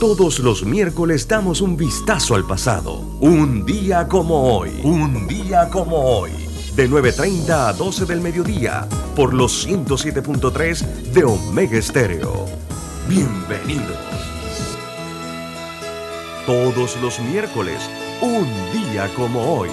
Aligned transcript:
Todos 0.00 0.40
los 0.40 0.64
miércoles 0.64 1.26
damos 1.28 1.60
un 1.60 1.76
vistazo 1.76 2.34
al 2.34 2.44
pasado. 2.44 2.96
Un 3.20 3.64
día 3.64 4.08
como 4.08 4.58
hoy. 4.58 4.80
Un 4.82 5.26
día 5.28 5.68
como 5.70 5.96
hoy. 5.96 6.32
De 6.74 6.90
9.30 6.90 7.50
a 7.50 7.72
12 7.72 8.04
del 8.04 8.20
mediodía. 8.20 8.88
Por 9.14 9.32
los 9.32 9.66
107.3 9.66 10.80
de 11.12 11.24
Omega 11.24 11.78
Estéreo. 11.78 12.46
Bienvenidos. 13.08 13.96
Todos 16.44 17.00
los 17.00 17.20
miércoles. 17.20 17.78
Un 18.20 18.46
día 18.72 19.08
como 19.14 19.58
hoy. 19.58 19.70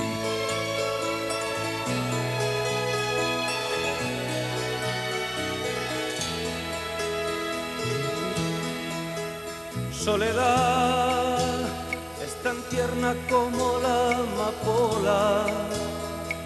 Como 13.30 13.80
la 13.80 14.18
amapola 14.18 15.46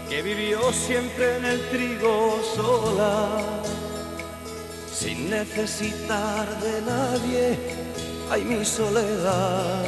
que 0.10 0.22
vivió 0.22 0.72
siempre 0.72 1.38
en 1.38 1.46
el 1.46 1.70
trigo 1.70 2.40
sola, 2.56 3.40
sin 4.92 5.30
necesitar 5.30 6.48
de 6.60 6.82
nadie. 6.82 7.60
Ay, 8.30 8.44
mi 8.44 8.66
soledad. 8.66 9.84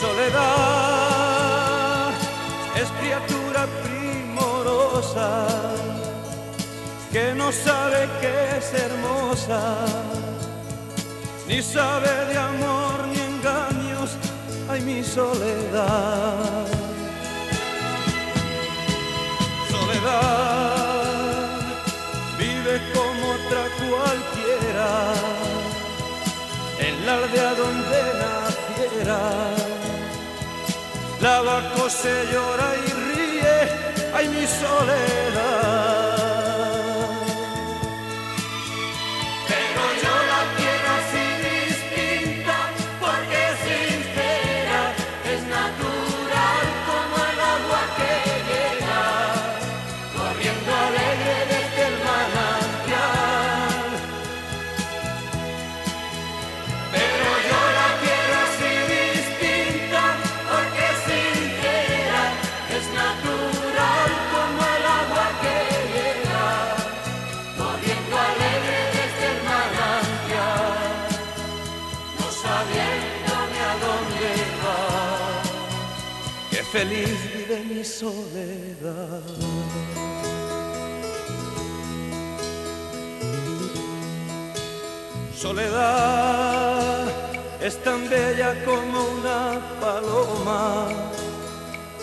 Soledad 0.00 1.46
es 2.76 2.88
criatura 3.00 3.66
primorosa 3.84 5.46
que 7.10 7.32
no 7.34 7.50
sabe 7.50 8.08
que 8.20 8.58
es 8.58 8.74
hermosa 8.74 9.86
ni 11.48 11.62
sabe 11.62 12.08
de 12.26 12.38
amor 12.38 13.05
engaños, 13.46 14.10
ay 14.68 14.80
mi 14.80 15.02
soledad. 15.02 16.66
Soledad 19.70 21.60
vive 22.38 22.80
como 22.94 23.22
otra 23.38 23.64
cualquiera, 23.82 24.90
en 26.86 27.06
la 27.06 27.14
aldea 27.14 27.54
donde 27.54 28.00
naciera. 28.24 29.20
La 31.20 31.40
vaca 31.40 31.88
se 31.88 32.14
llora 32.32 32.68
y 32.86 32.90
ríe, 33.08 33.56
ay 34.14 34.28
mi 34.28 34.46
soledad. 34.46 35.95
Soledad. 77.86 79.22
Soledad 85.34 87.06
es 87.62 87.82
tan 87.84 88.08
bella 88.10 88.64
como 88.64 89.04
una 89.18 89.60
paloma 89.80 90.88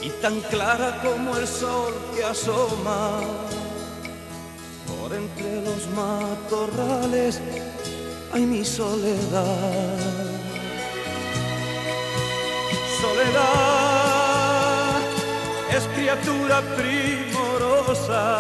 y 0.01 0.09
tan 0.21 0.39
clara 0.41 1.01
como 1.03 1.35
el 1.35 1.47
sol 1.47 1.94
que 2.15 2.23
asoma 2.23 3.21
por 4.88 5.13
entre 5.13 5.61
los 5.61 5.88
matorrales. 5.89 7.41
Ay, 8.31 8.45
mi 8.45 8.63
soledad. 8.63 9.97
Soledad 13.01 13.82
es 15.75 15.88
criatura 15.95 16.61
primorosa 16.78 18.38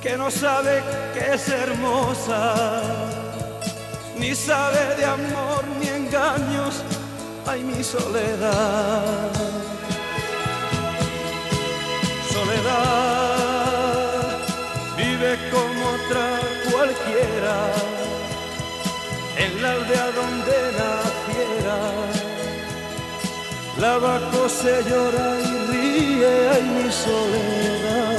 que 0.00 0.16
no 0.16 0.30
sabe 0.30 0.82
que 1.12 1.34
es 1.34 1.48
hermosa, 1.48 2.54
ni 4.18 4.34
sabe 4.34 4.96
de 4.96 5.04
amor 5.04 5.64
ni 5.78 5.88
engaños, 5.88 6.82
ay 7.46 7.62
mi 7.62 7.84
soledad. 7.84 9.30
Soledad 12.32 13.42
vive 14.96 15.38
como 15.50 15.90
otra 15.98 16.40
cualquiera 16.70 17.56
en 19.36 19.62
la 19.62 19.72
aldea 19.72 20.06
donde 20.12 20.72
naciera 20.78 21.01
la 23.82 23.98
vaca 23.98 24.48
se 24.48 24.74
llora 24.88 25.40
y 25.40 25.52
ríe, 25.68 26.50
ay 26.54 26.62
mi 26.76 26.92
soledad. 26.92 28.11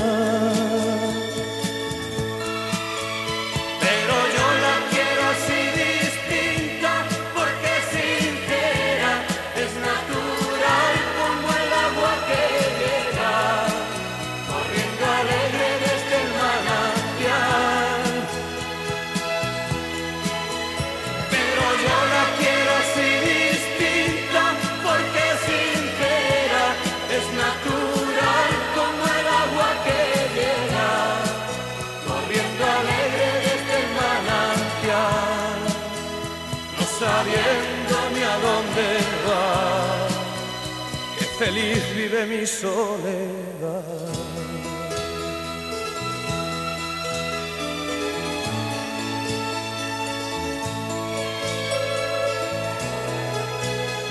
Feliz 41.38 41.84
vive 41.96 42.26
mi 42.26 42.46
soledad. 42.46 43.84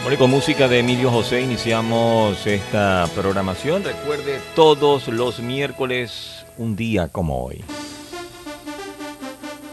Bueno, 0.02 0.18
con 0.18 0.30
música 0.30 0.66
de 0.66 0.80
Emilio 0.80 1.10
José 1.10 1.42
iniciamos 1.42 2.44
esta 2.46 3.08
programación. 3.14 3.84
Recuerde, 3.84 4.40
todos 4.56 5.06
los 5.06 5.38
miércoles, 5.38 6.44
un 6.58 6.74
día 6.74 7.08
como 7.08 7.44
hoy. 7.44 7.64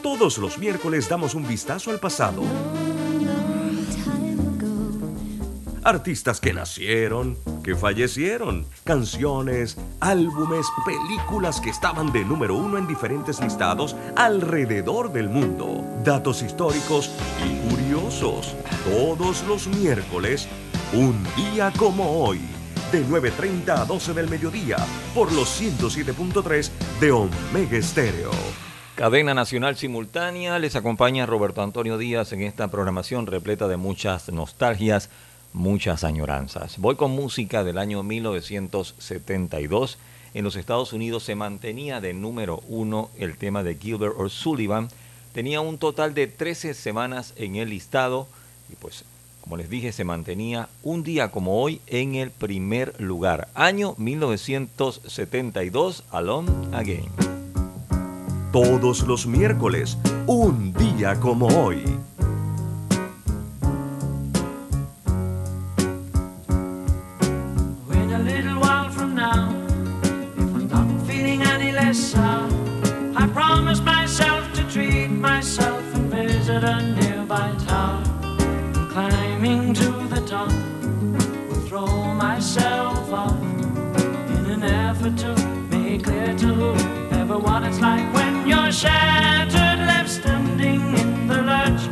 Todos 0.03 0.37
los 0.37 0.59
miércoles 0.59 1.09
damos 1.09 1.33
un 1.33 1.47
vistazo 1.47 1.89
al 1.89 1.99
pasado 1.99 2.43
artistas 5.83 6.39
que 6.39 6.53
nacieron, 6.53 7.37
que 7.63 7.75
fallecieron, 7.75 8.65
canciones, 8.83 9.77
álbumes, 9.99 10.65
películas 10.85 11.61
que 11.61 11.69
estaban 11.69 12.11
de 12.11 12.25
número 12.25 12.55
uno 12.55 12.77
en 12.77 12.87
diferentes 12.87 13.39
listados 13.41 13.95
alrededor 14.15 15.11
del 15.11 15.29
mundo, 15.29 15.83
datos 16.03 16.41
históricos 16.41 17.11
y 17.45 17.69
curiosos, 17.69 18.55
todos 18.85 19.43
los 19.47 19.67
miércoles, 19.67 20.47
un 20.93 21.23
día 21.35 21.71
como 21.77 22.23
hoy, 22.23 22.39
de 22.91 23.05
9.30 23.05 23.69
a 23.69 23.85
12 23.85 24.13
del 24.13 24.29
mediodía, 24.29 24.77
por 25.13 25.31
los 25.31 25.61
107.3 25.61 26.69
de 26.99 27.11
Omega 27.11 27.77
Estéreo. 27.77 28.31
Cadena 28.99 29.33
Nacional 29.33 29.77
Simultánea, 29.77 30.59
les 30.59 30.75
acompaña 30.75 31.25
Roberto 31.25 31.61
Antonio 31.61 31.97
Díaz 31.97 32.33
en 32.33 32.41
esta 32.41 32.67
programación 32.67 33.27
repleta 33.27 33.69
de 33.69 33.77
muchas 33.77 34.29
nostalgias 34.29 35.09
muchas 35.53 36.03
añoranzas. 36.03 36.77
Voy 36.77 36.95
con 36.95 37.11
música 37.11 37.63
del 37.63 37.77
año 37.77 38.03
1972. 38.03 39.97
En 40.33 40.43
los 40.43 40.55
Estados 40.55 40.93
Unidos 40.93 41.23
se 41.23 41.35
mantenía 41.35 42.01
de 42.01 42.13
número 42.13 42.61
uno 42.67 43.09
el 43.17 43.37
tema 43.37 43.63
de 43.63 43.75
Gilbert 43.75 44.15
O'Sullivan, 44.17 44.89
tenía 45.33 45.61
un 45.61 45.77
total 45.77 46.13
de 46.13 46.27
13 46.27 46.73
semanas 46.73 47.33
en 47.35 47.55
el 47.55 47.69
listado 47.69 48.27
y 48.71 48.75
pues 48.75 49.05
como 49.41 49.57
les 49.57 49.69
dije 49.69 49.91
se 49.91 50.03
mantenía 50.03 50.69
un 50.83 51.03
día 51.03 51.31
como 51.31 51.61
hoy 51.61 51.81
en 51.87 52.15
el 52.15 52.29
primer 52.29 52.99
lugar. 53.01 53.47
Año 53.55 53.95
1972, 53.97 56.03
Alone 56.11 56.51
Again. 56.71 57.09
Todos 58.51 59.07
los 59.07 59.25
miércoles, 59.27 59.97
un 60.27 60.73
día 60.73 61.19
como 61.19 61.47
hoy. 61.47 61.83
shattered, 88.79 89.79
left 89.87 90.09
standing 90.09 90.81
in 90.97 91.27
the 91.27 91.41
lurch 91.41 91.83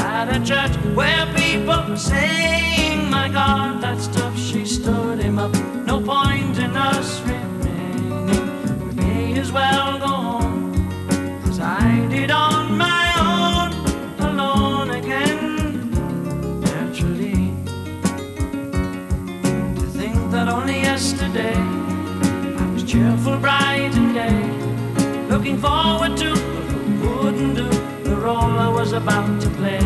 at 0.00 0.34
a 0.34 0.40
church 0.42 0.74
where 0.96 1.26
people 1.34 1.84
were 1.86 1.96
saying, 1.96 3.10
My 3.10 3.28
God, 3.28 3.82
that 3.82 4.00
stuff, 4.00 4.38
she 4.38 4.64
stood 4.64 5.18
him 5.18 5.38
up. 5.38 5.52
No 5.86 6.00
point 6.00 6.56
in 6.58 6.74
us 6.74 7.20
remaining, 7.20 8.86
we 8.86 8.92
may 8.94 9.38
as 9.38 9.52
well 9.52 9.98
go 9.98 10.06
on 10.06 10.74
as 11.46 11.60
I 11.60 12.06
did 12.08 12.30
on 12.30 12.78
my 12.78 13.06
own, 13.28 13.70
alone 14.30 14.90
again, 14.92 15.90
naturally. 16.60 17.52
To 19.80 19.86
think 19.98 20.30
that 20.30 20.48
only 20.48 20.80
yesterday 20.80 21.56
I 22.62 22.70
was 22.72 22.84
cheerful, 22.84 23.36
bright 23.36 23.94
and 23.94 24.14
gay 24.14 24.49
looking 25.40 25.56
forward 25.56 26.14
to, 26.18 26.32
wouldn't 27.02 27.56
do 27.56 27.66
the 28.04 28.14
role 28.14 28.58
I 28.66 28.68
was 28.68 28.92
about 28.92 29.40
to 29.40 29.48
play. 29.48 29.80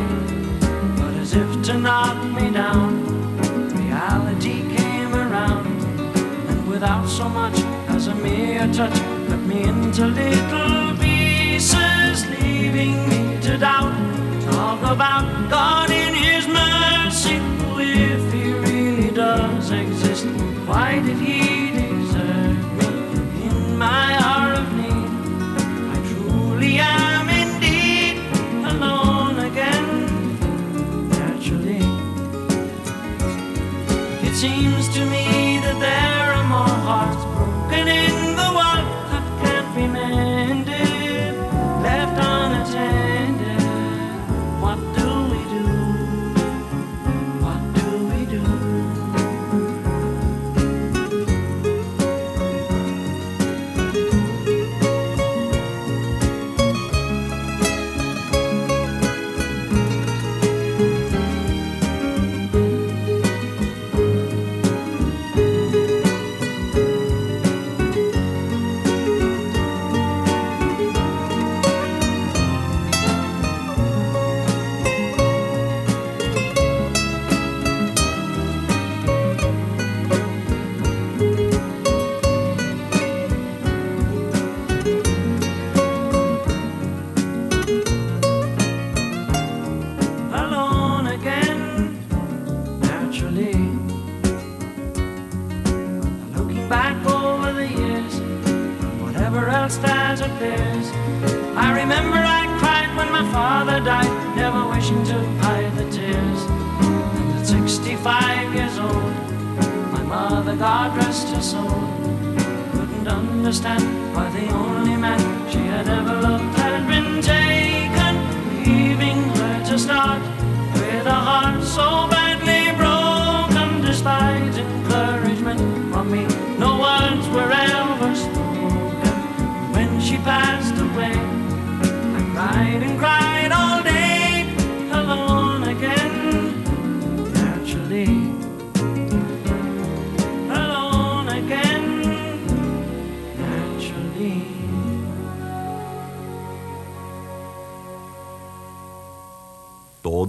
But 0.98 1.14
as 1.22 1.32
if 1.32 1.62
to 1.66 1.74
knock 1.74 2.16
me 2.34 2.50
down, 2.50 3.06
reality 3.78 4.62
came 4.76 5.14
around, 5.14 5.64
and 6.48 6.66
without 6.66 7.06
so 7.06 7.28
much 7.28 7.56
as 7.94 8.08
a 8.08 8.16
mere 8.16 8.66
touch, 8.72 8.98
cut 9.28 9.42
me 9.46 9.62
into 9.62 10.06
little 10.06 10.96
pieces, 10.96 12.26
leaving 12.30 13.08
me 13.08 13.40
to 13.42 13.56
doubt. 13.56 13.94
Talk 14.50 14.80
about 14.82 15.48
God 15.48 15.88
in 15.88 16.14
His 16.14 16.48
mercy, 16.48 17.38
if 17.78 18.32
He 18.32 18.52
really 18.54 19.12
does 19.12 19.70
exist. 19.70 20.26
Why 20.66 20.98
did 20.98 21.18
He 21.18 21.70
desert 21.70 22.58
me 22.78 23.46
in 23.46 23.78
my 23.78 24.13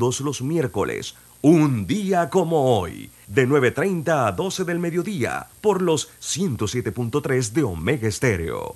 todos 0.05 0.21
los 0.21 0.43
miércoles, 0.43 1.15
un 1.41 1.87
día 1.87 2.29
como 2.29 2.77
hoy, 2.77 3.09
de 3.25 3.47
9.30 3.47 4.27
a 4.27 4.31
12 4.33 4.63
del 4.63 4.77
mediodía, 4.77 5.47
por 5.61 5.81
los 5.81 6.09
107.3 6.21 7.53
de 7.53 7.63
Omega 7.63 8.07
Estéreo. 8.07 8.75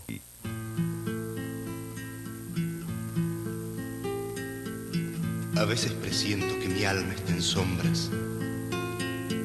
A 5.56 5.66
veces 5.66 5.92
presiento 5.92 6.48
que 6.60 6.68
mi 6.68 6.84
alma 6.84 7.14
está 7.14 7.32
en 7.32 7.44
sombras. 7.44 8.10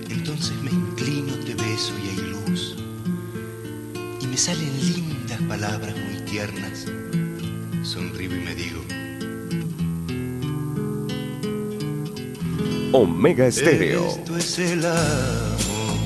Entonces 0.08 0.56
me 0.62 0.70
inclino, 0.70 1.34
te 1.44 1.54
beso 1.54 1.92
y 2.02 2.08
hay 2.08 2.30
luz. 2.32 2.76
Y 4.22 4.26
me 4.26 4.38
salen 4.38 4.72
lindas 4.80 5.42
palabras 5.42 5.94
muy 5.94 6.24
tiernas. 6.24 6.86
Sonrío 7.82 8.34
y 8.34 8.40
me 8.40 8.54
digo, 8.54 8.80
Omega 12.96 13.48
Estéreo. 13.48 14.06
Esto 14.06 14.36
es 14.36 14.56
el 14.60 14.86
amor. 14.86 15.98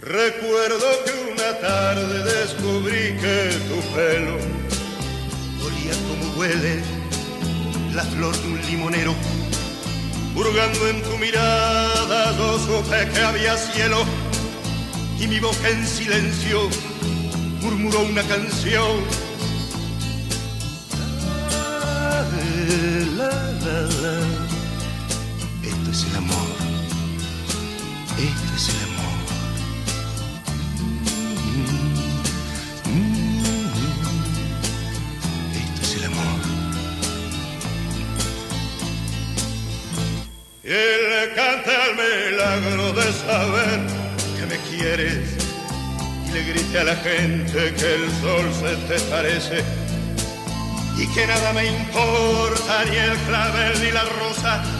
Recuerdo 0.00 0.86
que 1.04 1.32
una 1.32 1.58
tarde 1.58 2.22
descubrí 2.22 3.18
que 3.20 3.50
tu 3.68 3.80
pelo 3.92 4.36
olía 5.66 5.92
como 6.06 6.38
huele 6.38 6.82
la 7.96 8.04
flor 8.04 8.32
de 8.42 8.46
un 8.46 8.60
limonero. 8.70 9.12
Hurgando 10.36 10.86
en 10.86 11.02
tu 11.02 11.18
mirada 11.18 12.36
yo 12.38 12.58
supe 12.60 13.08
que 13.12 13.20
había 13.22 13.56
cielo 13.56 14.04
y 15.18 15.26
mi 15.26 15.40
boca 15.40 15.68
en 15.68 15.84
silencio 15.84 16.68
murmuró 17.60 18.02
una 18.02 18.22
canción. 18.22 18.98
la, 23.16 23.26
la, 23.26 23.80
la 24.02 24.39
esto 25.90 26.06
es 26.06 26.12
el 26.12 26.18
amor. 26.18 26.50
Esto 28.16 28.54
es 28.54 28.68
el 28.68 28.80
amor. 28.90 29.18
Mm, 32.86 32.92
mm, 32.92 33.16
esto 35.56 35.80
es 35.82 35.92
el 35.96 36.04
amor. 36.04 36.40
Y 40.62 40.68
le 40.68 41.24
canta 41.34 41.72
el 41.86 41.92
milagro 41.96 42.84
de 42.92 43.12
saber 43.12 43.80
que 44.38 44.44
me 44.46 44.58
quieres. 44.70 45.26
Y 46.28 46.30
le 46.30 46.40
grite 46.44 46.78
a 46.78 46.84
la 46.84 46.96
gente 46.96 47.74
que 47.74 47.94
el 47.96 48.08
sol 48.20 48.46
se 48.60 48.76
te 48.86 49.00
parece. 49.10 49.64
Y 50.96 51.06
que 51.12 51.26
nada 51.26 51.52
me 51.52 51.66
importa 51.66 52.84
ni 52.84 52.96
el 52.96 53.16
clavel 53.26 53.82
ni 53.82 53.90
la 53.90 54.04
rosa 54.04 54.79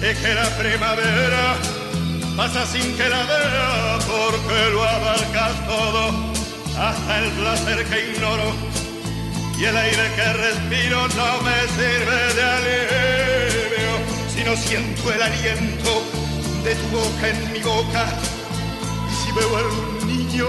y 0.00 0.14
que 0.14 0.34
la 0.34 0.48
primavera 0.56 1.56
pasa 2.34 2.64
sin 2.66 2.96
que 2.96 3.06
la 3.08 3.22
vea 3.24 3.98
porque 4.06 4.70
lo 4.72 4.82
abarcas 4.82 5.66
todo. 5.66 6.30
Hasta 6.78 7.18
el 7.22 7.30
placer 7.32 7.84
que 7.84 8.12
ignoro 8.12 8.54
y 9.58 9.64
el 9.64 9.76
aire 9.76 10.10
que 10.16 10.32
respiro 10.32 11.06
no 11.08 11.42
me 11.42 11.58
sirve 11.76 12.34
de 12.34 12.42
alivio. 12.42 13.92
Si 14.34 14.42
no 14.42 14.56
siento 14.56 15.12
el 15.12 15.20
aliento 15.20 16.02
de 16.64 16.74
tu 16.74 16.86
boca 16.96 17.28
en 17.28 17.52
mi 17.52 17.60
boca 17.60 18.06
y 19.10 19.14
si 19.14 19.32
veo 19.32 19.56
a 19.56 19.60
algún 19.60 20.06
niño 20.06 20.46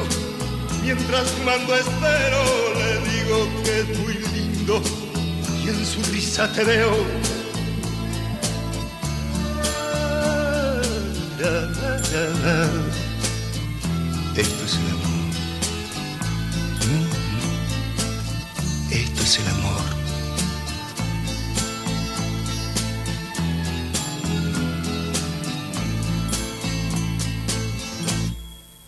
mientras 0.81 1.29
fumando 1.31 1.75
espero 1.75 2.43
le 2.75 3.11
digo 3.11 3.49
que 3.63 3.79
es 3.79 3.99
muy 3.99 4.13
lindo 4.33 4.81
y 5.63 5.69
en 5.69 5.85
su 5.85 6.01
risa 6.11 6.51
te 6.51 6.63
veo 6.63 6.91
esto 12.11 12.25
es 14.65 14.75
el 14.75 14.89
amor. 14.91 15.11
Esto 18.91 19.21
es 19.23 19.39
el 19.39 19.47
amor. 19.47 19.81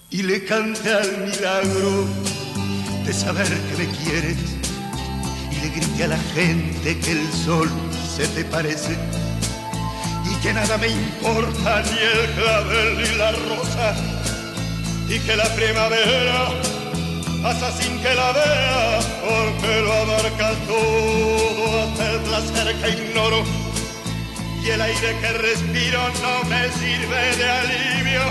Y 0.09 0.23
le 0.23 0.43
cante 0.43 0.93
al 0.93 1.17
milagro 1.25 2.05
de 3.05 3.13
saber 3.13 3.47
que 3.47 3.77
me 3.77 3.87
quieres. 3.99 4.37
Y 5.49 5.55
le 5.61 5.69
grite 5.69 6.03
a 6.03 6.07
la 6.09 6.19
gente 6.35 6.99
que 6.99 7.11
el 7.13 7.31
sol 7.31 7.69
se 8.17 8.27
te 8.27 8.43
parece 8.43 8.97
que 10.43 10.53
nada 10.53 10.77
me 10.77 10.89
importa 10.89 11.81
ni 11.83 11.97
el 11.99 12.29
clavel 12.35 12.97
ni 12.97 13.17
la 13.17 13.31
rosa 13.31 13.95
y 15.07 15.17
que 15.19 15.37
la 15.37 15.47
primavera 15.55 16.49
pasa 17.41 17.71
sin 17.71 17.97
que 18.01 18.13
la 18.13 18.33
vea 18.33 18.99
porque 19.23 19.81
lo 19.81 19.93
abarca 19.93 20.51
todo 20.67 21.83
hasta 21.83 22.11
el 22.11 22.19
placer 22.27 22.75
que 22.75 22.89
ignoro 22.89 23.43
y 24.61 24.69
el 24.69 24.81
aire 24.81 25.17
que 25.21 25.31
respiro 25.31 26.01
no 26.21 26.49
me 26.49 26.69
sirve 26.73 27.35
de 27.37 27.49
alivio 27.49 28.23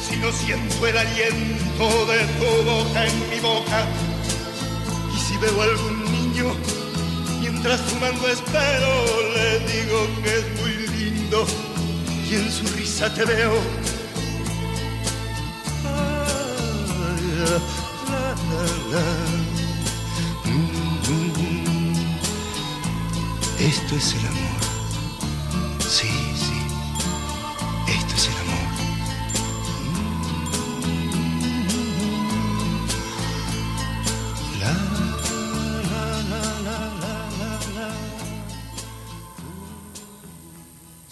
si 0.00 0.16
no 0.18 0.30
siento 0.30 0.86
el 0.86 0.96
aliento 0.96 2.06
de 2.06 2.20
tu 2.38 2.70
boca 2.70 3.04
en 3.04 3.30
mi 3.30 3.40
boca 3.40 3.84
y 5.12 5.18
si 5.18 5.36
veo 5.38 5.60
algún 5.60 6.04
niño 6.12 6.54
mientras 7.40 7.80
fumando 7.80 8.28
espero 8.28 8.92
le 9.34 9.58
digo 9.72 10.06
que 10.22 10.38
es 10.38 10.60
muy 10.60 10.81
y 11.32 12.34
en 12.34 12.52
su 12.52 12.66
risa 12.76 13.12
te 13.14 13.24
veo. 13.24 13.52
Esto 23.58 23.96
es 23.96 24.14
el 24.14 24.26
amor 24.26 24.41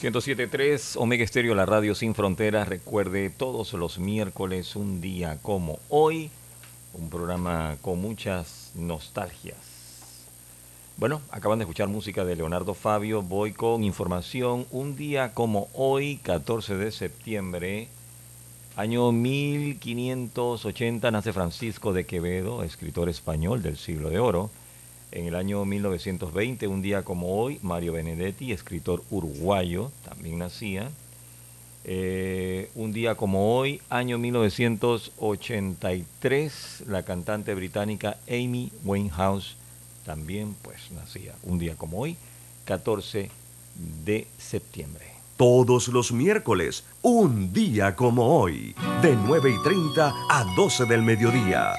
107.3 0.00 0.96
Omega 0.96 1.22
Estéreo, 1.22 1.54
la 1.54 1.66
radio 1.66 1.94
sin 1.94 2.14
fronteras. 2.14 2.66
Recuerde, 2.66 3.28
todos 3.28 3.74
los 3.74 3.98
miércoles, 3.98 4.74
un 4.74 5.02
día 5.02 5.38
como 5.42 5.78
hoy, 5.90 6.30
un 6.94 7.10
programa 7.10 7.76
con 7.82 8.00
muchas 8.00 8.72
nostalgias. 8.74 9.58
Bueno, 10.96 11.20
acaban 11.30 11.58
de 11.58 11.64
escuchar 11.64 11.88
música 11.88 12.24
de 12.24 12.34
Leonardo 12.34 12.72
Fabio. 12.72 13.20
Voy 13.20 13.52
con 13.52 13.84
información. 13.84 14.64
Un 14.70 14.96
día 14.96 15.34
como 15.34 15.68
hoy, 15.74 16.16
14 16.22 16.76
de 16.76 16.92
septiembre, 16.92 17.88
año 18.76 19.12
1580, 19.12 21.10
nace 21.10 21.34
Francisco 21.34 21.92
de 21.92 22.06
Quevedo, 22.06 22.62
escritor 22.62 23.10
español 23.10 23.62
del 23.62 23.76
siglo 23.76 24.08
de 24.08 24.18
oro. 24.18 24.50
En 25.12 25.26
el 25.26 25.34
año 25.34 25.64
1920, 25.64 26.68
un 26.68 26.82
día 26.82 27.02
como 27.02 27.40
hoy, 27.40 27.58
Mario 27.62 27.94
Benedetti, 27.94 28.52
escritor 28.52 29.02
uruguayo, 29.10 29.90
también 30.04 30.38
nacía. 30.38 30.88
Eh, 31.84 32.70
un 32.76 32.92
día 32.92 33.16
como 33.16 33.56
hoy, 33.56 33.82
año 33.88 34.18
1983, 34.18 36.84
la 36.86 37.02
cantante 37.02 37.52
británica 37.54 38.18
Amy 38.28 38.70
Winehouse 38.84 39.56
también 40.04 40.54
pues 40.62 40.92
nacía. 40.92 41.34
Un 41.42 41.58
día 41.58 41.74
como 41.74 41.98
hoy, 41.98 42.16
14 42.66 43.32
de 44.04 44.28
septiembre. 44.38 45.06
Todos 45.36 45.88
los 45.88 46.12
miércoles, 46.12 46.84
un 47.02 47.52
día 47.52 47.96
como 47.96 48.40
hoy, 48.40 48.76
de 49.02 49.16
9 49.16 49.50
y 49.50 49.60
30 49.64 50.14
a 50.30 50.44
12 50.54 50.84
del 50.84 51.02
mediodía. 51.02 51.72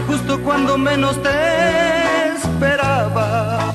Justo 0.00 0.40
cuando 0.42 0.76
menos 0.76 1.22
te 1.22 1.30
esperaba 2.36 3.72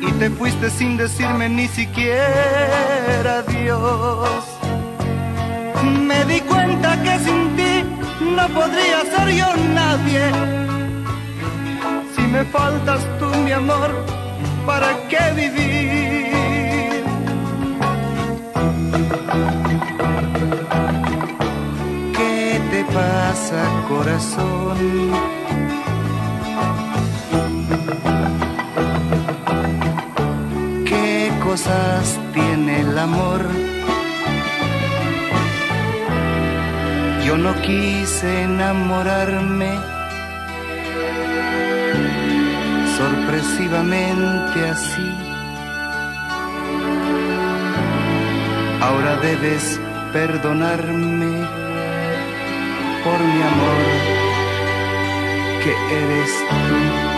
y 0.00 0.12
te 0.12 0.30
fuiste 0.30 0.70
sin 0.70 0.96
decirme 0.96 1.48
ni 1.48 1.66
siquiera 1.68 3.38
adiós. 3.38 4.44
Me 6.06 6.24
di 6.26 6.40
cuenta 6.40 7.02
que 7.02 7.18
sin 7.18 7.56
ti 7.56 7.84
no 8.36 8.48
podría 8.48 9.00
ser 9.02 9.28
yo 9.30 9.46
nadie. 9.74 10.30
Si 12.14 12.22
me 12.22 12.44
faltas 12.44 13.00
tú, 13.18 13.26
mi 13.44 13.52
amor, 13.52 13.90
¿para 14.66 14.88
qué 15.08 15.32
vivir? 15.34 16.22
¿Qué 22.92 22.98
te 22.98 23.04
pasa, 23.04 23.62
corazón? 23.88 24.78
¿Qué 30.84 31.32
cosas 31.42 32.20
tiene 32.34 32.80
el 32.80 32.98
amor? 32.98 33.40
Yo 37.24 37.38
no 37.38 37.54
quise 37.62 38.42
enamorarme 38.42 39.70
sorpresivamente 42.98 44.68
así. 44.68 45.10
Ahora 48.82 49.16
debes 49.16 49.80
perdonarme 50.12 51.21
por 53.04 53.18
mi 53.18 53.42
amor, 53.42 53.78
que 55.62 55.72
eres 55.96 56.30
tú. 56.48 57.11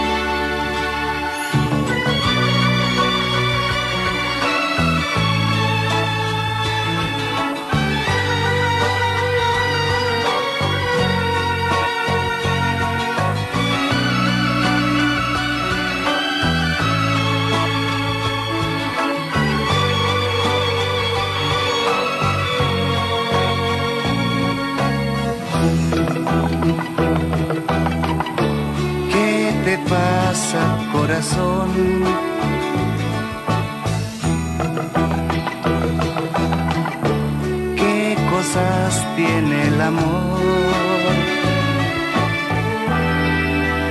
¿Qué 37.77 38.17
cosas 38.31 39.07
tiene 39.15 39.69
el 39.69 39.81
amor? 39.81 40.41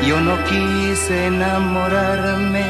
Yo 0.06 0.20
no 0.20 0.36
quise 0.44 1.28
enamorarme. 1.28 2.66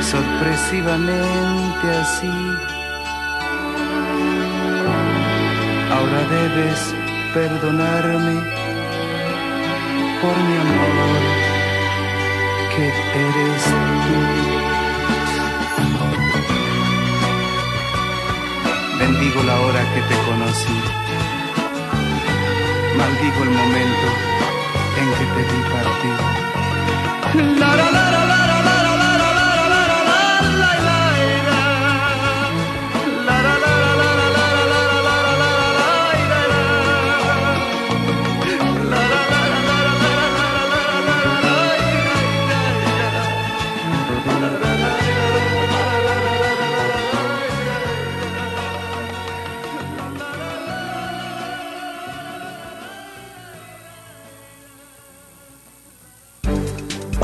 Sorpresivamente 0.00 1.86
así, 2.02 2.32
ahora 5.90 6.20
debes 6.36 6.94
perdonarme 7.34 8.58
por 10.22 10.36
mi 10.36 10.56
amor 10.56 11.47
que 12.78 13.20
eres. 13.28 13.62
Bendigo 18.98 19.42
la 19.42 19.60
hora 19.60 19.80
que 19.94 20.00
te 20.02 20.16
conocí. 20.28 20.78
Maldigo 22.96 23.42
el 23.42 23.50
momento 23.50 24.06
en 25.00 25.08
que 25.18 25.26
te 25.34 25.42
vi 25.50 25.60
partir. 25.74 26.16
La, 27.58 27.70
la, 27.76 27.90
la, 27.90 28.37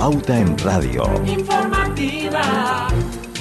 Pauta 0.04 0.38
en 0.38 0.58
Radio. 0.58 1.02
Informativa. 1.25 2.88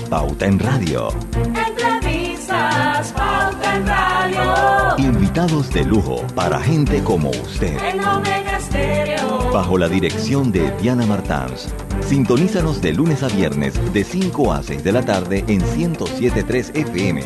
Pauta 0.10 0.46
en 0.46 0.58
Radio. 0.58 1.10
Entrevistas. 1.34 3.12
Pauta 3.12 3.76
en 3.76 3.86
Radio. 3.86 4.98
Invitados 4.98 5.74
de 5.74 5.84
lujo 5.84 6.26
para 6.34 6.62
gente 6.62 7.04
como 7.04 7.32
usted. 7.32 7.78
En 7.84 8.00
Omega 8.00 8.62
Stereo. 8.62 9.52
Bajo 9.52 9.78
la 9.78 9.90
dirección 9.90 10.54
de 10.54 10.72
Diana 10.78 11.06
Martans. 11.06 11.68
Sintonízanos 12.00 12.82
de 12.82 12.94
lunes 12.94 13.24
a 13.24 13.28
viernes 13.28 13.74
de 13.92 14.06
5 14.06 14.54
a 14.54 14.64
6 14.64 14.86
de 14.86 14.92
la 14.94 15.04
tarde 15.04 15.44
en 15.50 15.62
1073 15.78 16.72
FM. 16.76 17.24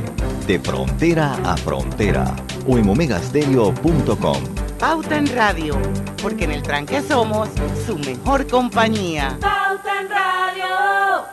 De 0.47 0.57
frontera 0.57 1.35
a 1.43 1.55
frontera. 1.57 2.35
O 2.67 2.79
en 2.79 2.89
omegastereo.com. 2.89 4.56
Pauta 4.79 5.17
en 5.17 5.25
Radio, 5.35 5.75
porque 6.21 6.43
en 6.43 6.51
el 6.51 6.61
tranque 6.61 7.01
somos 7.01 7.49
su 7.87 7.97
mejor 7.97 8.45
compañía. 8.45 9.35
Pauta 9.41 10.01
en 10.01 10.09
Radio. 10.09 11.25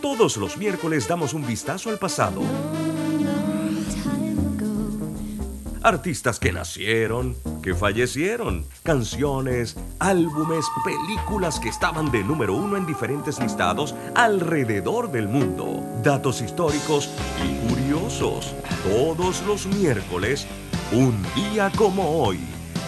Todos 0.00 0.36
los 0.36 0.56
miércoles 0.56 1.08
damos 1.08 1.34
un 1.34 1.44
vistazo 1.44 1.90
al 1.90 1.98
pasado. 1.98 2.42
Artistas 5.82 6.38
que 6.38 6.52
nacieron, 6.52 7.36
que 7.60 7.74
fallecieron, 7.74 8.64
canciones, 8.84 9.76
álbumes, 9.98 10.64
películas 10.84 11.58
que 11.58 11.70
estaban 11.70 12.12
de 12.12 12.22
número 12.22 12.54
uno 12.54 12.76
en 12.76 12.86
diferentes 12.86 13.40
listados 13.40 13.96
alrededor 14.14 15.10
del 15.10 15.26
mundo, 15.26 15.84
datos 16.04 16.40
históricos 16.40 17.10
y 17.44 17.81
Todos 18.18 19.42
los 19.46 19.66
miércoles, 19.66 20.46
un 20.92 21.16
día 21.34 21.72
como 21.76 22.22
hoy, 22.22 22.38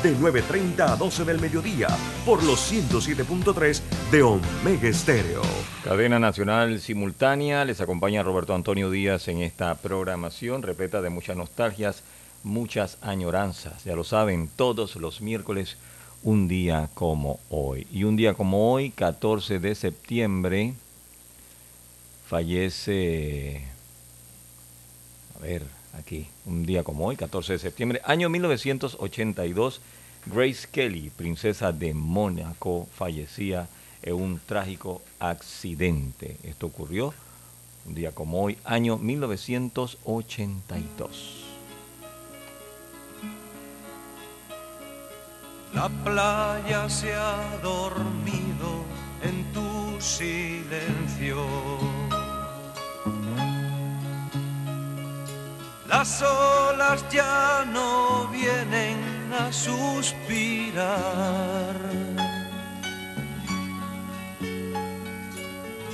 de 0.03 0.15
9.30 0.17 0.81
a 0.81 0.97
12 0.97 1.25
del 1.25 1.41
mediodía, 1.41 1.89
por 2.27 2.43
los 2.45 2.71
107.3 2.71 3.81
de 4.13 4.23
Omega 4.23 4.89
Estéreo. 4.89 5.41
Cadena 5.83 6.19
Nacional 6.19 6.79
Simultánea, 6.79 7.65
les 7.65 7.81
acompaña 7.81 8.23
Roberto 8.23 8.55
Antonio 8.55 8.91
Díaz 8.91 9.29
en 9.29 9.41
esta 9.41 9.75
programación 9.77 10.63
repleta 10.63 11.01
de 11.01 11.11
muchas 11.11 11.37
nostalgias, 11.37 12.03
muchas 12.43 12.99
añoranzas. 13.01 13.83
Ya 13.85 13.97
lo 13.97 14.05
saben, 14.05 14.51
todos 14.55 14.95
los 14.97 15.23
miércoles, 15.23 15.79
un 16.23 16.49
día 16.49 16.91
como 16.93 17.41
hoy. 17.49 17.87
Y 17.91 18.05
un 18.05 18.17
día 18.17 18.35
como 18.35 18.73
hoy, 18.73 18.91
14 18.91 19.59
de 19.59 19.75
septiembre, 19.75 20.75
fallece, 22.29 23.74
ver, 25.45 25.63
aquí, 25.93 26.27
un 26.47 26.65
día 26.65 26.83
como 26.83 27.07
hoy, 27.07 27.17
14 27.17 27.55
de 27.55 27.59
septiembre, 27.59 28.01
año 28.05 28.29
1982, 28.29 29.81
Grace 30.27 30.67
Kelly, 30.71 31.11
princesa 31.11 31.71
de 31.71 31.95
Mónaco, 31.95 32.89
fallecía 32.95 33.69
en 34.03 34.15
un 34.15 34.41
trágico 34.41 35.03
accidente. 35.19 36.39
Esto 36.43 36.67
ocurrió 36.67 37.15
un 37.87 37.95
día 37.95 38.13
como 38.13 38.43
hoy, 38.43 38.57
año 38.65 38.97
1982. 38.97 41.45
La 45.75 45.89
playa 45.89 46.89
se 46.89 47.13
ha 47.13 47.59
dormido 47.63 48.85
en 49.23 49.45
tu 49.53 50.01
silencio. 50.01 51.47
Las 55.97 56.23
olas 56.23 57.05
ya 57.09 57.65
no 57.73 58.27
vienen 58.27 58.99
a 59.33 59.53
suspirar. 59.53 60.85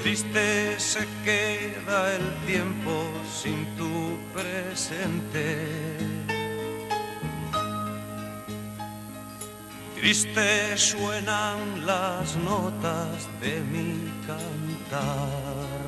Triste 0.01 0.81
se 0.81 1.07
queda 1.23 2.15
el 2.17 2.27
tiempo 2.47 2.95
sin 3.31 3.67
tu 3.77 4.17
presente. 4.33 5.47
Triste 9.97 10.79
suenan 10.79 11.85
las 11.85 12.37
notas 12.37 13.29
de 13.43 13.61
mi 13.73 14.11
cantar. 14.27 15.80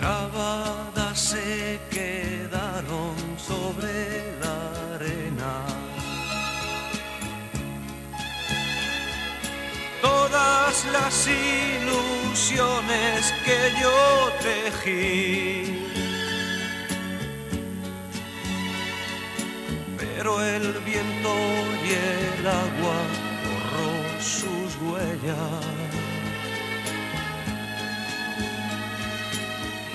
Grabadas 0.00 1.18
se 1.18 1.80
quedaron 1.90 3.16
sobre 3.36 4.32
la 4.40 4.94
arena. 4.94 5.66
Todas 10.00 10.86
las 10.92 11.28
ilusiones 11.28 13.34
que 13.44 13.72
yo 13.80 14.32
tejí. 14.42 15.80
pero 20.20 20.42
el 20.42 20.74
viento 20.80 21.34
y 21.82 21.94
el 21.94 22.46
agua 22.46 22.98
borró 23.46 24.20
sus 24.20 24.76
huellas. 24.82 25.64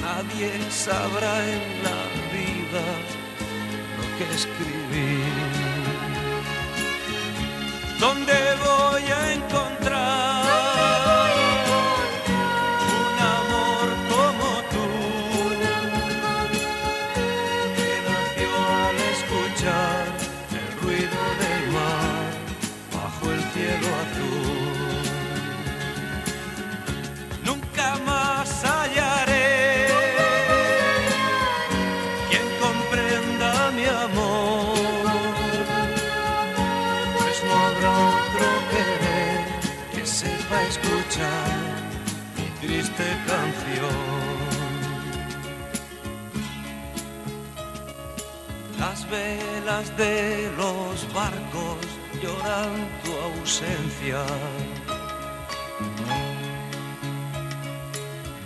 Nadie 0.06 0.52
sabrá 0.70 1.36
en 1.56 1.65
la 1.88 2.02
vida 2.36 2.86
lo 3.98 4.06
que 4.18 4.26
escribí. 4.39 5.18
¿Dónde 8.00 8.45
Las 49.06 49.12
velas 49.12 49.98
de 49.98 50.50
los 50.58 51.13
barcos 51.13 51.78
lloran 52.22 52.89
tu 53.04 53.12
ausencia. 53.39 54.26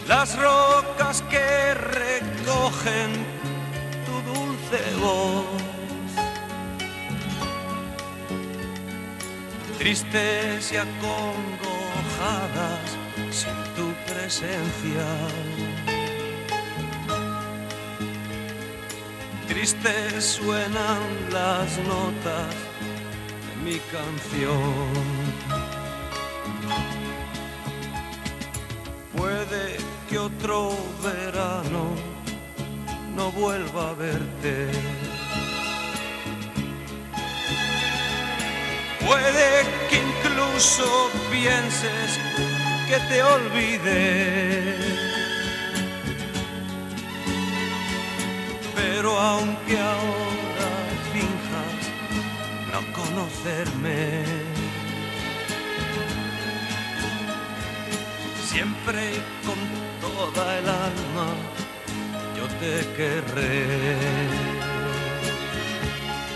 las 0.07 0.35
rocas 0.37 1.23
que 1.29 1.73
recogen 1.75 3.11
tu 4.05 4.15
dulce 4.33 4.95
voz. 4.99 5.45
Tristes 9.77 10.73
y 10.73 10.77
sin 13.31 13.57
tu 13.75 13.93
presencia. 14.11 15.68
Suenan 20.19 21.01
las 21.33 21.77
notas 21.79 22.55
de 23.45 23.55
mi 23.63 23.77
canción. 23.91 24.93
Puede 29.17 29.77
que 30.09 30.17
otro 30.17 30.71
verano 31.03 31.93
no 33.15 33.31
vuelva 33.33 33.89
a 33.89 33.93
verte. 33.93 34.71
Puede 39.05 39.65
que 39.89 39.97
incluso 39.97 41.09
pienses 41.29 42.17
que 42.87 42.97
te 43.09 43.23
olvide. 43.23 44.88
Aunque 49.17 49.77
ahora 49.77 50.69
finjas 51.11 51.81
no 52.71 52.79
conocerme, 52.93 54.23
siempre 58.45 59.01
con 59.45 59.59
toda 59.99 60.57
el 60.59 60.69
alma 60.69 61.27
yo 62.37 62.45
te 62.61 62.73
querré. 62.95 63.65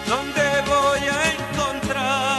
¿Dónde 0.07 0.43
voy 0.67 1.01
a 1.07 1.31
encontrar 1.33 2.32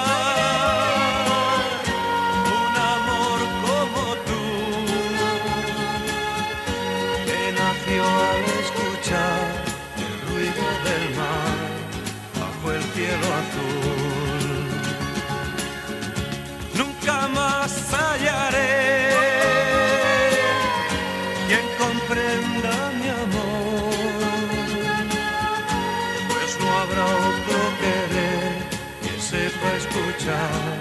escuchar 30.24 30.80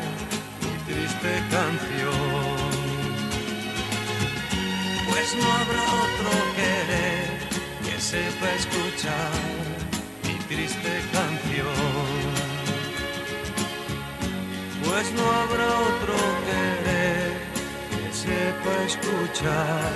mi 0.61 0.75
triste 0.87 1.31
canción. 1.51 2.61
Pues 5.09 5.27
no 5.35 5.47
habrá 5.59 5.83
otro 6.05 6.31
querer 6.55 7.27
que 7.83 7.95
sepa 7.99 8.47
escuchar 8.55 9.33
mi 10.23 10.35
triste 10.47 10.93
canción. 11.11 11.67
Pues 14.85 15.07
no 15.11 15.25
habrá 15.31 15.67
otro 15.91 16.15
querer 16.47 17.31
que 17.89 18.07
sepa 18.13 18.73
escuchar 18.85 19.91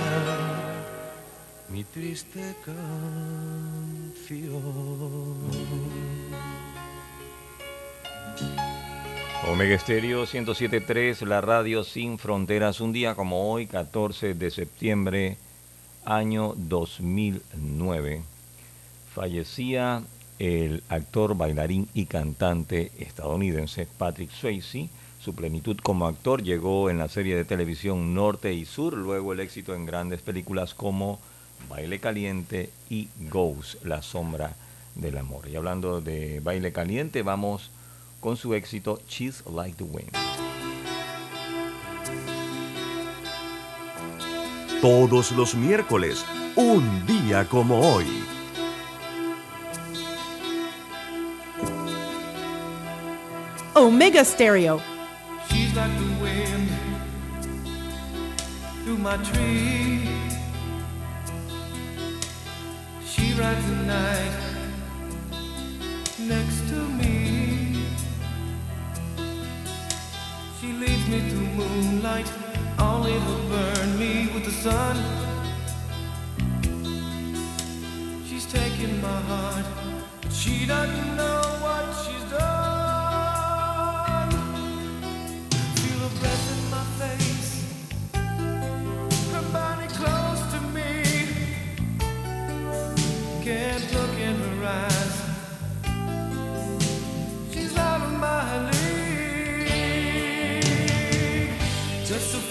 mi 1.70 1.82
triste 1.84 2.44
canción. 2.66 3.08
Omega 9.46 9.76
Estéreo 9.76 10.26
107.3, 10.26 11.24
la 11.24 11.40
radio 11.40 11.84
sin 11.84 12.18
fronteras. 12.18 12.80
Un 12.80 12.92
día 12.92 13.14
como 13.14 13.50
hoy, 13.50 13.66
14 13.66 14.34
de 14.34 14.50
septiembre, 14.50 15.38
año 16.04 16.54
2009, 16.56 18.22
fallecía 19.14 20.02
el 20.40 20.82
actor, 20.88 21.36
bailarín 21.36 21.88
y 21.94 22.06
cantante 22.06 22.90
estadounidense 22.98 23.86
Patrick 23.86 24.30
Swayze. 24.30 24.90
Su 25.20 25.34
plenitud 25.34 25.78
como 25.82 26.08
actor 26.08 26.42
llegó 26.42 26.90
en 26.90 26.98
la 26.98 27.08
serie 27.08 27.36
de 27.36 27.44
televisión 27.44 28.14
Norte 28.14 28.52
y 28.52 28.64
Sur, 28.64 28.94
luego 28.94 29.32
el 29.32 29.40
éxito 29.40 29.74
en 29.74 29.86
grandes 29.86 30.20
películas 30.20 30.74
como 30.74 31.20
Baile 31.70 32.00
Caliente 32.00 32.70
y 32.90 33.08
Ghost, 33.30 33.84
La 33.84 34.02
Sombra 34.02 34.56
del 34.96 35.16
Amor. 35.16 35.48
Y 35.48 35.54
hablando 35.56 36.00
de 36.00 36.40
Baile 36.40 36.72
Caliente, 36.72 37.22
vamos 37.22 37.70
con 38.20 38.36
su 38.36 38.54
éxito 38.54 39.00
She's 39.08 39.42
Like 39.46 39.76
the 39.76 39.84
Wind. 39.84 40.12
Todos 44.80 45.32
los 45.32 45.54
miércoles, 45.54 46.24
un 46.56 47.04
día 47.06 47.44
como 47.48 47.80
hoy. 47.80 48.06
Omega 53.74 54.24
Stereo. 54.24 54.80
She's 55.48 55.74
like 55.74 55.90
the 55.98 56.22
wind 56.22 56.68
through 58.84 58.98
my 58.98 59.16
tree. 59.18 60.08
She 63.04 63.32
rides 63.34 63.66
the 63.66 63.76
night 63.86 64.32
next 66.18 66.68
to 66.70 66.76
me. 66.98 67.07
Me 71.08 71.20
through 71.30 71.40
moonlight, 71.40 72.30
only 72.78 73.12
to 73.12 73.36
burn 73.48 73.98
me 73.98 74.28
with 74.34 74.44
the 74.44 74.50
sun. 74.50 74.96
She's 78.26 78.46
taking 78.46 79.00
my 79.00 79.20
heart, 79.30 79.64
she 80.30 80.66
doesn't 80.66 81.16
know 81.16 81.40
what 81.62 81.84
she's 82.04 82.24
done. 82.30 82.47
Just 102.18 102.34
a 102.34 102.47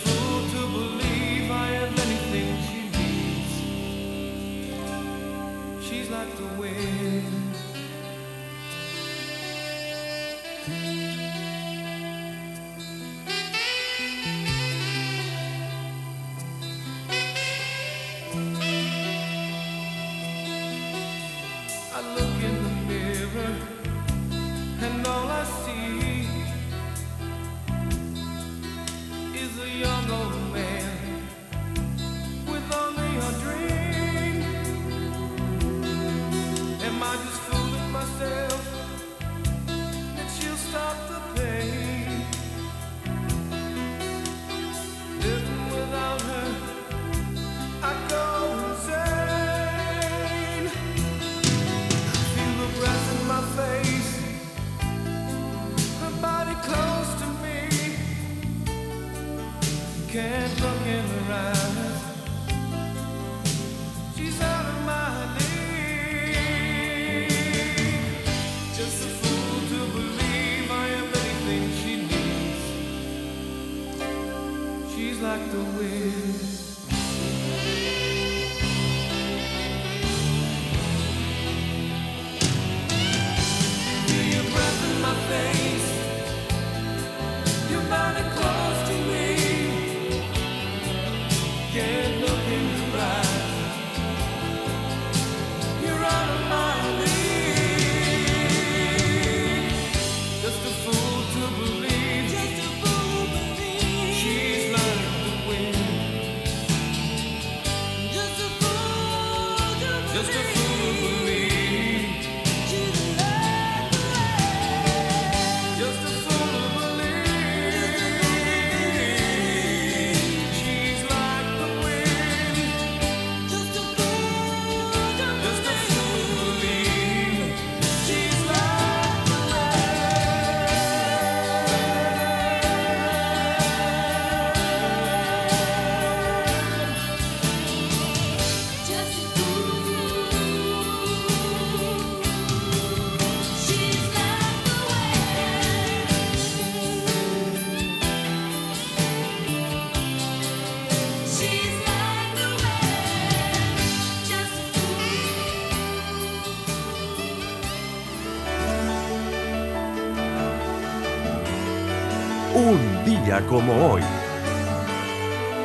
como 163.50 163.92
hoy. 163.92 164.02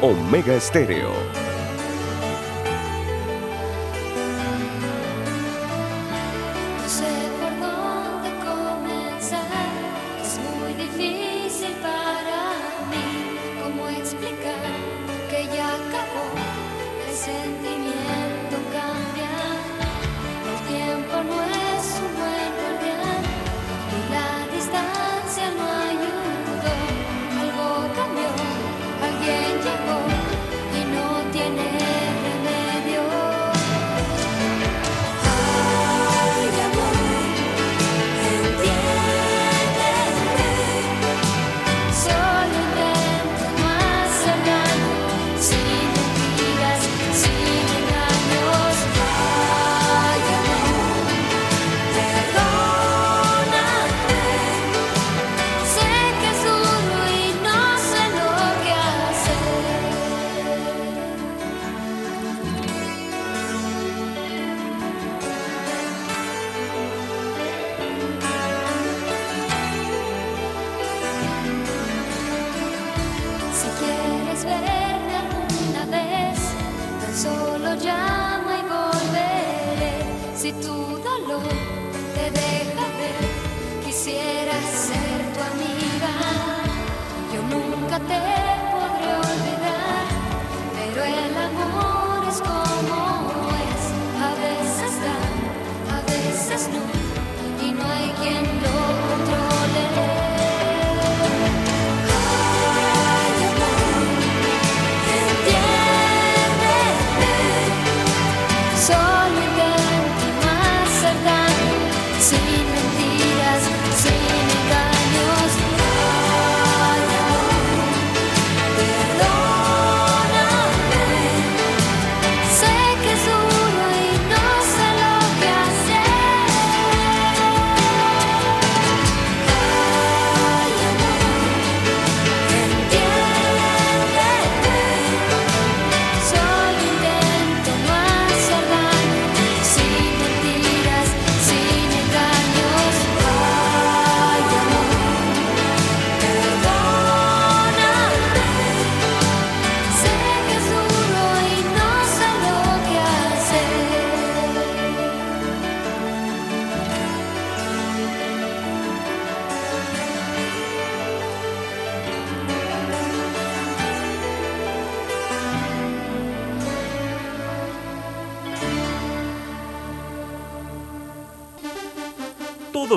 Omega 0.03 0.55
Estéreo. 0.55 1.22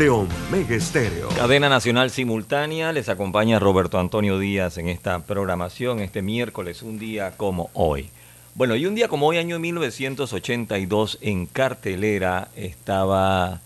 de 0.00 0.08
Omega 0.08 0.76
Estéreo. 0.76 1.28
Cadena 1.36 1.68
Nacional 1.68 2.10
Simultánea, 2.10 2.90
les 2.90 3.10
acompaña 3.10 3.58
Roberto 3.58 3.98
Antonio 3.98 4.38
Díaz 4.38 4.78
en 4.78 4.88
esta 4.88 5.18
programación 5.26 6.00
este 6.00 6.22
miércoles, 6.22 6.80
un 6.80 6.98
día 6.98 7.36
como 7.36 7.68
hoy. 7.74 8.08
Bueno, 8.54 8.76
y 8.76 8.86
un 8.86 8.94
día 8.94 9.08
como 9.08 9.26
hoy, 9.26 9.36
año 9.36 9.58
1982, 9.58 11.18
en 11.20 11.44
cartelera 11.44 12.48
estaba 12.56 13.60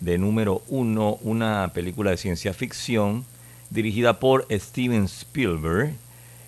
de 0.00 0.16
número 0.16 0.62
uno 0.68 1.18
una 1.20 1.70
película 1.74 2.12
de 2.12 2.16
ciencia 2.16 2.54
ficción 2.54 3.26
dirigida 3.68 4.18
por 4.20 4.46
Steven 4.50 5.04
Spielberg. 5.04 5.92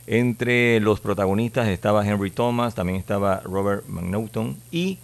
Entre 0.07 0.81
los 0.81 1.01
protagonistas 1.01 1.69
estaba 1.69 2.09
Henry 2.09 2.31
Thomas, 2.31 2.75
también 2.75 2.99
estaba 2.99 3.41
Robert 3.41 3.87
McNaughton 3.87 4.57
y 4.71 4.97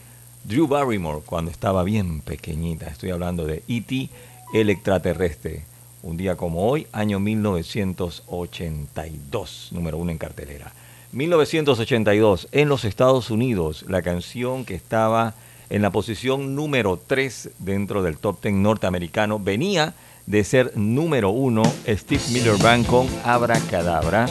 Drew 0.45 0.67
Barrymore 0.67 1.23
cuando 1.25 1.51
estaba 1.51 1.83
bien 1.85 2.21
pequeñita. 2.21 2.87
Estoy 2.87 3.11
hablando 3.11 3.45
de 3.45 3.63
E.T. 3.69 4.09
el 4.53 4.71
extraterrestre. 4.71 5.65
Un 6.03 6.17
día 6.17 6.37
como 6.37 6.67
hoy, 6.67 6.89
año 6.91 7.21
1982, 7.21 9.69
número 9.71 9.99
uno 9.99 10.11
en 10.11 10.19
cartelera. 10.19 10.73
1982, 11.13 12.49
en 12.51 12.69
los 12.69 12.85
Estados 12.85 13.31
Unidos, 13.31 13.85
la 13.89 14.03
canción 14.03 14.65
que 14.65 14.75
estaba 14.75 15.35
en 15.71 15.81
la 15.81 15.91
posición 15.91 16.57
número 16.57 17.01
3 17.07 17.51
dentro 17.61 18.03
del 18.03 18.19
top 18.19 18.43
10 18.43 18.57
norteamericano 18.57 19.39
venía 19.39 19.95
de 20.27 20.43
ser 20.43 20.77
número 20.77 21.31
uno 21.31 21.63
Steve 21.87 22.23
Miller 22.33 22.57
Band 22.61 22.85
con 22.87 23.07
Abracadabra. 23.25 24.27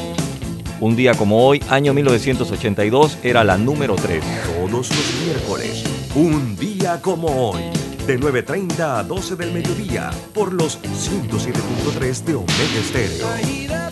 Un 0.82 0.96
día 0.96 1.14
como 1.14 1.46
hoy, 1.48 1.62
año 1.70 1.94
1982, 1.94 3.20
era 3.22 3.44
la 3.44 3.56
número 3.56 3.96
3. 3.96 4.24
Todos 4.58 4.90
los 4.90 4.90
miércoles, 5.24 5.84
un 6.16 6.56
día 6.58 7.00
como 7.00 7.52
hoy, 7.52 7.62
de 8.08 8.20
9.30 8.20 8.80
a 8.80 9.04
12 9.04 9.36
del 9.36 9.52
mediodía, 9.52 10.10
por 10.34 10.52
los 10.52 10.82
107.3 10.82 12.24
de 12.24 12.34
Omega 12.34 12.80
Estéreo. 12.80 13.91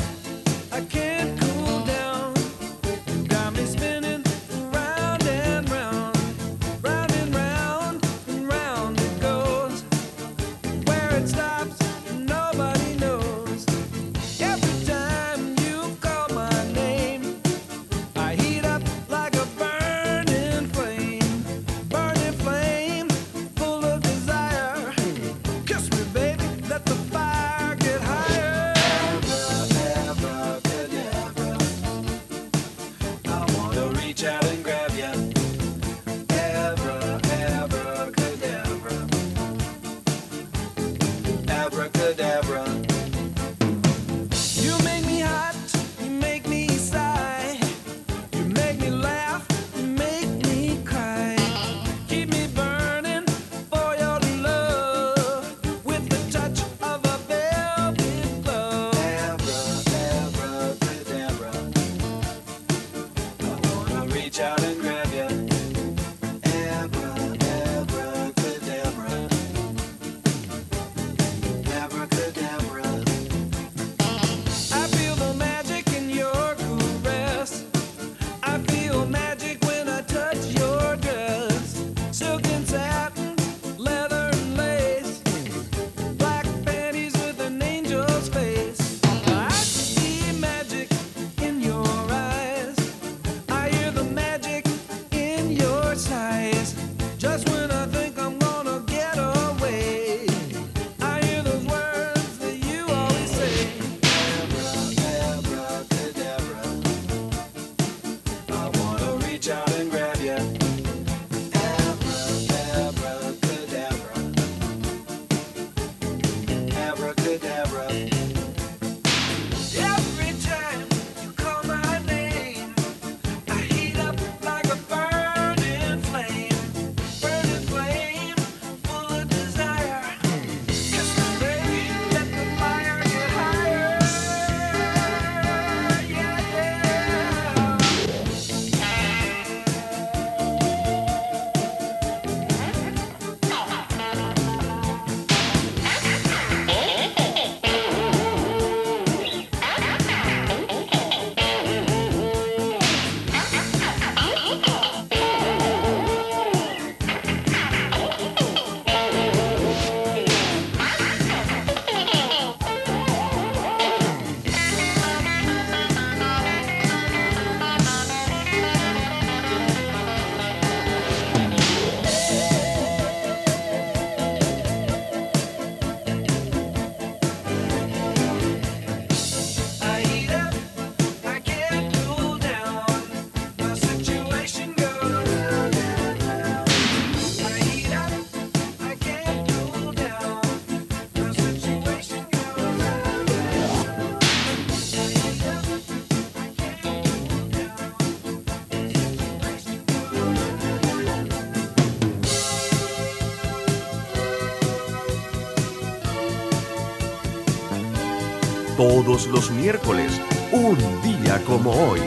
Todos 209.09 209.25
los 209.25 209.49
miércoles, 209.49 210.21
un 210.51 210.77
día 211.01 211.43
como 211.43 211.71
hoy. 211.71 211.99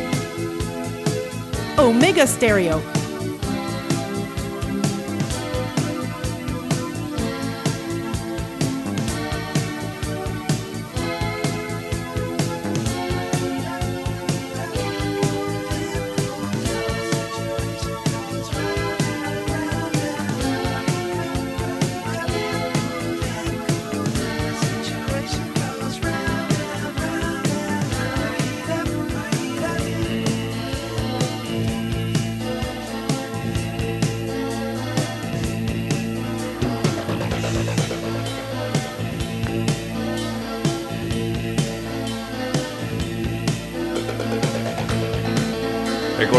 Omega 1.76 2.24
Stereo. 2.24 2.91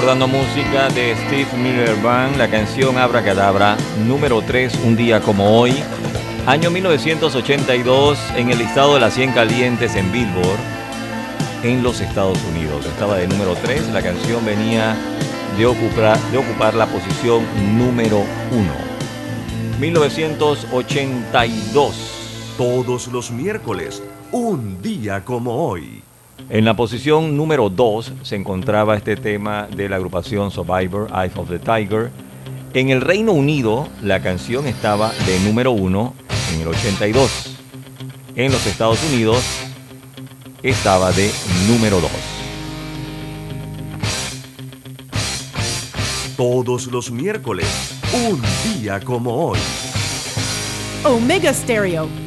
Recordando 0.03 0.27
música 0.27 0.89
de 0.89 1.15
Steve 1.15 1.47
Miller 1.55 1.95
Band, 2.01 2.35
la 2.35 2.49
canción 2.49 2.97
Abracadabra, 2.97 3.77
número 4.05 4.41
3, 4.41 4.81
un 4.83 4.97
día 4.97 5.21
como 5.21 5.57
hoy. 5.57 5.81
Año 6.45 6.69
1982, 6.71 8.19
en 8.35 8.49
el 8.49 8.57
listado 8.57 8.95
de 8.95 8.99
las 8.99 9.13
100 9.13 9.31
calientes 9.31 9.95
en 9.95 10.11
Billboard, 10.11 10.59
en 11.63 11.83
los 11.83 12.01
Estados 12.01 12.37
Unidos. 12.51 12.85
Estaba 12.85 13.15
de 13.15 13.29
número 13.29 13.55
3, 13.63 13.93
la 13.93 14.01
canción 14.01 14.45
venía 14.45 14.93
de 15.57 15.65
ocupar, 15.65 16.19
de 16.31 16.37
ocupar 16.37 16.73
la 16.73 16.87
posición 16.87 17.45
número 17.77 18.25
1. 18.51 18.73
1982. 19.79 21.95
Todos 22.57 23.07
los 23.07 23.31
miércoles, 23.31 24.03
un 24.33 24.81
día 24.81 25.23
como 25.23 25.65
hoy. 25.65 26.03
En 26.53 26.65
la 26.65 26.75
posición 26.75 27.35
número 27.35 27.67
2 27.67 28.13
se 28.21 28.35
encontraba 28.35 28.95
este 28.95 29.15
tema 29.15 29.67
de 29.75 29.89
la 29.89 29.95
agrupación 29.95 30.51
Survivor, 30.51 31.09
Eye 31.09 31.31
of 31.35 31.49
the 31.49 31.57
Tiger. 31.57 32.11
En 32.75 32.91
el 32.91 33.01
Reino 33.01 33.31
Unido, 33.31 33.87
la 34.03 34.21
canción 34.21 34.67
estaba 34.67 35.11
de 35.25 35.39
número 35.39 35.71
1 35.71 36.13
en 36.53 36.61
el 36.61 36.67
82. 36.67 37.55
En 38.35 38.51
los 38.51 38.67
Estados 38.67 38.99
Unidos, 39.11 39.43
estaba 40.61 41.11
de 41.11 41.31
número 41.67 41.99
2. 41.99 42.11
Todos 46.37 46.85
los 46.85 47.09
miércoles, 47.09 47.65
un 48.29 48.39
día 48.79 48.99
como 48.99 49.47
hoy. 49.47 49.59
Omega 51.03 51.51
Stereo. 51.51 52.22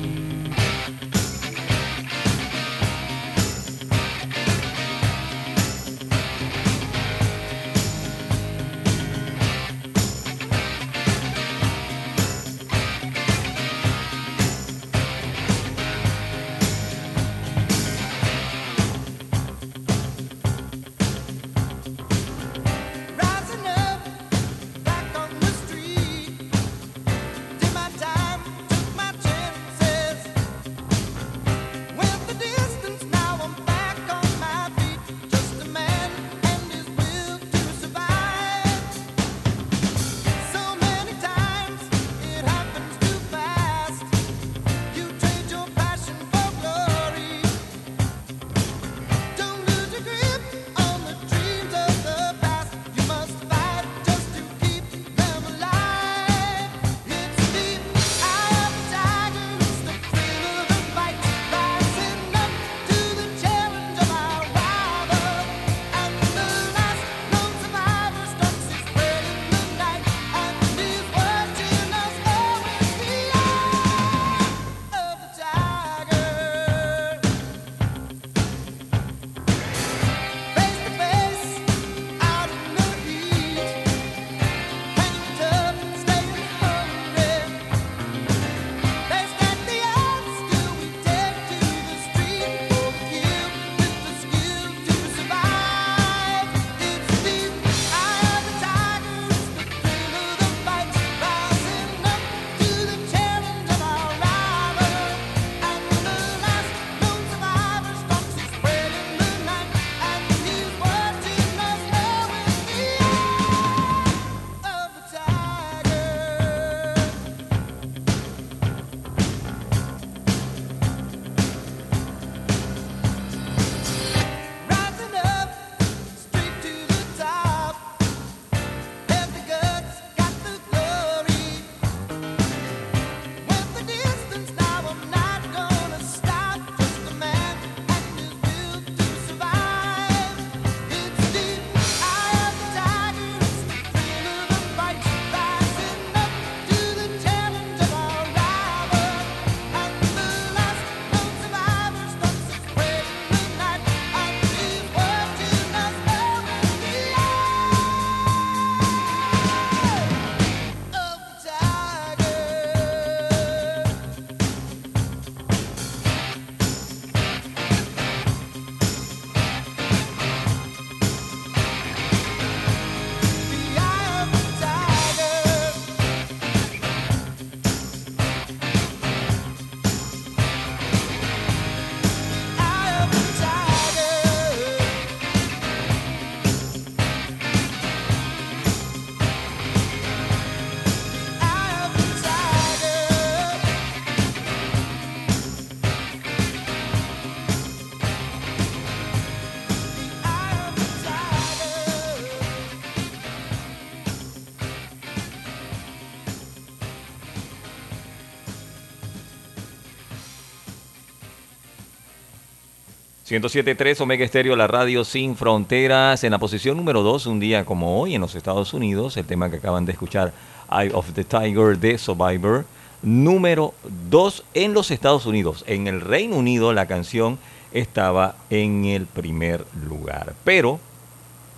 107.3 213.42 214.00
Omega 214.00 214.24
Estéreo, 214.24 214.56
la 214.56 214.66
radio 214.66 215.04
sin 215.04 215.36
fronteras. 215.36 216.24
En 216.24 216.30
la 216.30 216.38
posición 216.38 216.74
número 216.78 217.02
2, 217.02 217.26
un 217.26 217.38
día 217.38 217.66
como 217.66 218.00
hoy 218.00 218.14
en 218.14 218.22
los 218.22 218.34
Estados 218.34 218.72
Unidos, 218.72 219.18
el 219.18 219.26
tema 219.26 219.50
que 219.50 219.56
acaban 219.56 219.84
de 219.84 219.92
escuchar, 219.92 220.32
Eye 220.70 220.90
of 220.94 221.12
the 221.12 221.22
Tiger 221.22 221.76
de 221.76 221.98
Survivor. 221.98 222.64
Número 223.02 223.74
2 224.08 224.44
en 224.54 224.72
los 224.72 224.90
Estados 224.90 225.26
Unidos. 225.26 225.64
En 225.66 225.86
el 225.86 226.00
Reino 226.00 226.36
Unido 226.36 226.72
la 226.72 226.86
canción 226.86 227.38
estaba 227.72 228.36
en 228.48 228.86
el 228.86 229.04
primer 229.04 229.66
lugar. 229.86 230.32
Pero 230.42 230.80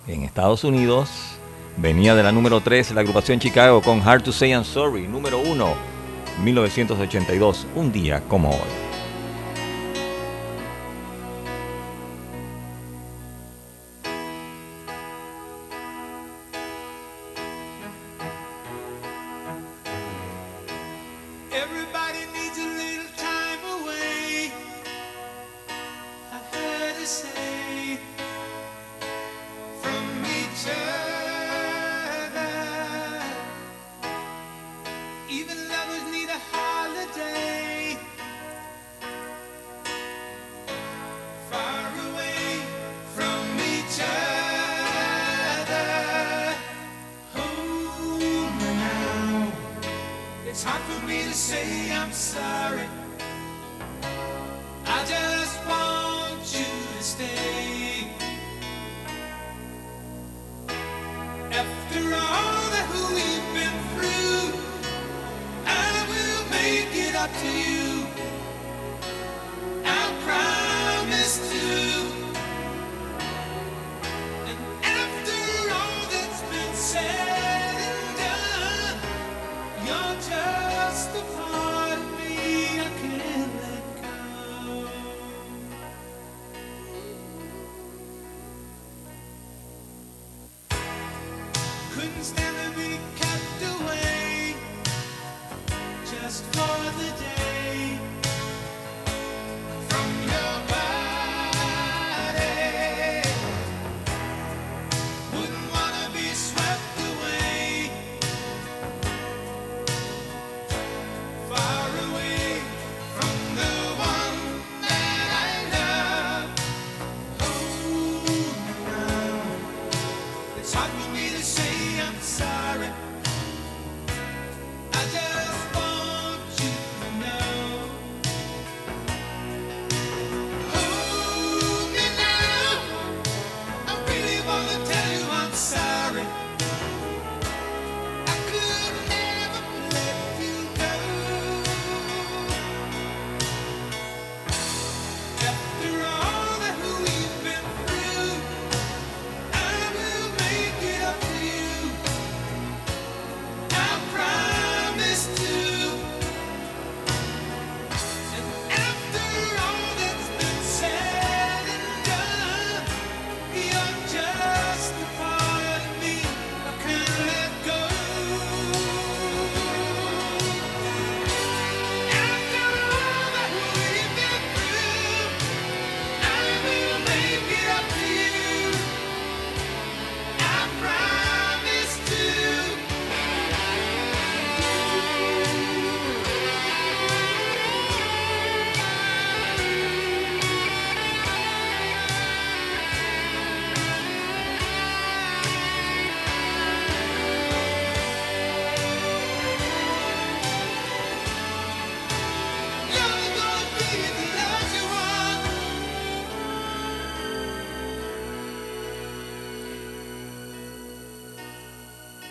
en 0.05 0.23
Estados 0.23 0.65
Unidos 0.65 1.09
venía 1.77 2.13
de 2.13 2.23
la 2.23 2.33
número 2.33 2.59
3 2.59 2.91
la 2.91 3.01
agrupación 3.01 3.39
Chicago 3.39 3.81
con 3.81 4.05
Hard 4.05 4.23
to 4.23 4.33
Say 4.33 4.51
I'm 4.51 4.65
Sorry. 4.65 5.07
Número 5.07 5.39
1, 5.39 5.73
1982, 6.43 7.67
un 7.75 7.93
día 7.93 8.21
como 8.27 8.49
hoy. 8.49 8.88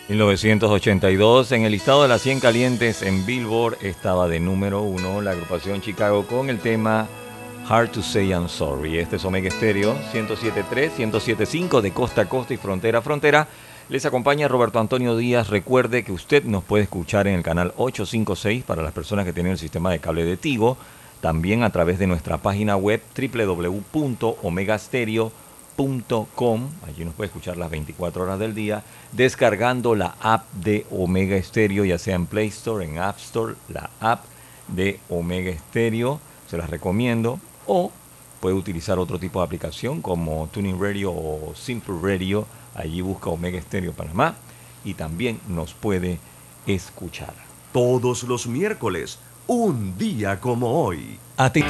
1982, 0.09 1.51
en 1.51 1.65
el 1.65 1.71
listado 1.71 2.01
de 2.01 2.07
las 2.07 2.23
100 2.23 2.39
calientes 2.39 3.03
en 3.03 3.27
Billboard 3.27 3.77
estaba 3.83 4.27
de 4.27 4.39
número 4.39 4.81
uno 4.81 5.21
la 5.21 5.29
agrupación 5.31 5.81
Chicago 5.81 6.25
con 6.25 6.49
el 6.49 6.57
tema 6.57 7.07
Hard 7.67 7.91
to 7.91 8.01
Say 8.01 8.29
I'm 8.29 8.49
Sorry. 8.49 8.97
Este 8.97 9.17
es 9.17 9.25
Omega 9.25 9.51
Stereo 9.51 9.95
107.3, 10.11 11.11
107.5 11.11 11.81
de 11.81 11.91
costa 11.91 12.21
a 12.21 12.25
costa 12.25 12.55
y 12.55 12.57
frontera 12.57 12.97
a 12.97 13.03
frontera. 13.03 13.47
Les 13.89 14.03
acompaña 14.03 14.47
Roberto 14.47 14.79
Antonio 14.79 15.15
Díaz. 15.15 15.49
Recuerde 15.49 16.03
que 16.03 16.11
usted 16.11 16.43
nos 16.43 16.63
puede 16.63 16.85
escuchar 16.85 17.27
en 17.27 17.35
el 17.35 17.43
canal 17.43 17.71
856 17.77 18.63
para 18.63 18.81
las 18.81 18.93
personas 18.93 19.25
que 19.25 19.33
tienen 19.33 19.51
el 19.51 19.59
sistema 19.59 19.91
de 19.91 19.99
cable 19.99 20.25
de 20.25 20.37
Tigo. 20.37 20.75
También 21.21 21.61
a 21.61 21.69
través 21.69 21.99
de 21.99 22.07
nuestra 22.07 22.39
página 22.39 22.77
web 22.77 23.03
www.omegastereo.com. 23.15 25.48
Allí 26.85 27.05
nos 27.05 27.13
puede 27.13 27.27
escuchar 27.27 27.55
las 27.55 27.69
24 27.71 28.23
horas 28.23 28.37
del 28.37 28.53
día. 28.53 28.83
Descargando 29.13 29.95
la 29.95 30.15
app 30.19 30.51
de 30.51 30.85
Omega 30.91 31.41
Stereo, 31.41 31.85
ya 31.85 31.97
sea 31.97 32.15
en 32.15 32.25
Play 32.25 32.49
Store, 32.49 32.83
en 32.83 32.97
App 32.97 33.17
Store, 33.17 33.55
la 33.69 33.89
app 34.01 34.25
de 34.67 34.99
Omega 35.07 35.57
Stereo. 35.57 36.19
Se 36.49 36.57
las 36.57 36.69
recomiendo. 36.69 37.39
O 37.65 37.93
puede 38.41 38.55
utilizar 38.55 38.99
otro 38.99 39.19
tipo 39.19 39.39
de 39.39 39.45
aplicación 39.45 40.01
como 40.01 40.49
Tuning 40.51 40.81
Radio 40.81 41.13
o 41.13 41.53
Simple 41.55 41.95
Radio. 42.01 42.45
Allí 42.75 42.99
busca 42.99 43.29
Omega 43.29 43.61
Stereo 43.61 43.93
Panamá 43.93 44.35
y 44.83 44.95
también 44.95 45.39
nos 45.47 45.73
puede 45.73 46.19
escuchar. 46.67 47.33
Todos 47.71 48.23
los 48.23 48.47
miércoles, 48.47 49.17
un 49.47 49.97
día 49.97 50.41
como 50.41 50.83
hoy. 50.83 51.17
A 51.37 51.49
ti. 51.53 51.63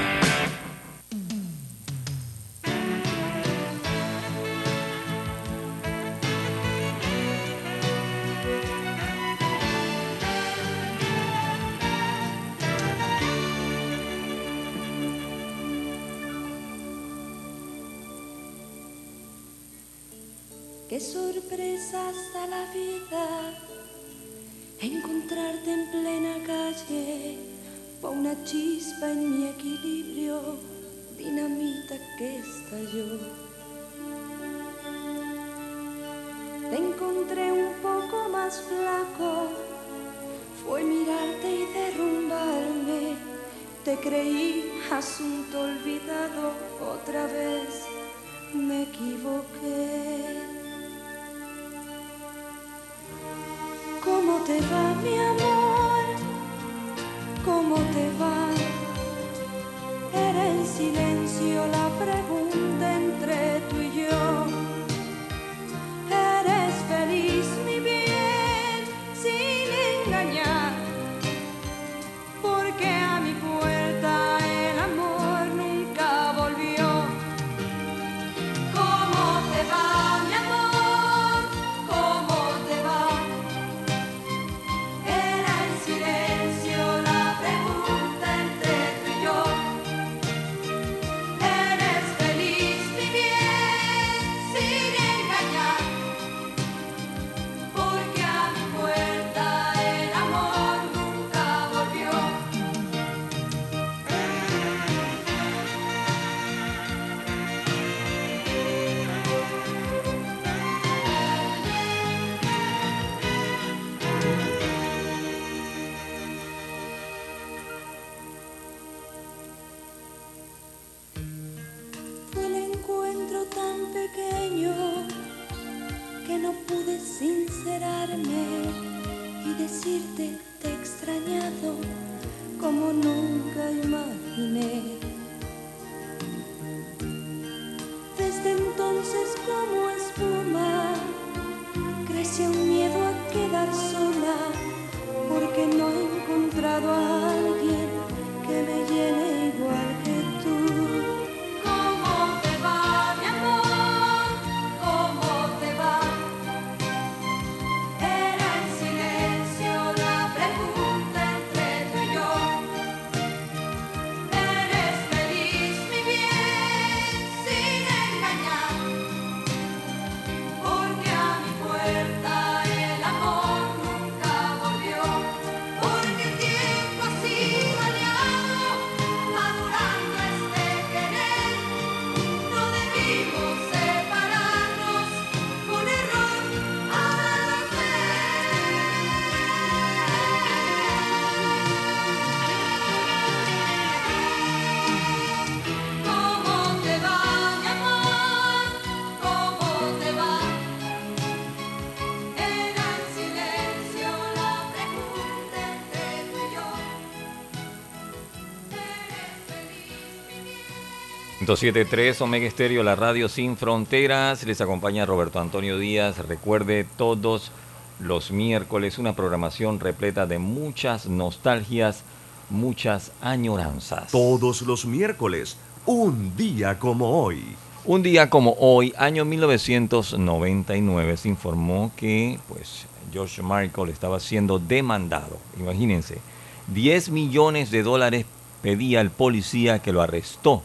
107.3 211.50 212.22
Omega 212.22 212.46
Estéreo, 212.46 212.84
la 212.84 212.96
radio 212.96 213.28
sin 213.28 213.58
fronteras. 213.58 214.46
Les 214.46 214.62
acompaña 214.62 215.08
Roberto 215.08 215.40
Antonio 215.40 215.80
Díaz. 215.80 216.20
Recuerde 216.20 216.86
todos 216.96 217.52
los 218.00 218.30
miércoles 218.30 219.00
una 219.00 219.16
programación 219.16 219.80
repleta 219.80 220.28
de 220.28 220.38
muchas 220.38 221.08
nostalgias, 221.08 222.04
muchas 222.52 223.14
añoranzas. 223.20 224.12
Todos 224.12 224.62
los 224.62 224.86
miércoles, 224.86 225.58
un 225.88 226.38
día 226.38 226.78
como 226.78 227.24
hoy. 227.24 227.56
Un 227.84 228.04
día 228.04 228.30
como 228.30 228.56
hoy, 228.60 228.94
año 228.96 229.26
1999, 229.26 231.18
se 231.18 231.30
informó 231.30 231.92
que 231.96 232.38
pues, 232.48 232.86
George 233.12 233.42
Michael 233.42 233.90
estaba 233.90 234.20
siendo 234.20 234.60
demandado. 234.60 235.40
Imagínense, 235.60 236.20
10 236.68 237.10
millones 237.10 237.72
de 237.72 237.82
dólares 237.82 238.28
pedía 238.62 239.02
el 239.02 239.10
policía 239.10 239.80
que 239.80 239.92
lo 239.92 240.04
arrestó 240.04 240.62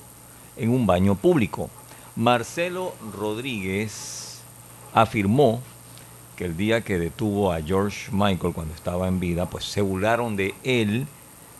en 0.56 0.70
un 0.70 0.86
baño 0.86 1.14
público. 1.14 1.70
Marcelo 2.16 2.94
Rodríguez 3.16 4.40
afirmó 4.92 5.60
que 6.36 6.44
el 6.44 6.56
día 6.56 6.80
que 6.82 6.98
detuvo 6.98 7.52
a 7.52 7.60
George 7.60 8.10
Michael 8.12 8.54
cuando 8.54 8.74
estaba 8.74 9.08
en 9.08 9.20
vida, 9.20 9.46
pues 9.46 9.64
se 9.64 9.80
burlaron 9.80 10.36
de 10.36 10.54
él 10.62 11.06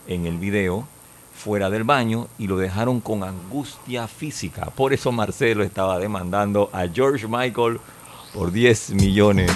en 0.07 0.25
el 0.25 0.37
video 0.37 0.87
fuera 1.35 1.69
del 1.69 1.83
baño 1.83 2.27
y 2.37 2.47
lo 2.47 2.57
dejaron 2.57 3.01
con 3.01 3.23
angustia 3.23 4.07
física. 4.07 4.67
Por 4.75 4.93
eso 4.93 5.11
Marcelo 5.11 5.63
estaba 5.63 5.99
demandando 5.99 6.69
a 6.73 6.87
George 6.87 7.27
Michael 7.27 7.79
por 8.33 8.51
10 8.51 8.91
millones 8.91 9.51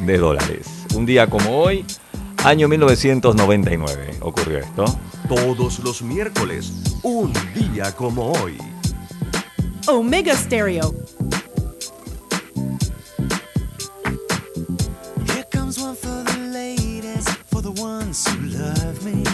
de 0.00 0.18
dólares. 0.18 0.86
Un 0.94 1.06
día 1.06 1.28
como 1.28 1.58
hoy, 1.58 1.84
año 2.44 2.68
1999, 2.68 4.18
ocurrió 4.20 4.58
esto. 4.58 4.84
Todos 5.28 5.78
los 5.80 6.02
miércoles, 6.02 6.72
un 7.02 7.32
día 7.54 7.94
como 7.94 8.32
hoy. 8.32 8.58
Omega 9.88 10.36
Stereo. 10.36 10.92
Here 15.26 15.44
comes 15.50 15.80
one 15.80 15.94
for 15.94 16.22
the 16.24 16.50
ladies, 16.52 17.26
for 17.46 17.62
the 17.62 17.72
ones 17.72 18.28
who 18.28 18.38
love 18.58 19.02
me. 19.02 19.24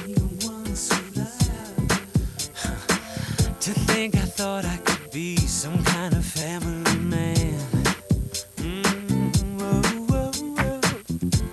To 3.61 3.73
think 3.73 4.15
I 4.15 4.21
thought 4.21 4.65
I 4.65 4.77
could 4.77 5.11
be 5.11 5.37
some 5.37 5.83
kind 5.83 6.15
of 6.15 6.25
family 6.25 6.99
man. 6.99 7.59
Mm, 8.59 9.59
whoa, 9.59 9.83
whoa, 10.07 10.31
whoa. 10.31 10.81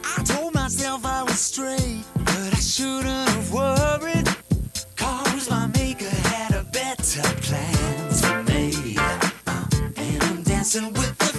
I 0.03 0.23
told 0.23 0.53
myself 0.53 1.05
I 1.05 1.23
was 1.23 1.39
straight, 1.39 2.03
but 2.15 2.53
I 2.53 2.59
shouldn't 2.59 3.29
have 3.29 3.51
worried. 3.51 3.80
Dancing 10.73 10.93
with 10.93 11.17
the 11.17 11.30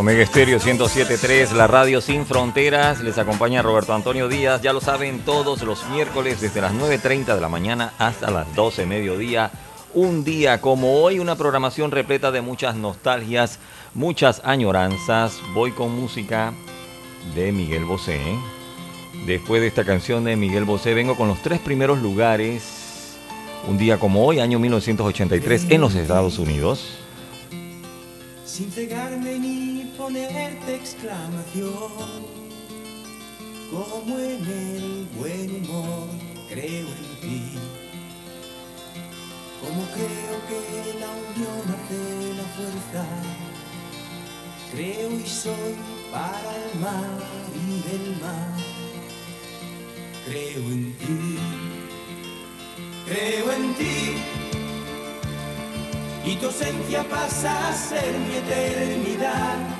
Omega 0.00 0.22
Estéreo 0.22 0.58
107.3, 0.58 1.52
la 1.52 1.66
radio 1.66 2.00
sin 2.00 2.24
fronteras. 2.24 3.02
Les 3.02 3.18
acompaña 3.18 3.60
Roberto 3.60 3.92
Antonio 3.92 4.28
Díaz. 4.28 4.62
Ya 4.62 4.72
lo 4.72 4.80
saben, 4.80 5.20
todos 5.26 5.60
los 5.60 5.86
miércoles 5.90 6.40
desde 6.40 6.62
las 6.62 6.72
9.30 6.72 7.34
de 7.34 7.40
la 7.42 7.50
mañana 7.50 7.92
hasta 7.98 8.30
las 8.30 8.54
12 8.54 8.86
mediodía. 8.86 9.50
Un 9.92 10.24
día 10.24 10.62
como 10.62 11.02
hoy, 11.02 11.18
una 11.18 11.36
programación 11.36 11.90
repleta 11.90 12.32
de 12.32 12.40
muchas 12.40 12.76
nostalgias, 12.76 13.58
muchas 13.92 14.40
añoranzas. 14.42 15.38
Voy 15.52 15.72
con 15.72 15.94
música 15.94 16.54
de 17.34 17.52
Miguel 17.52 17.84
Bosé. 17.84 18.22
Después 19.26 19.60
de 19.60 19.66
esta 19.66 19.84
canción 19.84 20.24
de 20.24 20.34
Miguel 20.34 20.64
Bosé, 20.64 20.94
vengo 20.94 21.14
con 21.14 21.28
los 21.28 21.42
tres 21.42 21.58
primeros 21.58 22.00
lugares. 22.00 23.18
Un 23.68 23.76
día 23.76 23.98
como 23.98 24.24
hoy, 24.24 24.40
año 24.40 24.58
1983, 24.58 25.66
en 25.68 25.82
los 25.82 25.94
Estados 25.94 26.38
Unidos. 26.38 26.99
Exclamación, 30.74 32.26
como 33.70 34.18
en 34.18 34.44
el 34.46 35.08
buen 35.16 35.56
humor 35.56 36.08
creo 36.48 36.86
en 36.88 37.20
ti. 37.20 37.58
Como 39.60 39.82
creo 39.92 40.36
que 40.48 40.98
la 40.98 41.10
unión 41.10 41.64
hace 41.74 42.34
la 42.34 42.46
fuerza, 42.56 43.04
creo 44.72 45.10
y 45.10 45.26
soy 45.26 45.74
para 46.10 46.56
el 46.56 46.80
mar 46.80 47.18
y 47.54 47.88
del 47.88 48.20
mar. 48.20 48.56
Creo 50.26 50.62
en 50.72 50.96
ti, 50.98 51.38
creo 53.06 53.52
en 53.52 53.74
ti. 53.74 54.16
Y 56.24 56.36
tu 56.36 56.46
ausencia 56.46 57.02
pasa 57.08 57.68
a 57.68 57.72
ser 57.72 58.12
mi 58.18 58.36
eternidad. 58.36 59.79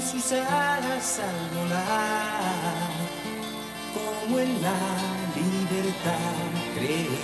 Sus 0.00 0.32
alas 0.32 1.20
al 1.20 1.58
volar, 1.58 2.94
como 3.94 4.38
en 4.38 4.62
la 4.62 4.78
libertad 5.36 6.44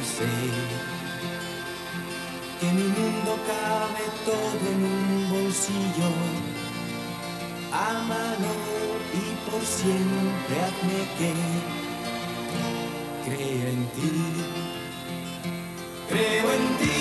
sé 0.04 0.80
que 2.60 2.66
mi 2.66 2.82
mundo 2.82 3.38
cabe 3.46 4.04
todo 4.24 4.64
en 4.72 4.80
un 4.84 5.30
bolsillo. 5.30 6.10
Ámalo 7.72 8.54
y 9.14 9.50
por 9.50 9.62
siempre 9.64 10.54
hazme 10.64 11.00
que 11.18 11.32
crea 13.24 13.68
en 13.70 13.86
ti. 13.94 14.12
Creo 16.08 16.52
en 16.52 16.66
ti, 16.80 17.00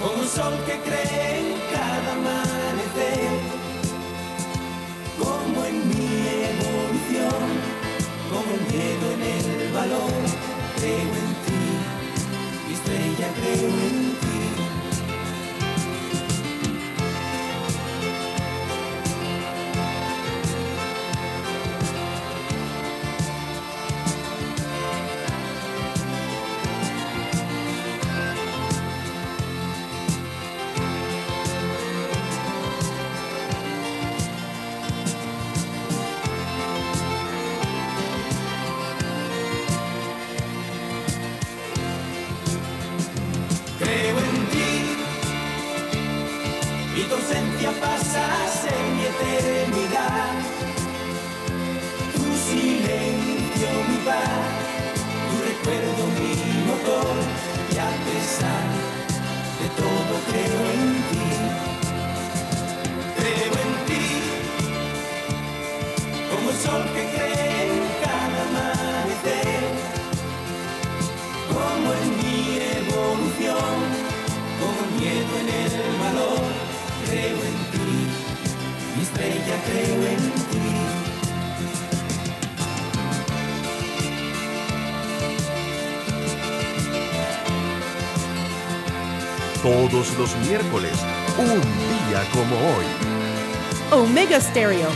como 0.00 0.20
un 0.20 0.28
sol 0.28 0.54
que 0.66 0.76
cree 0.80 1.51
miedo 8.70 9.06
en 9.14 9.22
el 9.22 9.72
valor. 9.72 10.10
Creo 10.76 11.12
en 11.24 11.32
ti 11.44 11.62
mi 12.66 12.74
estrella 12.74 13.28
creo 13.40 13.68
en 13.68 14.16
ti. 14.20 14.21
Todos 90.02 90.18
los 90.18 90.36
miércoles, 90.48 90.90
un 91.38 91.46
día 91.46 92.24
como 92.32 92.56
hoy. 92.56 92.84
Omega 93.92 94.40
Stereo. 94.40 94.88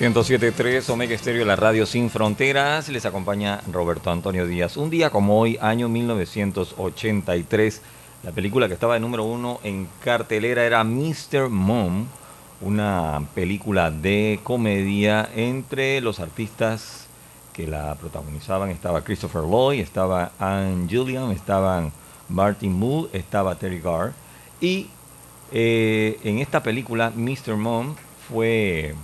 .3 0.00 0.90
Omega 0.90 1.14
Estéreo, 1.14 1.44
la 1.44 1.54
radio 1.54 1.86
sin 1.86 2.10
fronteras. 2.10 2.88
Les 2.88 3.06
acompaña 3.06 3.60
Roberto 3.72 4.10
Antonio 4.10 4.48
Díaz. 4.48 4.76
Un 4.76 4.90
día 4.90 5.10
como 5.10 5.38
hoy, 5.38 5.58
año 5.60 5.88
1983, 5.88 7.82
la 8.22 8.32
película 8.32 8.68
que 8.68 8.74
estaba 8.74 8.94
de 8.94 9.00
número 9.00 9.24
uno 9.24 9.60
en 9.62 9.88
cartelera 10.02 10.64
era 10.64 10.82
Mr. 10.84 11.48
Mom, 11.48 12.06
una 12.60 13.28
película 13.34 13.90
de 13.90 14.40
comedia 14.42 15.28
entre 15.34 16.00
los 16.00 16.20
artistas 16.20 17.06
que 17.52 17.66
la 17.66 17.94
protagonizaban. 17.94 18.70
Estaba 18.70 19.02
Christopher 19.02 19.42
Lloyd, 19.42 19.80
estaba 19.80 20.32
Anne 20.38 20.88
Gilliam, 20.88 21.30
estaban 21.30 21.92
Martin 22.28 22.72
Mull, 22.72 23.08
estaba 23.12 23.54
Terry 23.54 23.80
Garr. 23.80 24.12
Y 24.60 24.88
eh, 25.52 26.18
en 26.24 26.38
esta 26.38 26.62
película, 26.62 27.12
Mr. 27.14 27.56
Mom 27.56 27.94
fue 28.28 28.94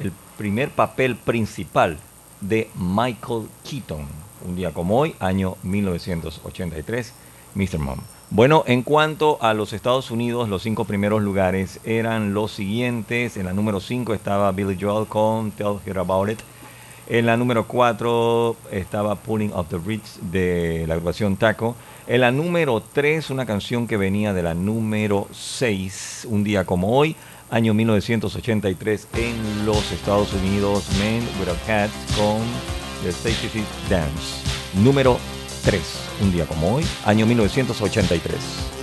el 0.00 0.12
primer 0.36 0.70
papel 0.70 1.16
principal 1.16 1.98
de 2.40 2.68
Michael 2.74 3.48
Keaton. 3.62 4.06
Un 4.46 4.56
día 4.56 4.72
como 4.72 4.98
hoy, 4.98 5.14
año 5.20 5.56
1983, 5.62 7.14
Mr. 7.54 7.78
Mom. 7.78 7.98
Bueno, 8.30 8.64
en 8.66 8.82
cuanto 8.82 9.38
a 9.40 9.54
los 9.54 9.72
Estados 9.72 10.10
Unidos, 10.10 10.48
los 10.48 10.62
cinco 10.62 10.84
primeros 10.86 11.22
lugares 11.22 11.78
eran 11.84 12.34
los 12.34 12.50
siguientes. 12.52 13.36
En 13.36 13.46
la 13.46 13.52
número 13.52 13.80
5 13.80 14.12
estaba 14.12 14.50
Billy 14.52 14.76
Joel 14.80 15.06
con 15.06 15.52
Tell 15.52 15.76
Her 15.86 15.98
About 15.98 16.30
It. 16.30 16.40
En 17.06 17.26
la 17.26 17.36
número 17.36 17.66
4 17.66 18.56
estaba 18.70 19.14
Pulling 19.14 19.52
Up 19.52 19.68
the 19.68 19.78
Ritz 19.78 20.18
de 20.32 20.84
la 20.88 20.94
agrupación 20.94 21.36
Taco. 21.36 21.76
En 22.06 22.22
la 22.22 22.30
número 22.30 22.82
3, 22.92 23.30
una 23.30 23.46
canción 23.46 23.86
que 23.86 23.98
venía 23.98 24.32
de 24.32 24.42
la 24.42 24.54
número 24.54 25.28
6, 25.30 26.26
un 26.30 26.44
día 26.44 26.64
como 26.64 26.96
hoy, 26.96 27.14
año 27.50 27.74
1983 27.74 29.08
en 29.14 29.66
los 29.66 29.92
Estados 29.92 30.32
Unidos, 30.32 30.88
Men 30.98 31.22
with 31.38 31.48
a 31.48 31.66
Cat 31.66 31.90
con 32.16 32.40
The 33.02 33.10
Stacy 33.10 33.62
Dance. 33.88 34.42
Número 34.82 35.18
3, 35.64 35.82
un 36.20 36.32
día 36.32 36.46
como 36.46 36.74
hoy, 36.74 36.84
año 37.04 37.26
1983. 37.26 38.73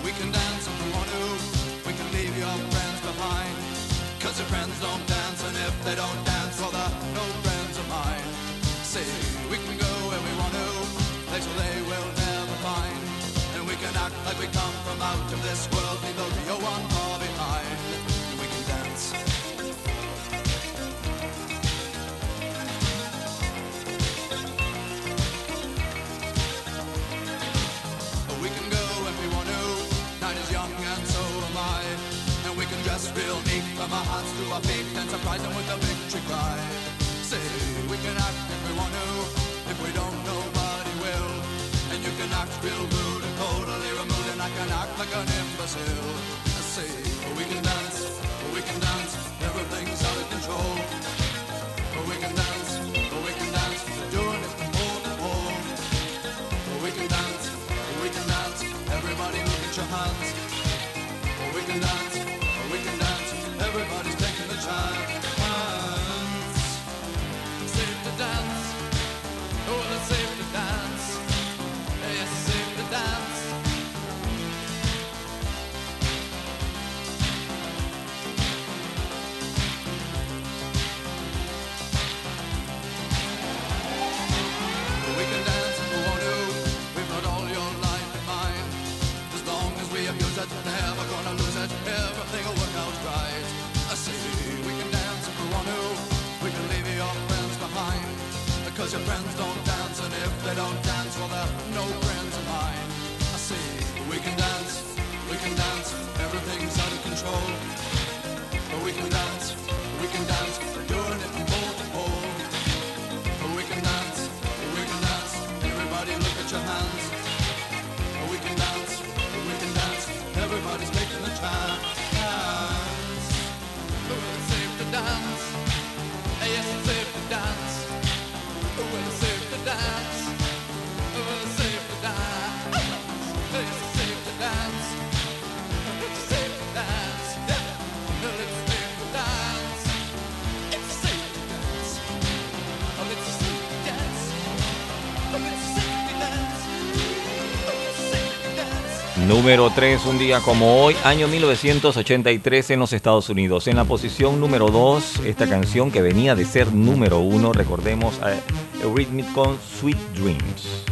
Número 149.42 149.72
3, 149.74 150.06
un 150.06 150.20
día 150.20 150.40
como 150.40 150.84
hoy, 150.84 150.96
año 151.04 151.28
1983 151.28 152.70
en 152.70 152.80
los 152.80 152.94
Estados 152.94 153.28
Unidos. 153.28 153.66
En 153.68 153.76
la 153.76 153.86
posición 153.86 154.40
número 154.40 154.70
2, 154.70 155.22
esta 155.26 155.50
canción 155.50 155.90
que 155.90 156.04
venía 156.04 156.36
de 156.36 156.46
ser 156.46 156.72
número 156.72 157.18
1, 157.18 157.52
recordemos 157.52 158.20
eh, 158.20 158.40
a 158.84 158.96
Rhythmic 158.96 159.34
con 159.34 159.58
Sweet 159.80 159.98
Dreams. 160.14 160.86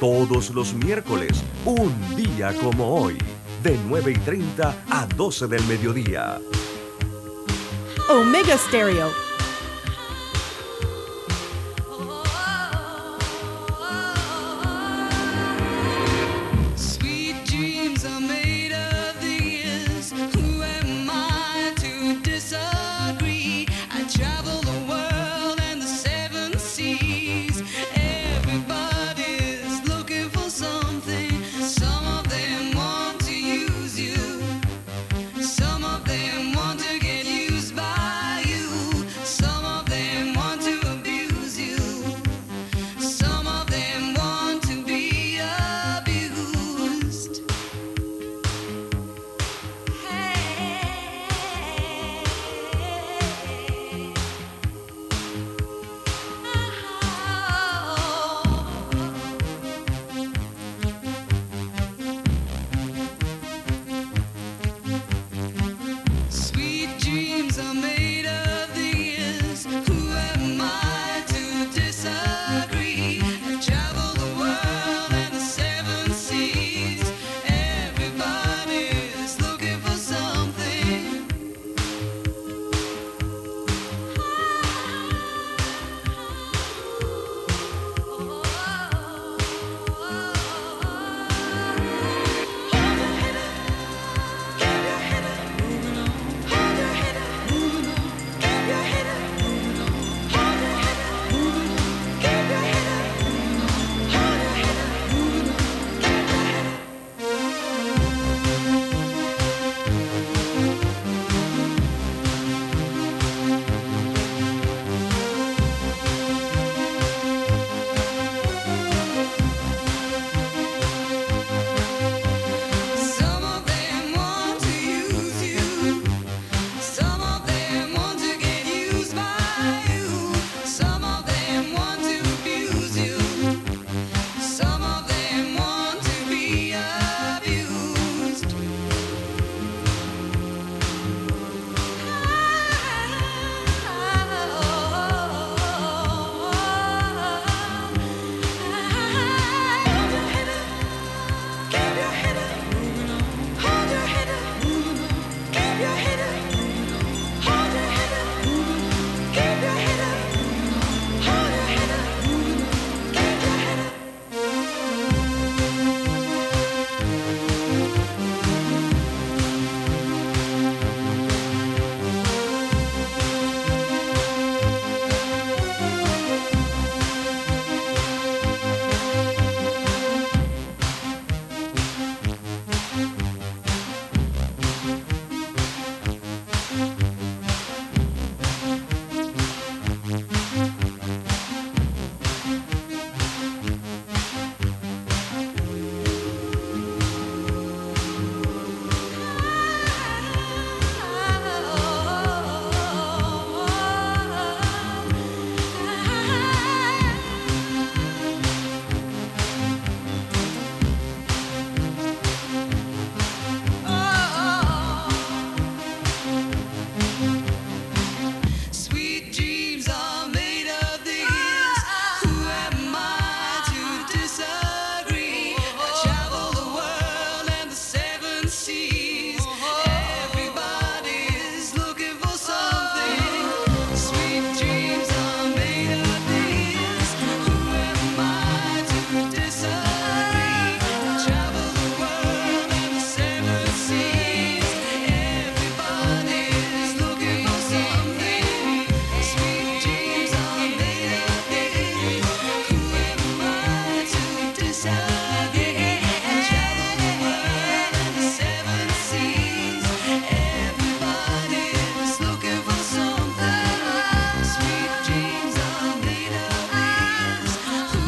Todos 0.00 0.50
los 0.50 0.74
miércoles, 0.74 1.44
un 1.64 2.16
día 2.16 2.52
como 2.60 2.92
hoy, 2.92 3.16
de 3.62 3.78
9 3.86 4.10
y 4.10 4.18
30 4.18 4.74
a 4.90 5.06
12 5.06 5.46
del 5.46 5.62
mediodía. 5.66 6.40
Omega 8.08 8.58
Stereo 8.58 9.33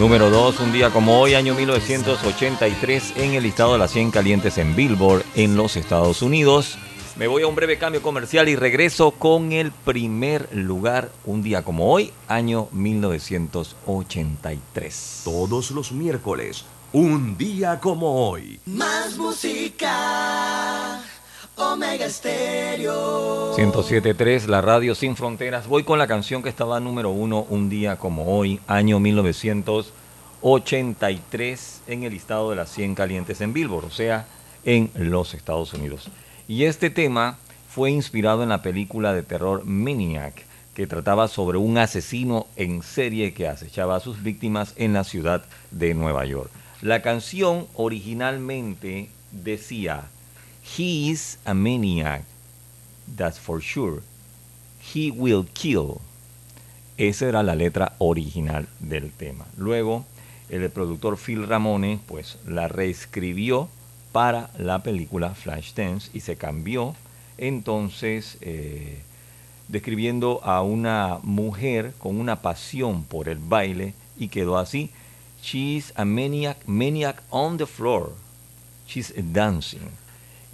Número 0.06 0.30
2, 0.30 0.60
un 0.60 0.72
día 0.72 0.90
como 0.90 1.18
hoy, 1.18 1.34
año 1.34 1.56
1983, 1.56 3.14
en 3.16 3.34
el 3.34 3.42
listado 3.42 3.72
de 3.72 3.80
las 3.80 3.90
100 3.90 4.12
calientes 4.12 4.56
en 4.56 4.76
Billboard 4.76 5.24
en 5.34 5.56
los 5.56 5.76
Estados 5.76 6.22
Unidos. 6.22 6.78
Me 7.16 7.26
voy 7.26 7.42
a 7.42 7.48
un 7.48 7.56
breve 7.56 7.76
cambio 7.76 8.00
comercial 8.02 8.48
y 8.48 8.54
regreso 8.54 9.10
con 9.10 9.50
el 9.50 9.72
primer 9.72 10.48
lugar, 10.54 11.10
un 11.24 11.42
día 11.42 11.64
como 11.64 11.92
hoy, 11.92 12.12
año 12.28 12.68
1983. 12.70 15.22
Todos 15.24 15.72
los 15.72 15.90
miércoles, 15.90 16.64
un 16.92 17.36
día 17.36 17.80
como 17.80 18.30
hoy. 18.30 18.60
Más 18.64 19.16
música. 19.16 20.45
107.3, 21.98 24.46
la 24.48 24.60
radio 24.60 24.94
sin 24.94 25.16
fronteras. 25.16 25.66
Voy 25.66 25.82
con 25.82 25.98
la 25.98 26.06
canción 26.06 26.42
que 26.42 26.50
estaba 26.50 26.78
número 26.78 27.08
uno 27.10 27.46
un 27.48 27.70
día 27.70 27.96
como 27.96 28.36
hoy, 28.36 28.60
año 28.66 29.00
1983, 29.00 31.80
en 31.86 32.02
el 32.02 32.12
listado 32.12 32.50
de 32.50 32.56
las 32.56 32.70
100 32.70 32.94
calientes 32.94 33.40
en 33.40 33.54
Billboard, 33.54 33.86
o 33.86 33.90
sea, 33.90 34.26
en 34.66 34.90
los 34.94 35.32
Estados 35.32 35.72
Unidos. 35.72 36.10
Y 36.46 36.64
este 36.64 36.90
tema 36.90 37.38
fue 37.70 37.90
inspirado 37.90 38.42
en 38.42 38.50
la 38.50 38.60
película 38.60 39.14
de 39.14 39.22
terror 39.22 39.64
Maniac, 39.64 40.44
que 40.74 40.86
trataba 40.86 41.28
sobre 41.28 41.56
un 41.56 41.78
asesino 41.78 42.46
en 42.56 42.82
serie 42.82 43.32
que 43.32 43.48
acechaba 43.48 43.96
a 43.96 44.00
sus 44.00 44.22
víctimas 44.22 44.74
en 44.76 44.92
la 44.92 45.04
ciudad 45.04 45.46
de 45.70 45.94
Nueva 45.94 46.26
York. 46.26 46.50
La 46.82 47.00
canción 47.00 47.66
originalmente 47.72 49.08
decía 49.32 50.10
He 50.66 51.10
is 51.10 51.38
a 51.44 51.54
maniac, 51.54 52.24
that's 53.06 53.38
for 53.38 53.60
sure. 53.60 54.02
He 54.80 55.10
will 55.10 55.46
kill. 55.54 56.00
Esa 56.98 57.26
era 57.26 57.42
la 57.42 57.54
letra 57.54 57.92
original 57.98 58.66
del 58.80 59.10
tema. 59.10 59.46
Luego, 59.56 60.04
el 60.48 60.68
productor 60.70 61.18
Phil 61.18 61.46
Ramone 61.46 62.00
pues 62.06 62.38
la 62.46 62.68
reescribió 62.68 63.68
para 64.12 64.50
la 64.58 64.82
película 64.82 65.34
Flashdance 65.34 66.10
y 66.14 66.20
se 66.20 66.36
cambió 66.36 66.94
entonces 67.38 68.38
eh, 68.40 68.98
describiendo 69.68 70.40
a 70.42 70.62
una 70.62 71.18
mujer 71.22 71.92
con 71.98 72.18
una 72.18 72.40
pasión 72.40 73.04
por 73.04 73.28
el 73.28 73.38
baile 73.38 73.94
y 74.18 74.28
quedó 74.28 74.58
así. 74.58 74.90
She's 75.42 75.92
a 75.96 76.04
maniac, 76.04 76.58
maniac 76.66 77.22
on 77.30 77.58
the 77.58 77.66
floor. 77.66 78.12
She's 78.86 79.12
dancing. 79.16 79.90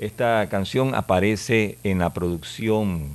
Esta 0.02 0.48
canción 0.48 0.96
aparece 0.96 1.78
en 1.84 2.00
la 2.00 2.12
producción 2.12 3.10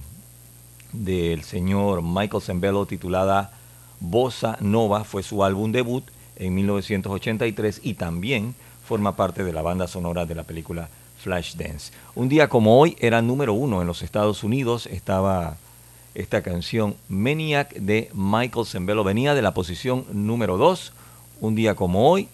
del 0.94 1.44
señor 1.44 2.02
Michael 2.02 2.42
Zembello 2.42 2.86
titulada 2.86 3.52
Bossa 4.00 4.58
Nova, 4.62 5.04
fue 5.04 5.22
su 5.22 5.44
álbum 5.44 5.74
debut 5.74 6.06
en 6.38 6.56
1983 6.56 7.82
y 7.84 7.96
también 7.96 8.56
forma 8.86 9.18
parte 9.18 9.44
de 9.44 9.52
la 9.52 9.62
banda 9.62 9.90
sonora 9.90 10.26
de 10.26 10.36
la 10.36 10.46
película 10.46 10.88
Flashdance. 11.22 11.92
Un 12.16 12.30
día 12.30 12.48
como 12.48 12.80
hoy 12.80 12.96
era 13.02 13.22
número 13.22 13.54
uno 13.54 13.82
en 13.82 13.88
los 13.88 14.02
Estados 14.02 14.46
Unidos, 14.46 14.86
estaba 14.86 15.58
esta 16.16 16.42
canción 16.42 16.96
Maniac 17.10 17.74
de 17.74 18.10
Michael 18.14 18.66
Zembello, 18.66 19.04
venía 19.04 19.34
de 19.34 19.42
la 19.42 19.54
posición 19.54 20.06
número 20.14 20.56
dos, 20.56 20.94
un 21.42 21.54
día 21.54 21.76
como 21.76 22.10
hoy 22.10 22.30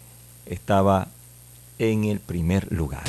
estaba 0.45 1.07
en 1.79 2.03
el 2.03 2.19
primer 2.19 2.71
lugar. 2.71 3.01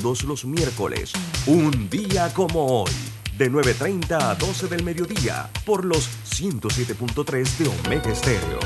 Todos 0.00 0.22
los 0.22 0.44
miércoles, 0.44 1.10
un 1.46 1.90
día 1.90 2.32
como 2.32 2.82
hoy, 2.82 2.90
de 3.36 3.50
9.30 3.50 4.12
a 4.22 4.34
12 4.36 4.68
del 4.68 4.84
mediodía, 4.84 5.50
por 5.66 5.84
los 5.84 6.08
107.3 6.30 7.56
de 7.56 7.68
Omega 7.68 8.12
Estéreo. 8.12 8.60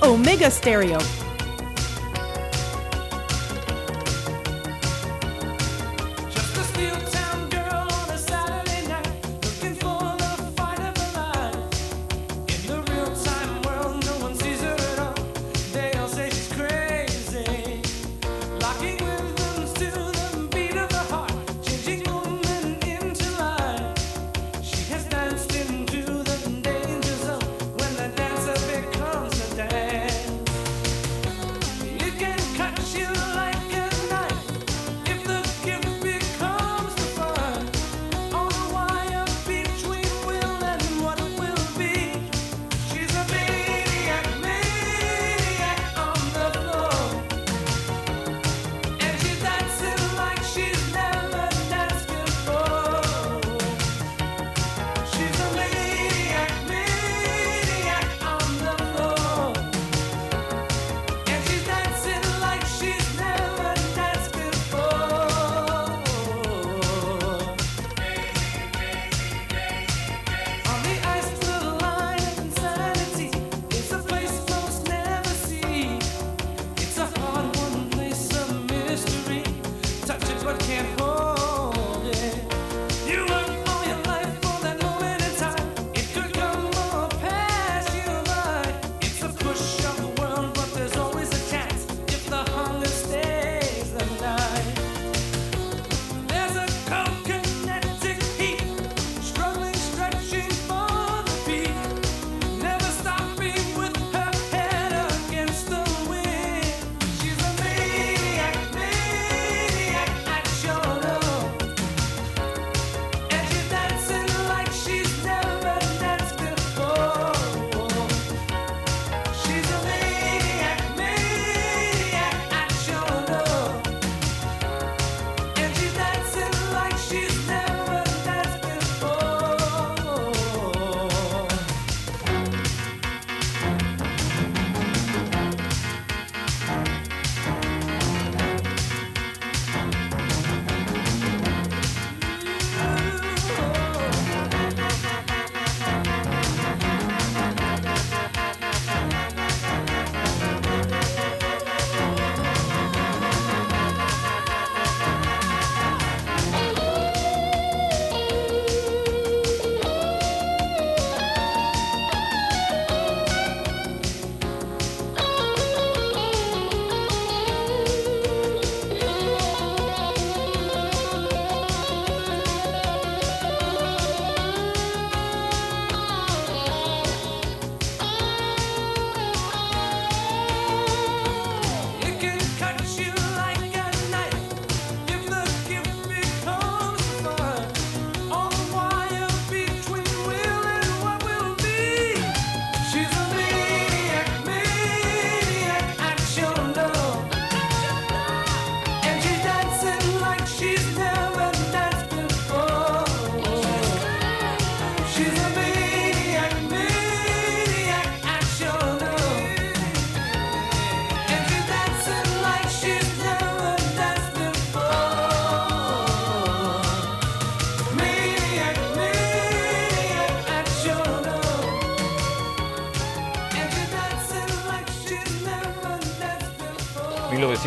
Omega 0.00 0.50
Stereo. 0.50 0.98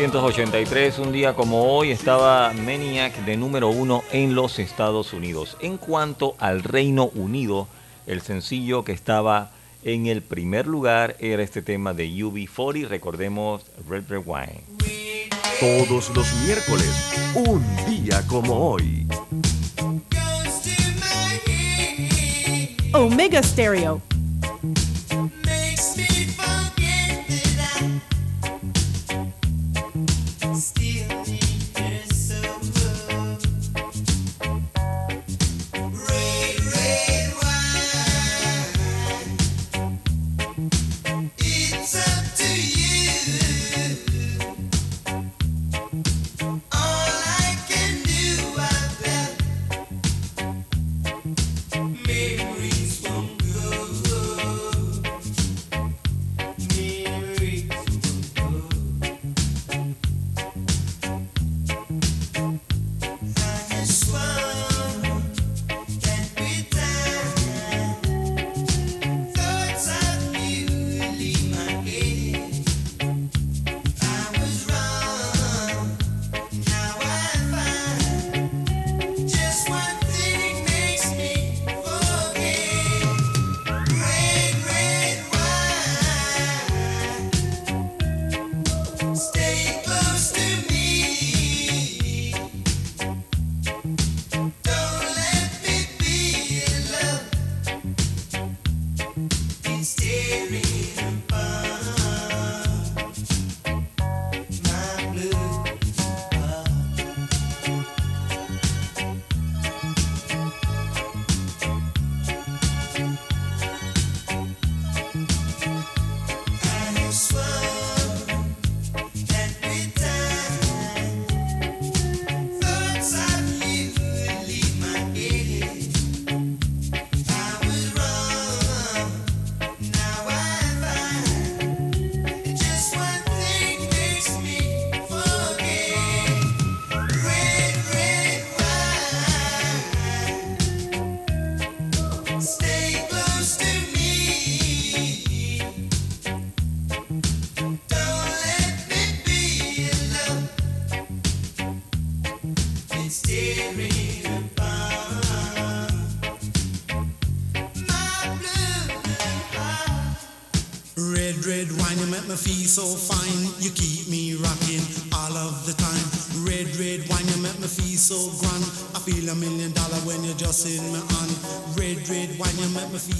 1983, 0.08 1.00
un 1.00 1.12
día 1.12 1.34
como 1.34 1.64
hoy, 1.64 1.90
estaba 1.90 2.50
Maniac 2.54 3.14
de 3.26 3.36
número 3.36 3.68
uno 3.68 4.02
en 4.10 4.34
los 4.34 4.58
Estados 4.58 5.12
Unidos. 5.12 5.58
En 5.60 5.76
cuanto 5.76 6.34
al 6.38 6.62
Reino 6.62 7.10
Unido, 7.14 7.68
el 8.06 8.22
sencillo 8.22 8.84
que 8.84 8.92
estaba 8.92 9.50
en 9.84 10.06
el 10.06 10.22
primer 10.22 10.66
lugar 10.66 11.16
era 11.18 11.42
este 11.42 11.60
tema 11.60 11.92
de 11.92 12.08
UB40, 12.08 12.88
recordemos 12.88 13.66
Red 13.86 14.04
Rewind. 14.08 14.62
Todos 15.60 16.08
los 16.16 16.32
miércoles, 16.46 17.12
un 17.34 17.62
día 17.84 18.26
como 18.28 18.70
hoy. 18.70 19.06
Omega 22.94 23.42
Stereo 23.42 24.00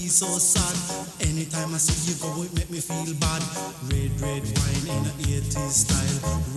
so 0.09 0.39
sad. 0.39 0.77
Anytime 1.21 1.75
I 1.75 1.79
see 1.79 2.13
you 2.13 2.17
go, 2.21 2.43
it 2.43 2.55
make 2.55 2.71
me 2.71 2.81
feel 2.81 3.15
bad. 3.21 3.43
Red, 3.93 4.11
red 4.21 4.43
wine 4.43 4.97
in 4.97 5.07
a 5.07 5.41
80s 5.41 5.71
style. 5.71 6.48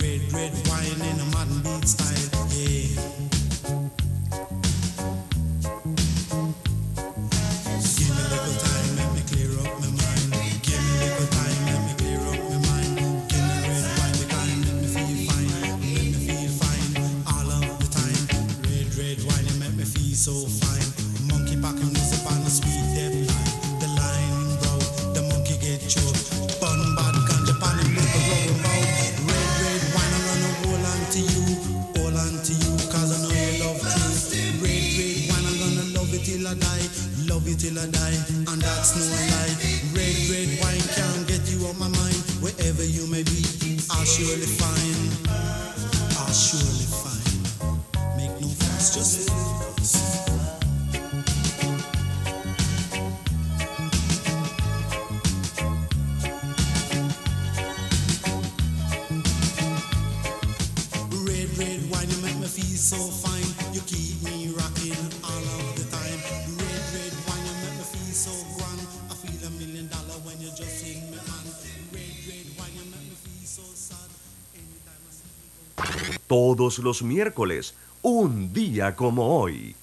todos 76.54 76.80
los 76.80 77.02
miércoles, 77.02 77.74
un 78.02 78.52
día 78.52 78.94
como 78.94 79.38
hoy. 79.38 79.74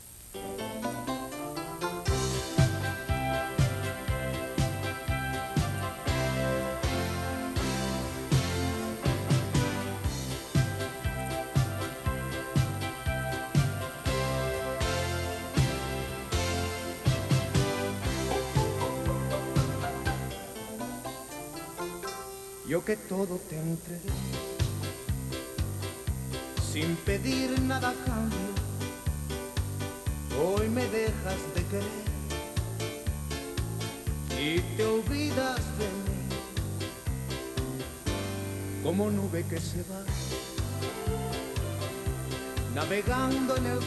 navegando 42.89 43.55
en 43.55 43.65
el 43.67 43.79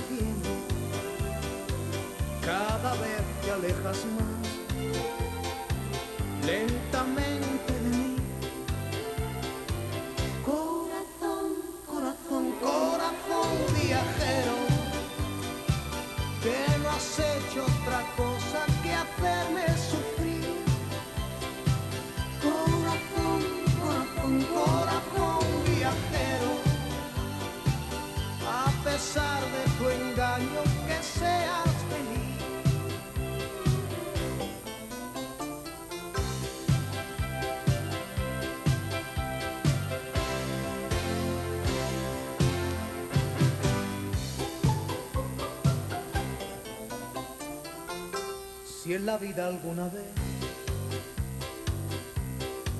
en 48.95 49.07
la 49.07 49.17
vida 49.17 49.47
alguna 49.47 49.85
vez 49.89 50.05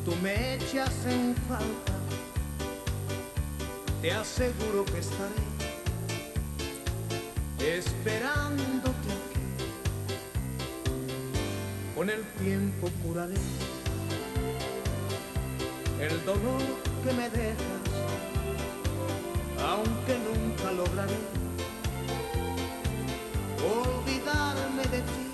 tú 0.05 0.15
me 0.23 0.55
echas 0.55 0.93
en 1.07 1.35
falta, 1.49 1.93
te 4.01 4.13
aseguro 4.13 4.85
que 4.85 4.99
estaré 4.99 5.43
esperándote 7.79 8.91
aquí. 8.91 9.41
Con 11.95 12.11
el 12.11 12.25
tiempo 12.41 12.91
curaré 13.05 13.37
el 16.01 16.25
dolor 16.25 16.63
que 17.05 17.13
me 17.13 17.31
dejas, 17.31 17.89
aunque 19.65 20.19
nunca 20.19 20.73
lograré 20.73 21.17
olvidarme 23.63 24.83
de 24.91 24.99
ti 24.99 25.32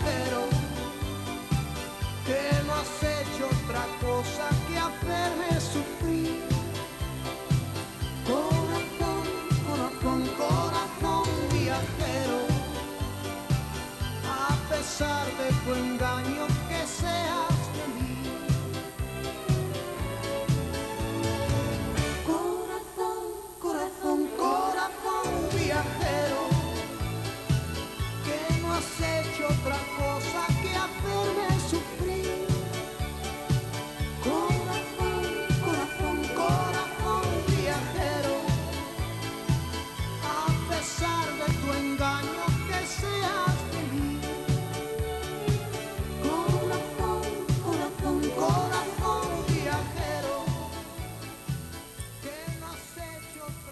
viajero, 0.00 0.48
que 2.26 2.66
no 2.66 2.74
has 2.74 3.02
hecho 3.02 3.46
otra 3.46 3.86
cosa 4.00 4.48
que 4.68 4.78
hacerme 4.78 5.60
sufrir. 5.60 6.40
Corazón, 8.26 9.24
corazón, 9.66 10.20
corazón 10.36 11.28
viajero, 11.52 12.38
a 14.26 14.56
pesar 14.68 15.26
de 15.26 15.52
tu 15.64 15.74
engaño. 15.74 16.59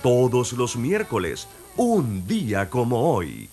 Todos 0.08 0.54
los 0.54 0.74
miércoles, 0.74 1.46
un 1.76 2.26
día 2.26 2.70
como 2.70 3.12
hoy. 3.12 3.50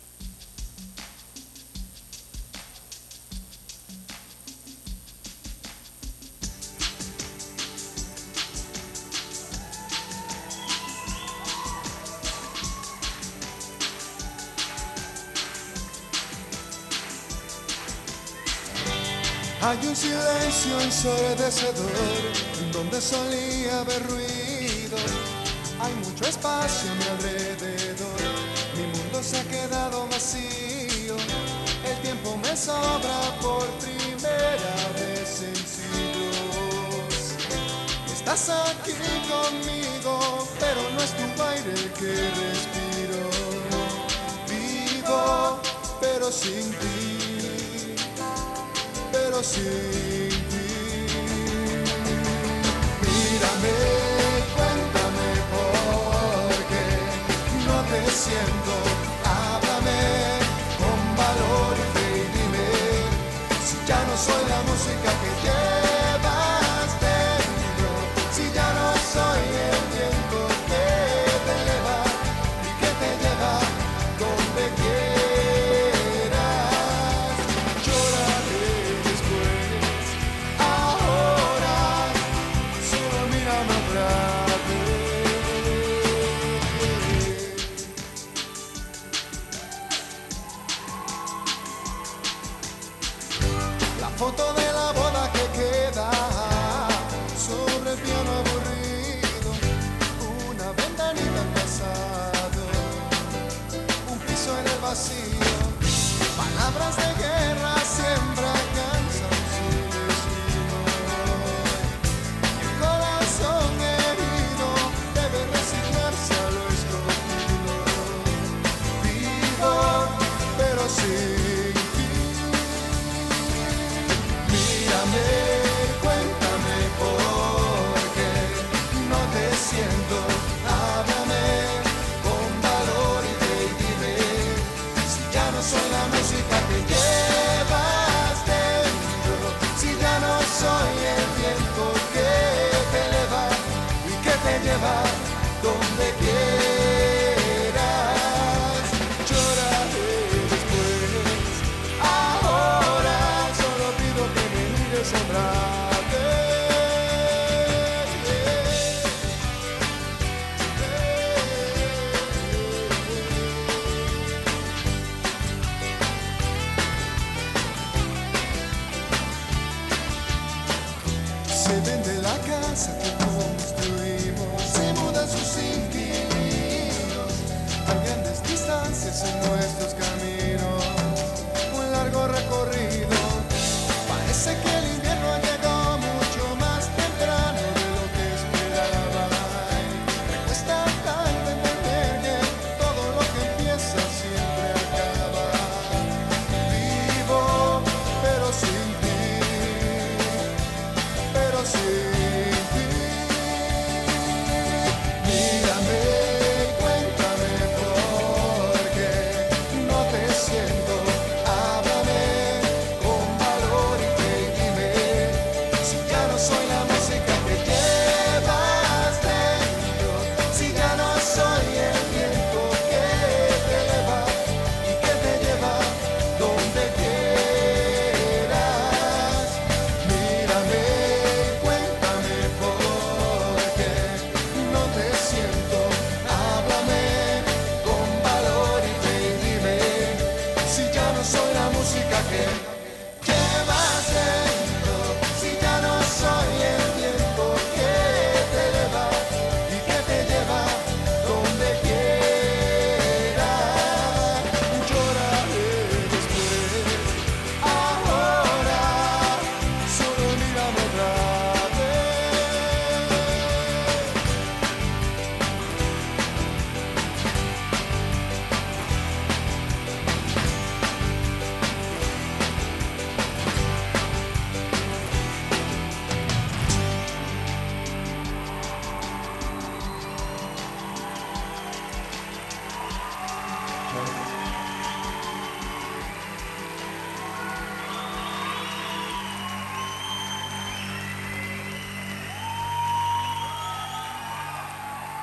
que 41.98 42.14
respiro, 42.42 43.30
vivo, 44.50 45.60
pero 46.02 46.32
sin 46.32 46.72
ti, 46.72 47.96
pero 49.12 49.42
sin 49.42 50.15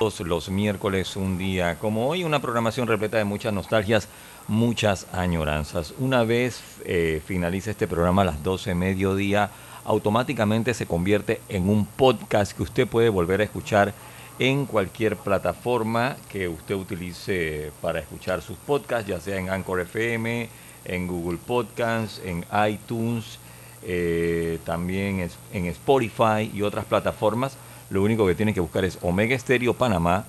Los 0.03 0.49
miércoles, 0.49 1.15
un 1.15 1.37
día 1.37 1.79
como 1.79 2.09
hoy, 2.09 2.25
una 2.25 2.41
programación 2.41 2.89
repleta 2.89 3.17
de 3.17 3.23
muchas 3.23 3.53
nostalgias, 3.53 4.09
muchas 4.49 5.07
añoranzas. 5.13 5.93
Una 5.97 6.25
vez 6.25 6.61
eh, 6.83 7.21
finalice 7.25 7.71
este 7.71 7.87
programa 7.87 8.23
a 8.23 8.25
las 8.25 8.43
12 8.43 8.75
mediodía, 8.75 9.49
automáticamente 9.85 10.73
se 10.73 10.87
convierte 10.87 11.39
en 11.47 11.69
un 11.69 11.85
podcast 11.85 12.51
que 12.51 12.63
usted 12.63 12.85
puede 12.85 13.07
volver 13.07 13.39
a 13.39 13.45
escuchar 13.45 13.93
en 14.39 14.65
cualquier 14.65 15.15
plataforma 15.15 16.17
que 16.29 16.49
usted 16.49 16.75
utilice 16.75 17.71
para 17.81 17.99
escuchar 17.99 18.41
sus 18.41 18.57
podcasts, 18.57 19.07
ya 19.07 19.21
sea 19.21 19.37
en 19.37 19.49
Anchor 19.49 19.79
FM, 19.79 20.49
en 20.83 21.07
Google 21.07 21.37
Podcasts, 21.37 22.21
en 22.25 22.45
iTunes, 22.67 23.39
eh, 23.83 24.59
también 24.65 25.29
en 25.53 25.65
Spotify 25.67 26.51
y 26.53 26.61
otras 26.61 26.83
plataformas. 26.83 27.57
Lo 27.93 28.01
único 28.01 28.25
que 28.25 28.33
tiene 28.33 28.55
que 28.55 28.59
buscar 28.59 28.85
es 28.85 28.97
Omega 29.03 29.35
Estéreo 29.35 29.75
Panamá 29.75 30.25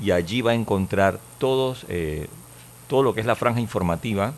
y 0.00 0.12
allí 0.12 0.40
va 0.40 0.52
a 0.52 0.54
encontrar 0.54 1.18
todos, 1.40 1.84
eh, 1.88 2.28
todo 2.86 3.02
lo 3.02 3.12
que 3.12 3.18
es 3.18 3.26
la 3.26 3.34
franja 3.34 3.58
informativa, 3.58 4.34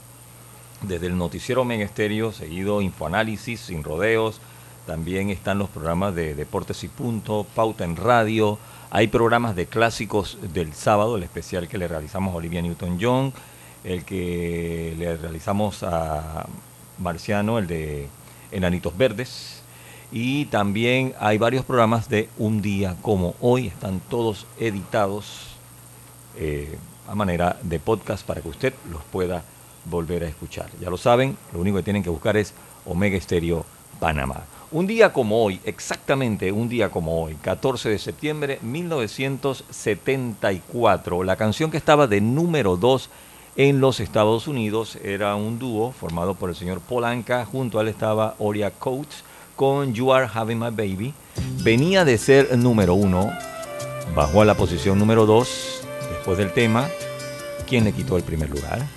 desde 0.80 1.08
el 1.08 1.18
noticiero 1.18 1.60
Omega 1.60 1.84
Estéreo, 1.84 2.32
seguido 2.32 2.80
Infoanálisis, 2.80 3.60
Sin 3.60 3.84
Rodeos, 3.84 4.40
también 4.86 5.28
están 5.28 5.58
los 5.58 5.68
programas 5.68 6.14
de 6.14 6.34
Deportes 6.34 6.82
y 6.82 6.88
Punto, 6.88 7.46
Pauta 7.54 7.84
en 7.84 7.96
Radio, 7.96 8.58
hay 8.88 9.08
programas 9.08 9.56
de 9.56 9.66
clásicos 9.66 10.38
del 10.40 10.72
sábado, 10.72 11.18
el 11.18 11.22
especial 11.22 11.68
que 11.68 11.76
le 11.76 11.86
realizamos 11.86 12.32
a 12.32 12.38
Olivia 12.38 12.62
Newton-John, 12.62 13.34
el 13.84 14.06
que 14.06 14.94
le 14.96 15.18
realizamos 15.18 15.82
a 15.82 16.46
Marciano, 16.96 17.58
el 17.58 17.66
de 17.66 18.08
Enanitos 18.52 18.96
Verdes, 18.96 19.59
y 20.12 20.46
también 20.46 21.14
hay 21.20 21.38
varios 21.38 21.64
programas 21.64 22.08
de 22.08 22.28
Un 22.36 22.62
Día 22.62 22.96
como 23.02 23.34
Hoy, 23.40 23.68
están 23.68 24.00
todos 24.08 24.46
editados 24.58 25.46
eh, 26.36 26.76
a 27.08 27.14
manera 27.14 27.56
de 27.62 27.78
podcast 27.78 28.26
para 28.26 28.40
que 28.40 28.48
usted 28.48 28.74
los 28.90 29.04
pueda 29.04 29.44
volver 29.84 30.24
a 30.24 30.28
escuchar. 30.28 30.68
Ya 30.80 30.90
lo 30.90 30.96
saben, 30.96 31.36
lo 31.52 31.60
único 31.60 31.76
que 31.76 31.84
tienen 31.84 32.02
que 32.02 32.10
buscar 32.10 32.36
es 32.36 32.52
Omega 32.86 33.16
Estéreo 33.16 33.64
Panamá. 33.98 34.42
Un 34.72 34.86
día 34.86 35.12
como 35.12 35.44
hoy, 35.44 35.60
exactamente 35.64 36.52
un 36.52 36.68
día 36.68 36.90
como 36.90 37.22
hoy, 37.22 37.34
14 37.34 37.88
de 37.88 37.98
septiembre 37.98 38.58
1974, 38.62 41.24
la 41.24 41.36
canción 41.36 41.70
que 41.70 41.76
estaba 41.76 42.06
de 42.06 42.20
número 42.20 42.76
2 42.76 43.10
en 43.56 43.80
los 43.80 43.98
Estados 43.98 44.46
Unidos 44.46 44.96
era 45.02 45.34
un 45.34 45.58
dúo 45.58 45.90
formado 45.92 46.34
por 46.34 46.50
el 46.50 46.56
señor 46.56 46.80
Polanca, 46.80 47.44
junto 47.44 47.78
a 47.78 47.82
él 47.82 47.88
estaba 47.88 48.36
Oria 48.38 48.70
Coates 48.70 49.24
con 49.60 49.92
You 49.92 50.10
Are 50.14 50.26
Having 50.32 50.58
My 50.58 50.70
Baby. 50.70 51.12
Venía 51.62 52.06
de 52.06 52.16
ser 52.16 52.56
número 52.56 52.94
1, 52.94 53.30
bajó 54.14 54.40
a 54.40 54.46
la 54.46 54.54
posición 54.54 54.98
número 54.98 55.26
2 55.26 55.82
después 56.12 56.38
del 56.38 56.50
tema. 56.54 56.88
¿Quién 57.68 57.84
le 57.84 57.92
quitó 57.92 58.16
el 58.16 58.22
primer 58.22 58.48
lugar? 58.48 58.88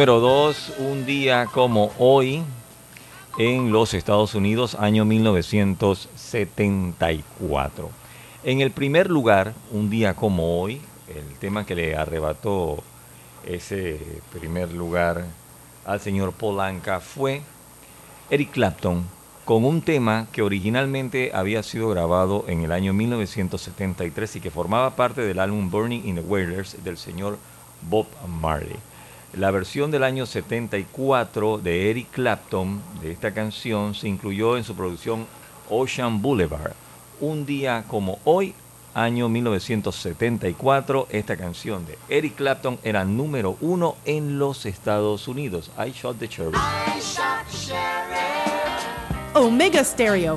Número 0.00 0.20
2, 0.20 0.72
un 0.78 1.04
día 1.04 1.46
como 1.52 1.92
hoy 1.98 2.42
en 3.36 3.70
los 3.70 3.92
Estados 3.92 4.34
Unidos, 4.34 4.74
año 4.76 5.04
1974. 5.04 7.90
En 8.42 8.62
el 8.62 8.70
primer 8.70 9.10
lugar, 9.10 9.52
un 9.70 9.90
día 9.90 10.14
como 10.14 10.58
hoy, 10.58 10.80
el 11.06 11.36
tema 11.38 11.66
que 11.66 11.74
le 11.74 11.96
arrebató 11.96 12.82
ese 13.44 14.00
primer 14.32 14.72
lugar 14.72 15.26
al 15.84 16.00
señor 16.00 16.32
Polanca 16.32 17.00
fue 17.00 17.42
Eric 18.30 18.52
Clapton 18.52 19.04
con 19.44 19.66
un 19.66 19.82
tema 19.82 20.28
que 20.32 20.40
originalmente 20.40 21.32
había 21.34 21.62
sido 21.62 21.90
grabado 21.90 22.46
en 22.48 22.62
el 22.62 22.72
año 22.72 22.94
1973 22.94 24.36
y 24.36 24.40
que 24.40 24.50
formaba 24.50 24.96
parte 24.96 25.20
del 25.20 25.40
álbum 25.40 25.70
Burning 25.70 26.06
in 26.06 26.14
the 26.14 26.22
Wailers 26.22 26.82
del 26.82 26.96
señor 26.96 27.36
Bob 27.82 28.06
Marley. 28.26 28.78
La 29.34 29.52
versión 29.52 29.92
del 29.92 30.02
año 30.02 30.26
74 30.26 31.58
de 31.58 31.90
Eric 31.90 32.08
Clapton 32.10 32.80
de 33.00 33.12
esta 33.12 33.32
canción 33.32 33.94
se 33.94 34.08
incluyó 34.08 34.56
en 34.56 34.64
su 34.64 34.74
producción 34.74 35.26
Ocean 35.68 36.20
Boulevard. 36.20 36.72
Un 37.20 37.46
día 37.46 37.84
como 37.86 38.18
hoy, 38.24 38.54
año 38.92 39.28
1974, 39.28 41.06
esta 41.10 41.36
canción 41.36 41.86
de 41.86 41.96
Eric 42.08 42.34
Clapton 42.34 42.80
era 42.82 43.04
número 43.04 43.56
uno 43.60 43.94
en 44.04 44.40
los 44.40 44.66
Estados 44.66 45.28
Unidos. 45.28 45.70
I 45.78 45.92
Shot 45.92 46.18
the 46.18 46.28
Cherry. 46.28 46.58
Omega 49.34 49.84
Stereo. 49.84 50.36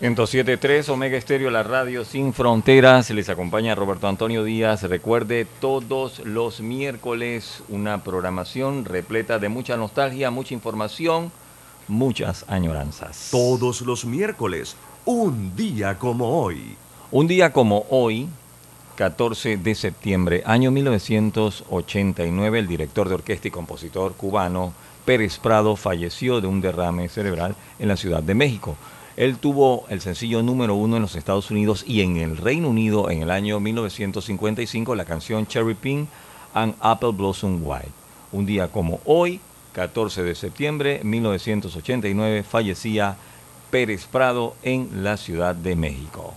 107.3 0.00 0.88
Omega 0.88 1.18
Estéreo, 1.18 1.50
la 1.50 1.62
radio 1.62 2.06
sin 2.06 2.32
fronteras. 2.32 3.10
Les 3.10 3.28
acompaña 3.28 3.74
Roberto 3.74 4.08
Antonio 4.08 4.44
Díaz. 4.44 4.82
Recuerde, 4.84 5.46
todos 5.60 6.20
los 6.20 6.62
miércoles 6.62 7.62
una 7.68 8.02
programación 8.02 8.86
repleta 8.86 9.38
de 9.38 9.50
mucha 9.50 9.76
nostalgia, 9.76 10.30
mucha 10.30 10.54
información, 10.54 11.30
muchas 11.86 12.46
añoranzas. 12.48 13.28
Todos 13.30 13.82
los 13.82 14.06
miércoles, 14.06 14.74
un 15.04 15.54
día 15.54 15.98
como 15.98 16.42
hoy. 16.42 16.76
Un 17.10 17.26
día 17.26 17.52
como 17.52 17.84
hoy, 17.90 18.26
14 18.96 19.58
de 19.58 19.74
septiembre, 19.74 20.42
año 20.46 20.70
1989, 20.70 22.58
el 22.58 22.68
director 22.68 23.06
de 23.06 23.16
orquesta 23.16 23.48
y 23.48 23.50
compositor 23.50 24.14
cubano 24.14 24.72
Pérez 25.04 25.38
Prado 25.38 25.76
falleció 25.76 26.40
de 26.40 26.46
un 26.46 26.62
derrame 26.62 27.10
cerebral 27.10 27.54
en 27.78 27.88
la 27.88 27.98
Ciudad 27.98 28.22
de 28.22 28.34
México. 28.34 28.78
Él 29.16 29.38
tuvo 29.38 29.84
el 29.88 30.00
sencillo 30.00 30.42
número 30.42 30.74
uno 30.74 30.96
en 30.96 31.02
los 31.02 31.16
Estados 31.16 31.50
Unidos 31.50 31.84
y 31.86 32.02
en 32.02 32.16
el 32.16 32.36
Reino 32.36 32.68
Unido 32.68 33.10
en 33.10 33.22
el 33.22 33.30
año 33.30 33.60
1955 33.60 34.94
la 34.94 35.04
canción 35.04 35.46
Cherry 35.46 35.74
Pink 35.74 36.08
and 36.54 36.74
Apple 36.80 37.12
Blossom 37.12 37.60
White. 37.62 37.90
Un 38.32 38.46
día 38.46 38.68
como 38.68 39.00
hoy, 39.04 39.40
14 39.72 40.22
de 40.22 40.34
septiembre 40.34 41.00
1989, 41.02 42.42
fallecía 42.42 43.16
Pérez 43.70 44.06
Prado 44.06 44.54
en 44.62 45.02
la 45.02 45.16
Ciudad 45.16 45.54
de 45.54 45.76
México. 45.76 46.34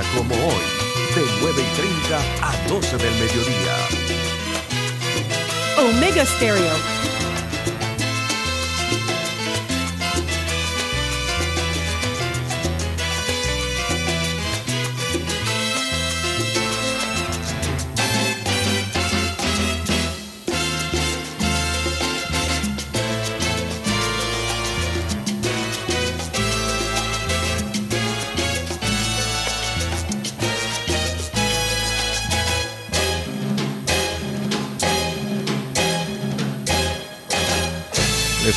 Día 0.00 0.10
como 0.16 0.34
hoy, 0.34 0.64
de 1.14 1.24
9 1.40 1.62
y 1.62 1.76
30 1.76 2.18
a 2.42 2.68
12 2.68 2.96
del 2.98 3.14
mediodía. 3.14 3.76
Omega 5.78 6.24
Stereo. 6.24 7.07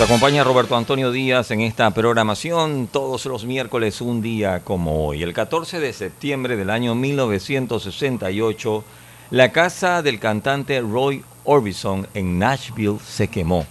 Les 0.02 0.10
acompaña 0.10 0.44
Roberto 0.44 0.76
Antonio 0.76 1.12
Díaz 1.12 1.52
en 1.52 1.62
esta 1.62 1.92
programación 1.92 2.90
todos 2.92 3.28
los 3.28 3.46
miércoles 3.46 4.02
un 4.02 4.20
día 4.20 4.62
como 4.64 5.06
hoy. 5.06 5.22
El 5.22 5.32
14 5.32 5.80
de 5.80 5.94
septiembre 5.94 6.56
del 6.56 6.72
año 6.72 6.96
1968, 6.96 8.84
la 9.30 9.52
casa 9.52 10.02
del 10.02 10.20
cantante 10.20 10.82
Roy 10.82 11.24
Orbison 11.44 12.08
en 12.16 12.40
Nashville 12.40 12.98
se 13.06 13.28
quemó. 13.28 13.68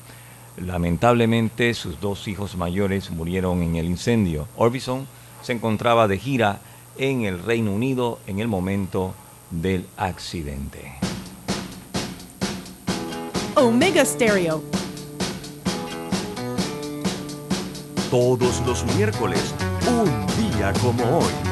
Lamentablemente 0.57 1.75
sus 1.75 2.01
dos 2.01 2.29
hijos 2.29 2.55
mayores 2.57 3.11
murieron 3.11 3.65
en 3.65 3.75
el 3.75 3.87
incendio. 3.87 4.47
Orbison 4.55 5.09
se 5.43 5.55
encontraba 5.55 6.07
de 6.07 6.17
gira 6.17 6.61
en 6.97 7.23
el 7.23 7.43
Reino 7.43 7.73
Unido 7.73 8.21
en 8.29 8.39
el 8.39 8.47
momento 8.47 9.15
del 9.51 9.85
accidente. 9.97 10.93
Omega 13.57 14.05
Stereo. 14.05 14.80
Todos 18.11 18.61
los 18.67 18.85
miércoles, 18.97 19.55
un 19.89 20.27
día 20.37 20.73
como 20.83 21.19
hoy. 21.19 21.50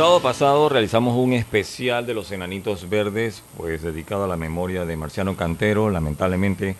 Sábado 0.00 0.22
pasado 0.22 0.70
realizamos 0.70 1.14
un 1.14 1.34
especial 1.34 2.06
de 2.06 2.14
los 2.14 2.32
Enanitos 2.32 2.88
Verdes, 2.88 3.42
pues 3.58 3.82
dedicado 3.82 4.24
a 4.24 4.28
la 4.28 4.38
memoria 4.38 4.86
de 4.86 4.96
Marciano 4.96 5.36
Cantero. 5.36 5.90
Lamentablemente 5.90 6.74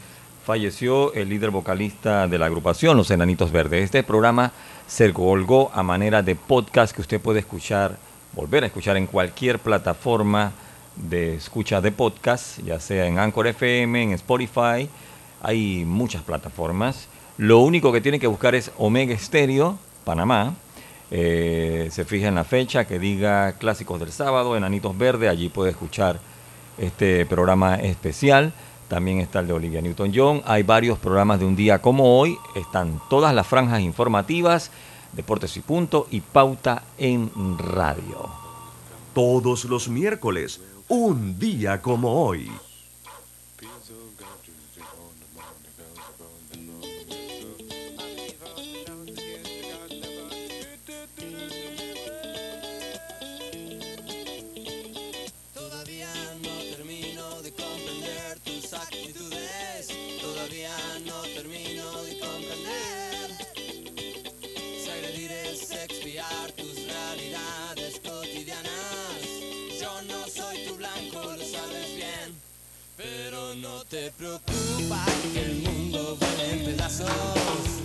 falleció 0.46 1.12
el 1.12 1.28
líder 1.28 1.50
vocalista 1.50 2.26
de 2.28 2.38
la 2.38 2.46
agrupación 2.46 2.96
Los 2.96 3.10
Enanitos 3.10 3.52
Verdes. 3.52 3.84
Este 3.84 4.02
programa 4.04 4.52
se 4.86 5.12
colgó 5.12 5.70
a 5.74 5.82
manera 5.82 6.22
de 6.22 6.34
podcast 6.34 6.94
que 6.94 7.02
usted 7.02 7.20
puede 7.20 7.40
escuchar, 7.40 7.98
volver 8.32 8.62
a 8.62 8.68
escuchar 8.68 8.96
en 8.96 9.06
cualquier 9.06 9.58
plataforma 9.58 10.52
de 10.96 11.34
escucha 11.34 11.82
de 11.82 11.92
podcast, 11.92 12.58
ya 12.60 12.80
sea 12.80 13.04
en 13.04 13.18
Anchor 13.18 13.48
FM, 13.48 14.02
en 14.02 14.12
Spotify. 14.12 14.88
Hay 15.42 15.84
muchas 15.84 16.22
plataformas. 16.22 17.06
Lo 17.36 17.58
único 17.58 17.92
que 17.92 18.00
tiene 18.00 18.18
que 18.18 18.28
buscar 18.28 18.54
es 18.54 18.72
Omega 18.78 19.14
Stereo, 19.18 19.78
Panamá. 20.06 20.54
Eh, 21.10 21.88
se 21.90 22.04
fija 22.04 22.28
en 22.28 22.36
la 22.36 22.44
fecha 22.44 22.86
que 22.86 22.98
diga 22.98 23.52
Clásicos 23.54 23.98
del 23.98 24.12
Sábado, 24.12 24.56
Enanitos 24.56 24.96
Verdes, 24.96 25.28
allí 25.28 25.48
puede 25.48 25.70
escuchar 25.70 26.20
este 26.78 27.26
programa 27.26 27.76
especial. 27.76 28.52
También 28.88 29.20
está 29.20 29.40
el 29.40 29.46
de 29.46 29.52
Olivia 29.52 29.80
Newton-John. 29.80 30.42
Hay 30.46 30.62
varios 30.62 30.98
programas 30.98 31.38
de 31.38 31.44
un 31.44 31.54
día 31.54 31.80
como 31.80 32.18
hoy. 32.18 32.36
Están 32.56 33.00
todas 33.08 33.34
las 33.34 33.46
franjas 33.46 33.80
informativas, 33.80 34.70
Deportes 35.12 35.56
y 35.56 35.60
Punto 35.60 36.08
y 36.10 36.20
Pauta 36.20 36.82
en 36.98 37.30
Radio. 37.58 38.28
Todos 39.14 39.64
los 39.64 39.88
miércoles, 39.88 40.60
Un 40.88 41.38
día 41.38 41.80
como 41.80 42.24
hoy. 42.24 42.50
Te 73.90 74.12
preocupa 74.12 75.04
que 75.32 75.42
el 75.42 75.54
mundo 75.62 76.16
vuele 76.20 76.52
en 76.52 76.64
pedazos. 76.64 77.79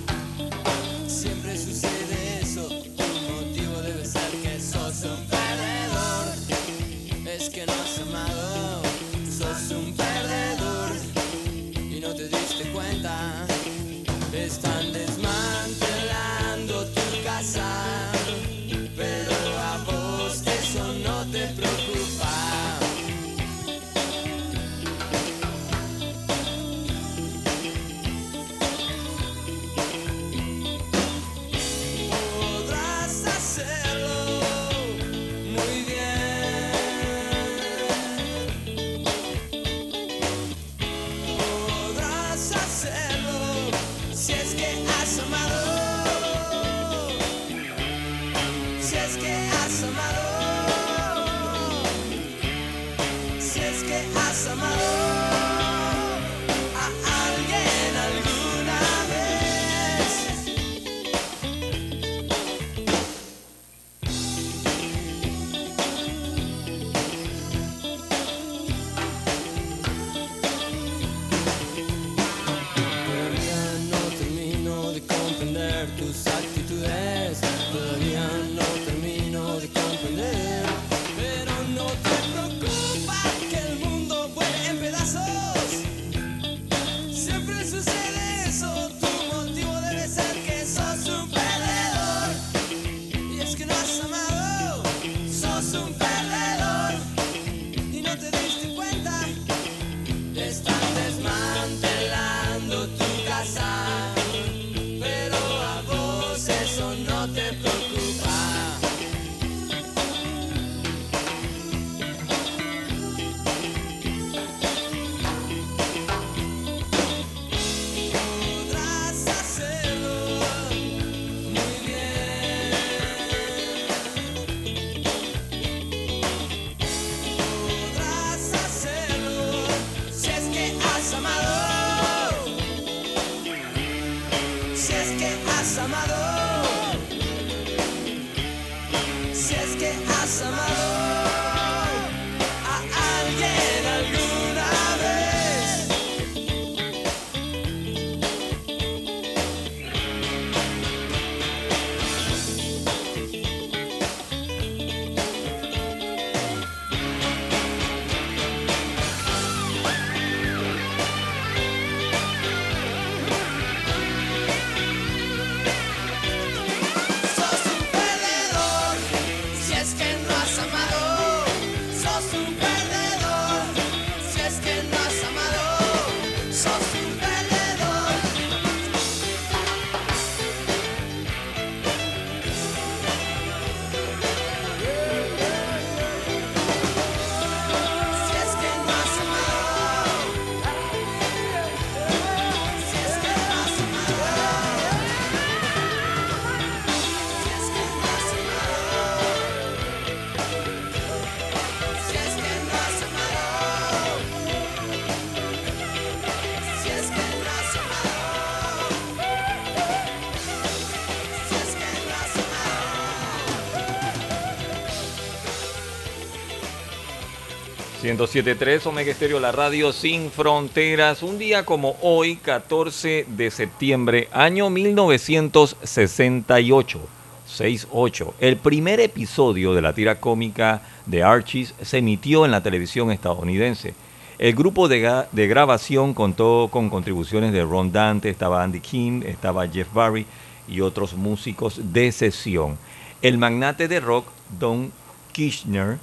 107.3 218.06 218.86
Omega 218.86 219.12
Estéreo, 219.12 219.40
la 219.40 219.52
radio 219.52 219.92
sin 219.92 220.30
fronteras. 220.30 221.24
Un 221.24 221.40
día 221.40 221.66
como 221.66 221.98
hoy, 222.04 222.36
14 222.36 223.26
de 223.28 223.50
septiembre, 223.50 224.30
año 224.32 224.70
1968. 224.70 227.00
68. 227.48 228.36
El 228.40 228.58
primer 228.58 229.00
episodio 229.00 229.74
de 229.74 229.82
la 229.82 229.94
tira 229.94 230.20
cómica 230.20 230.84
de 231.08 231.24
Archies 231.24 231.74
se 231.82 231.98
emitió 231.98 232.46
en 232.46 232.52
la 232.52 232.62
televisión 232.62 233.10
estadounidense. 233.10 233.96
El 234.38 234.54
grupo 234.54 234.88
de, 234.88 235.24
de 235.32 235.48
grabación 235.48 236.14
contó 236.14 236.70
con 236.72 236.92
contribuciones 236.92 237.54
de 237.54 237.64
Ron 237.64 237.92
Dante, 237.92 238.30
estaba 238.30 238.64
Andy 238.64 238.82
King, 238.82 239.24
estaba 239.26 239.68
Jeff 239.68 239.92
Barry 239.92 240.28
y 240.68 240.82
otros 240.82 241.16
músicos 241.16 241.82
de 241.92 242.12
sesión. 242.12 242.78
El 243.24 243.40
magnate 243.40 243.88
de 243.88 244.00
rock, 244.00 244.28
Don 244.60 244.92
Kirchner, 245.32 245.98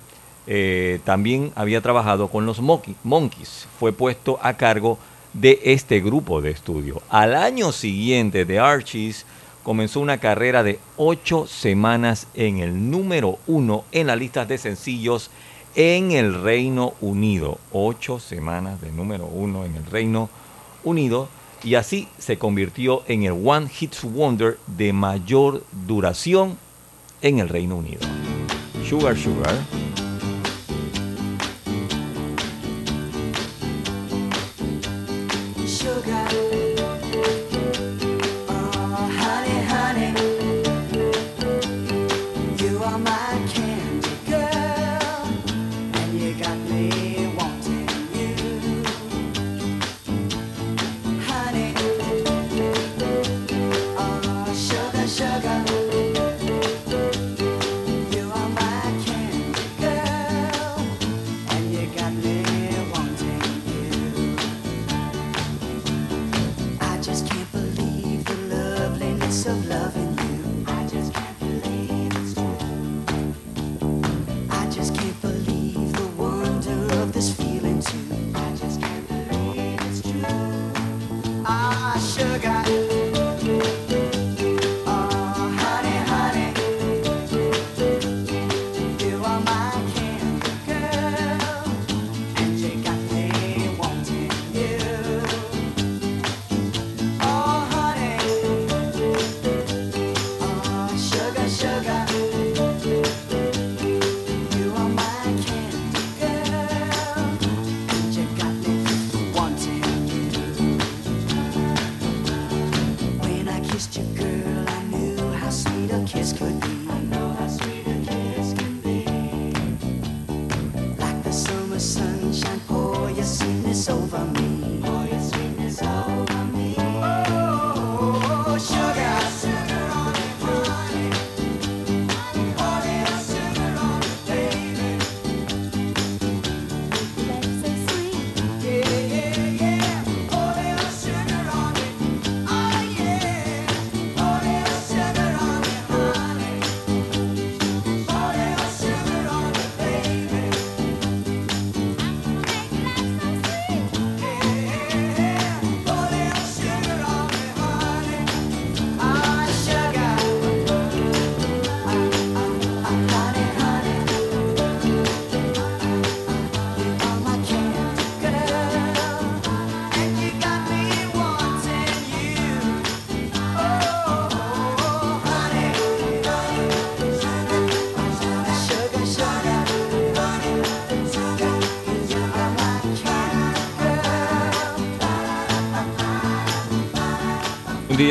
eh, 0.46 1.00
también 1.04 1.52
había 1.54 1.80
trabajado 1.80 2.28
con 2.28 2.46
los 2.46 2.60
Monkeys. 2.60 3.68
Fue 3.78 3.92
puesto 3.92 4.38
a 4.42 4.54
cargo 4.54 4.98
de 5.32 5.60
este 5.64 6.00
grupo 6.00 6.40
de 6.40 6.50
estudio. 6.50 7.02
Al 7.08 7.34
año 7.34 7.72
siguiente 7.72 8.44
de 8.44 8.58
Archies 8.58 9.24
comenzó 9.62 10.00
una 10.00 10.18
carrera 10.18 10.62
de 10.62 10.78
ocho 10.96 11.46
semanas 11.46 12.26
en 12.34 12.58
el 12.58 12.90
número 12.90 13.38
uno 13.46 13.84
en 13.92 14.08
las 14.08 14.18
listas 14.18 14.48
de 14.48 14.58
sencillos 14.58 15.30
en 15.74 16.10
el 16.10 16.42
Reino 16.42 16.94
Unido. 17.00 17.58
Ocho 17.72 18.18
semanas 18.18 18.80
de 18.80 18.92
número 18.92 19.26
uno 19.26 19.64
en 19.64 19.76
el 19.76 19.86
Reino 19.86 20.28
Unido. 20.84 21.28
Y 21.64 21.76
así 21.76 22.08
se 22.18 22.38
convirtió 22.38 23.04
en 23.06 23.22
el 23.22 23.32
One 23.32 23.70
Hits 23.80 24.02
Wonder 24.02 24.58
de 24.66 24.92
mayor 24.92 25.62
duración 25.86 26.58
en 27.22 27.38
el 27.38 27.48
Reino 27.48 27.76
Unido. 27.76 28.00
Sugar 28.84 29.16
Sugar. 29.16 29.81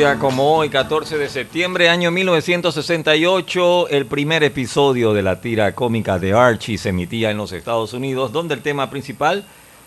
día 0.02 0.18
como 0.18 0.56
hoy, 0.56 0.68
14 0.68 1.16
de 1.16 1.28
septiembre, 1.28 1.88
año 1.88 2.10
1968, 2.10 3.88
el 3.88 4.06
primer 4.06 4.42
episodio 4.42 5.12
de 5.12 5.22
la 5.22 5.40
tira 5.40 5.76
cómica 5.76 6.18
de 6.18 6.32
Archie 6.32 6.76
se 6.76 6.88
emitía 6.88 7.30
en 7.30 7.36
los 7.36 7.52
Estados 7.52 7.92
Unidos, 7.92 8.32
donde 8.32 8.54
el 8.54 8.62
tema 8.62 8.90
principal 8.90 9.44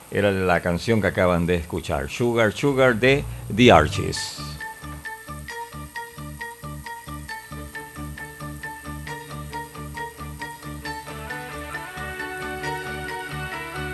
era 0.09 0.31
la 0.31 0.61
canción 0.61 1.01
que 1.01 1.07
acaban 1.07 1.45
de 1.45 1.55
escuchar, 1.55 2.09
Sugar 2.09 2.53
Sugar 2.53 2.95
de 2.95 3.25
The 3.53 3.71
Archies. 3.73 4.37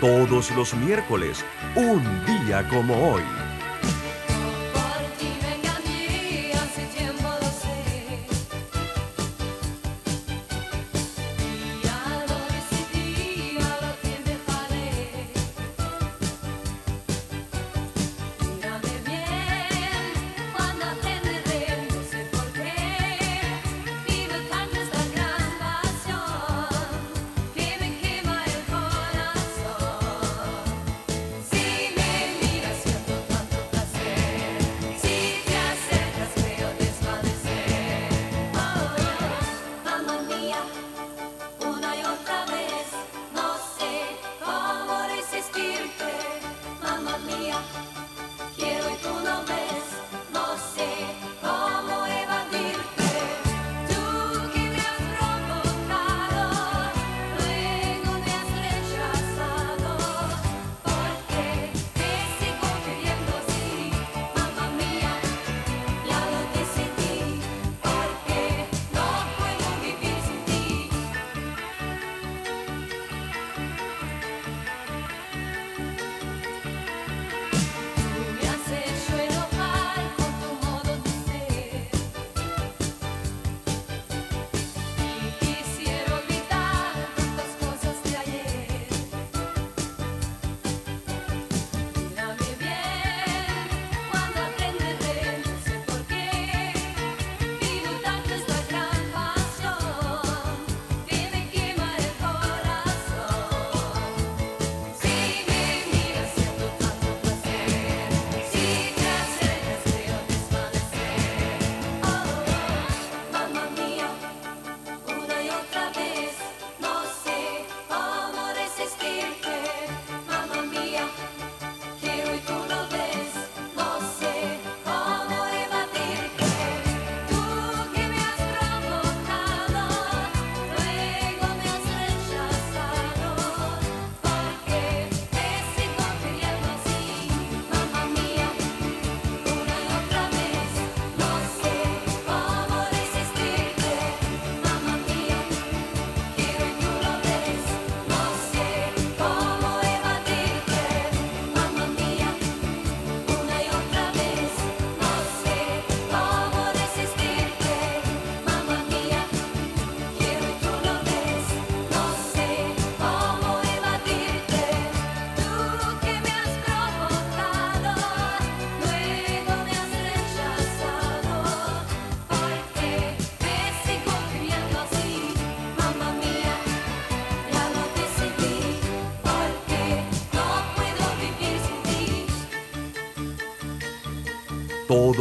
Todos 0.00 0.52
los 0.52 0.72
miércoles, 0.74 1.44
un 1.74 2.00
día 2.26 2.68
como 2.68 3.10
hoy. 3.10 3.41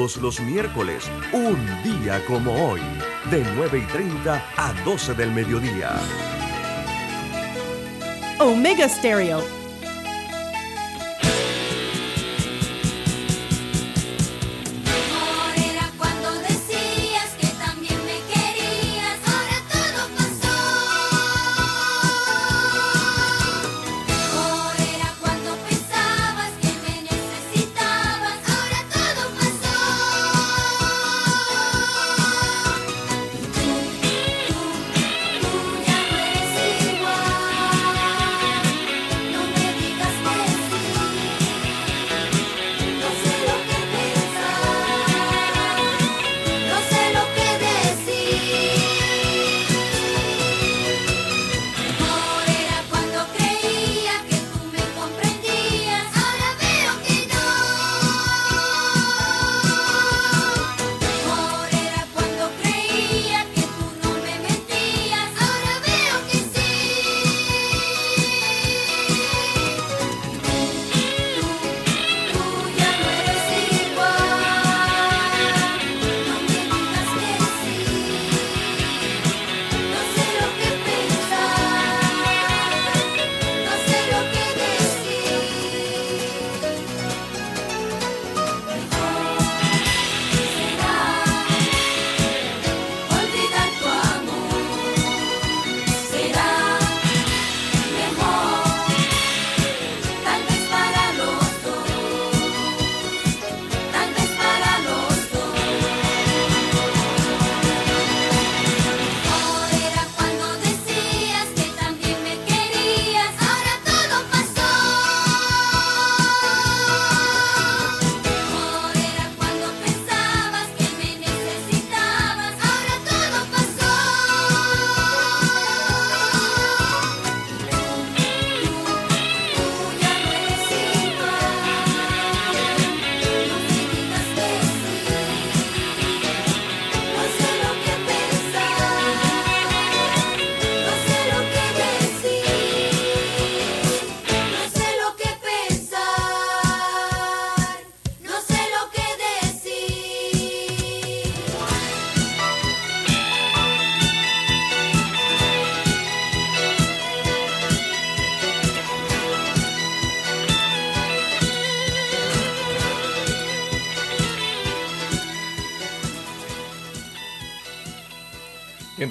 Todos 0.02 0.18
los 0.18 0.40
miércoles, 0.40 1.12
un 1.32 1.56
día 1.84 2.26
como 2.26 2.52
hoy, 2.70 2.82
de 3.30 3.46
9 3.56 3.84
y 3.84 3.94
30 3.94 4.44
a 4.58 4.74
12 4.84 5.14
del 5.14 5.32
mediodía. 5.32 5.92
Omega 8.40 8.90
Stereo. 8.90 9.61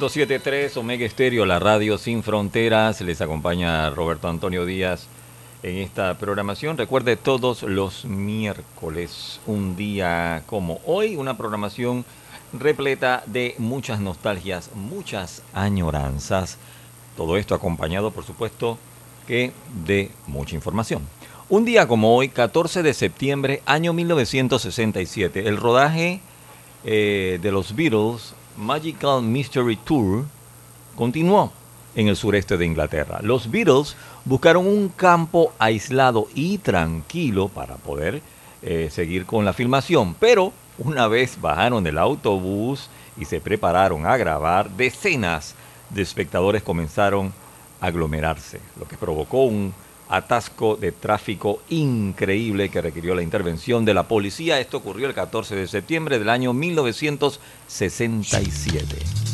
.73 0.01 0.75
Omega 0.79 1.05
Estéreo, 1.05 1.45
la 1.45 1.59
radio 1.59 1.99
sin 1.99 2.23
fronteras. 2.23 3.03
Les 3.03 3.21
acompaña 3.21 3.91
Roberto 3.91 4.29
Antonio 4.29 4.65
Díaz 4.65 5.09
en 5.63 5.77
esta 5.77 6.17
programación. 6.17 6.79
Recuerde 6.79 7.17
todos 7.17 7.63
los 7.65 8.07
miércoles, 8.07 9.41
un 9.47 9.77
día 9.77 10.43
como 10.47 10.81
hoy, 10.87 11.17
una 11.17 11.37
programación 11.37 12.07
repleta 12.55 13.23
de 13.27 13.55
muchas 13.59 14.01
nostalgias, 14.01 14.71
muchas 14.75 15.43
añoranzas. 15.53 16.57
Todo 17.15 17.37
esto 17.37 17.55
acompañado, 17.55 18.11
por 18.11 18.25
supuesto, 18.25 18.79
que 19.27 19.53
de 19.85 20.11
mucha 20.27 20.55
información. 20.55 21.03
Un 21.51 21.67
día 21.67 21.87
como 21.87 22.17
hoy, 22.17 22.31
14 22.31 22.83
de 22.83 22.95
septiembre, 22.95 23.63
año 23.67 23.93
1967, 23.93 25.47
el 25.47 25.59
rodaje 25.59 26.21
eh, 26.85 27.39
de 27.43 27.53
los 27.53 27.77
Beatles, 27.77 28.35
Magical 28.61 29.23
Mystery 29.23 29.77
Tour, 29.77 30.25
continuó 30.95 31.51
en 31.95 32.09
el 32.09 32.17
sureste 32.17 32.57
de 32.57 32.67
Inglaterra. 32.67 33.19
Los 33.23 33.51
Beatles 33.51 33.97
buscaron 34.25 34.67
un 34.67 34.91
campo 34.91 35.53
aislado 35.59 36.29
y 36.35 36.59
tranquilo 36.59 37.49
para 37.49 37.77
poder 37.77 38.23
eh, 38.63 38.89
seguir 38.93 39.27
con 39.27 39.45
la 39.45 39.53
filmación, 39.53 40.15
pero 40.15 40.53
una 40.79 41.09
vez 41.09 41.41
bajaron 41.41 41.83
del 41.83 41.99
autobús 41.99 42.89
y 43.17 43.25
se 43.25 43.41
prepararon 43.41 44.07
a 44.07 44.17
grabar, 44.17 44.71
decenas 44.71 45.55
de 45.89 46.03
espectadores 46.03 46.63
comenzaron 46.63 47.33
a 47.81 47.87
aglomerarse, 47.87 48.61
lo 48.79 48.87
que 48.87 48.97
provocó 48.97 49.45
un 49.45 49.75
atasco 50.11 50.77
de 50.77 50.93
tráfico 50.93 51.63
increíble 51.71 52.69
que 52.69 52.83
requirió 52.83 53.15
la 53.15 53.23
intervención 53.23 53.85
de 53.85 53.95
la 53.95 54.09
policía. 54.09 54.59
Esto 54.61 54.79
ocurrió 54.79 55.07
el 55.07 55.15
14 55.15 55.55
de 55.55 55.69
septiembre 55.69 56.19
del 56.19 56.29
año 56.29 56.53
1967. 56.53 59.30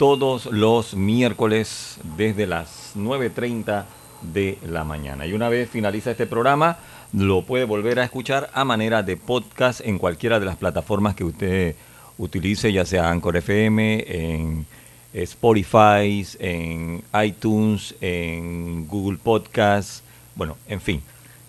Todos 0.00 0.46
los 0.46 0.94
miércoles 0.94 1.98
desde 2.16 2.46
las 2.46 2.94
9.30 2.96 3.84
de 4.32 4.56
la 4.66 4.82
mañana. 4.82 5.26
Y 5.26 5.34
una 5.34 5.50
vez 5.50 5.68
finaliza 5.68 6.12
este 6.12 6.26
programa, 6.26 6.78
lo 7.12 7.42
puede 7.42 7.66
volver 7.66 8.00
a 8.00 8.04
escuchar 8.04 8.48
a 8.54 8.64
manera 8.64 9.02
de 9.02 9.18
podcast 9.18 9.82
en 9.82 9.98
cualquiera 9.98 10.40
de 10.40 10.46
las 10.46 10.56
plataformas 10.56 11.14
que 11.14 11.24
usted 11.24 11.74
utilice, 12.16 12.72
ya 12.72 12.86
sea 12.86 13.10
Anchor 13.10 13.36
FM, 13.36 14.06
en 14.08 14.66
Spotify, 15.12 16.26
en 16.38 17.02
iTunes, 17.22 17.94
en 18.00 18.86
Google 18.88 19.18
Podcast, 19.22 20.02
bueno, 20.34 20.56
en 20.66 20.80
fin, 20.80 21.02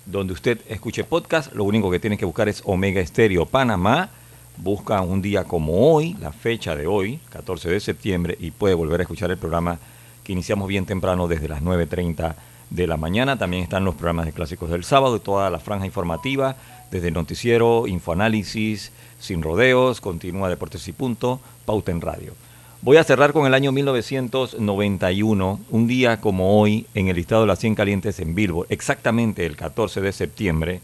donde 0.05 0.33
usted 0.33 0.59
escuche 0.67 1.05
podcast, 1.05 1.53
lo 1.53 1.63
único 1.63 1.89
que 1.89 1.99
tiene 1.99 2.17
que 2.17 2.25
buscar 2.25 2.49
es 2.49 2.61
Omega 2.65 2.99
Estéreo 2.99 3.45
Panamá, 3.45 4.09
busca 4.61 5.01
un 5.01 5.21
día 5.21 5.43
como 5.43 5.93
hoy, 5.93 6.15
la 6.19 6.31
fecha 6.31 6.75
de 6.75 6.87
hoy, 6.87 7.19
14 7.29 7.69
de 7.69 7.79
septiembre, 7.79 8.37
y 8.39 8.51
puede 8.51 8.75
volver 8.75 8.99
a 8.99 9.03
escuchar 9.03 9.31
el 9.31 9.37
programa 9.37 9.79
que 10.23 10.33
iniciamos 10.33 10.67
bien 10.67 10.85
temprano 10.85 11.27
desde 11.27 11.49
las 11.49 11.63
9.30 11.63 12.35
de 12.69 12.87
la 12.87 12.97
mañana. 12.97 13.37
También 13.37 13.63
están 13.63 13.85
los 13.85 13.95
programas 13.95 14.25
de 14.25 14.33
clásicos 14.33 14.69
del 14.69 14.83
sábado 14.83 15.15
y 15.15 15.19
toda 15.19 15.49
la 15.49 15.59
franja 15.59 15.85
informativa, 15.85 16.55
desde 16.91 17.07
el 17.07 17.13
noticiero, 17.13 17.87
infoanálisis, 17.87 18.91
sin 19.19 19.41
rodeos, 19.41 20.01
continúa 20.01 20.49
Deportes 20.49 20.87
y 20.87 20.91
Punto, 20.91 21.39
Pauta 21.65 21.91
en 21.91 22.01
Radio. 22.01 22.33
Voy 22.83 22.97
a 22.97 23.03
cerrar 23.03 23.31
con 23.31 23.45
el 23.45 23.53
año 23.53 23.71
1991, 23.71 25.59
un 25.69 25.87
día 25.87 26.19
como 26.19 26.59
hoy, 26.59 26.87
en 26.93 27.07
el 27.07 27.15
listado 27.15 27.41
de 27.41 27.47
las 27.47 27.59
100 27.59 27.75
calientes 27.75 28.19
en 28.19 28.35
Billboard, 28.35 28.67
exactamente 28.69 29.45
el 29.45 29.55
14 29.55 30.01
de 30.01 30.11
septiembre. 30.11 30.81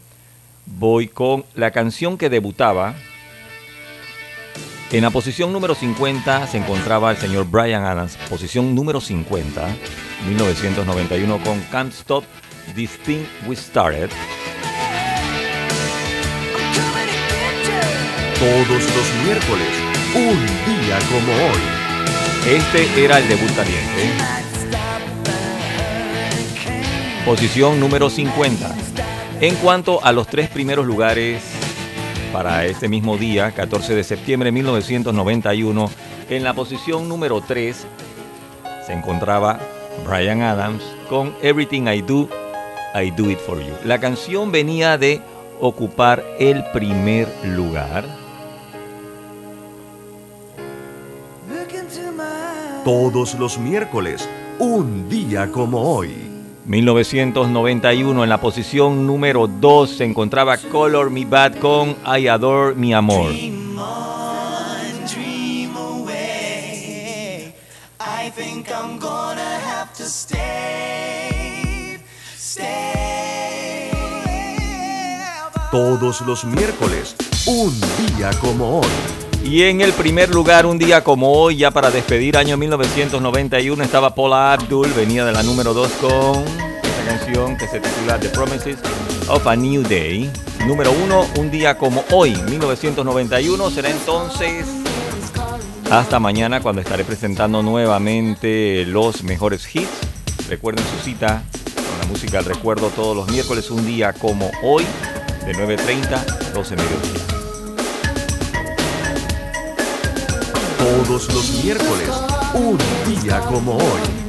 Voy 0.66 1.08
con 1.08 1.44
la 1.54 1.72
canción 1.72 2.16
que 2.16 2.30
debutaba. 2.30 2.94
En 4.90 5.02
la 5.02 5.10
posición 5.10 5.52
número 5.52 5.74
50 5.74 6.46
se 6.46 6.56
encontraba 6.56 7.10
el 7.10 7.18
señor 7.18 7.46
Brian 7.50 7.84
Adams, 7.84 8.16
posición 8.30 8.74
número 8.74 9.02
50, 9.02 9.68
1991 10.26 11.38
con 11.44 11.60
Can't 11.70 11.92
Stop 11.92 12.24
This 12.74 12.98
Thing 13.04 13.22
We 13.46 13.54
Started. 13.54 14.08
Todos 18.38 18.68
los 18.68 19.24
miércoles, 19.26 19.68
un 20.14 20.46
día 20.64 20.98
como 21.10 21.32
hoy. 21.34 22.56
Este 22.56 23.04
era 23.04 23.18
el 23.18 23.28
debut 23.28 23.54
caliente. 23.54 24.10
Posición 27.26 27.78
número 27.78 28.08
50. 28.08 28.74
En 29.42 29.54
cuanto 29.56 30.02
a 30.02 30.12
los 30.12 30.26
tres 30.28 30.48
primeros 30.48 30.86
lugares 30.86 31.57
para 32.32 32.64
este 32.64 32.88
mismo 32.88 33.16
día, 33.16 33.52
14 33.52 33.94
de 33.94 34.04
septiembre 34.04 34.48
de 34.48 34.52
1991, 34.52 35.90
en 36.30 36.44
la 36.44 36.54
posición 36.54 37.08
número 37.08 37.40
3 37.40 37.86
se 38.86 38.92
encontraba 38.92 39.58
Brian 40.06 40.42
Adams 40.42 40.82
con 41.08 41.34
Everything 41.42 41.86
I 41.86 42.02
Do, 42.02 42.28
I 42.94 43.10
Do 43.10 43.30
It 43.30 43.38
For 43.38 43.58
You. 43.58 43.74
La 43.84 43.98
canción 43.98 44.52
venía 44.52 44.98
de 44.98 45.20
ocupar 45.60 46.24
el 46.38 46.64
primer 46.72 47.28
lugar. 47.44 48.04
Todos 52.84 53.34
los 53.34 53.58
miércoles, 53.58 54.28
un 54.58 55.08
día 55.08 55.50
como 55.50 55.82
hoy. 55.82 56.27
1991 56.68 58.24
en 58.24 58.28
la 58.28 58.42
posición 58.42 59.06
número 59.06 59.46
2 59.46 59.88
se 59.88 60.04
encontraba 60.04 60.58
Color 60.58 61.08
Me 61.08 61.24
Bad 61.24 61.56
con 61.56 61.96
I 62.06 62.28
Adore 62.28 62.74
Mi 62.74 62.92
Amor. 62.92 63.32
Todos 75.70 76.20
los 76.22 76.44
miércoles, 76.44 77.16
un 77.46 77.74
día 78.14 78.30
como 78.42 78.80
hoy. 78.80 79.27
Y 79.44 79.62
en 79.62 79.80
el 79.80 79.92
primer 79.92 80.30
lugar, 80.30 80.66
un 80.66 80.78
día 80.78 81.02
como 81.02 81.32
hoy, 81.32 81.56
ya 81.56 81.70
para 81.70 81.90
despedir 81.90 82.36
año 82.36 82.56
1991, 82.56 83.82
estaba 83.82 84.14
Paula 84.14 84.52
Abdul, 84.52 84.88
venía 84.94 85.24
de 85.24 85.32
la 85.32 85.42
número 85.42 85.72
2 85.72 85.90
con 86.00 86.44
esta 86.82 87.04
canción 87.06 87.56
que 87.56 87.66
se 87.66 87.80
titula 87.80 88.18
The 88.18 88.28
Promises 88.28 88.78
of 89.28 89.46
a 89.46 89.56
New 89.56 89.82
Day. 89.82 90.30
Número 90.66 90.92
1, 90.92 91.26
un 91.38 91.50
día 91.50 91.78
como 91.78 92.04
hoy, 92.10 92.36
1991, 92.50 93.70
será 93.70 93.88
entonces 93.88 94.66
hasta 95.90 96.20
mañana 96.20 96.60
cuando 96.60 96.82
estaré 96.82 97.04
presentando 97.04 97.62
nuevamente 97.62 98.84
los 98.84 99.22
mejores 99.22 99.74
hits. 99.74 99.88
Recuerden 100.48 100.84
su 100.84 101.04
cita 101.04 101.42
con 101.74 101.98
la 102.00 102.06
música 102.06 102.38
del 102.38 102.54
recuerdo 102.54 102.88
todos 102.88 103.16
los 103.16 103.30
miércoles, 103.30 103.70
un 103.70 103.86
día 103.86 104.12
como 104.12 104.50
hoy, 104.62 104.84
de 105.46 105.54
9.30 105.54 106.12
a 106.12 106.50
12 106.52 106.76
mediodía. 106.76 107.37
Todos 110.78 111.26
los 111.34 111.64
miércoles, 111.64 112.08
un 112.54 112.78
día 113.04 113.40
como 113.40 113.76
hoy. 113.76 114.27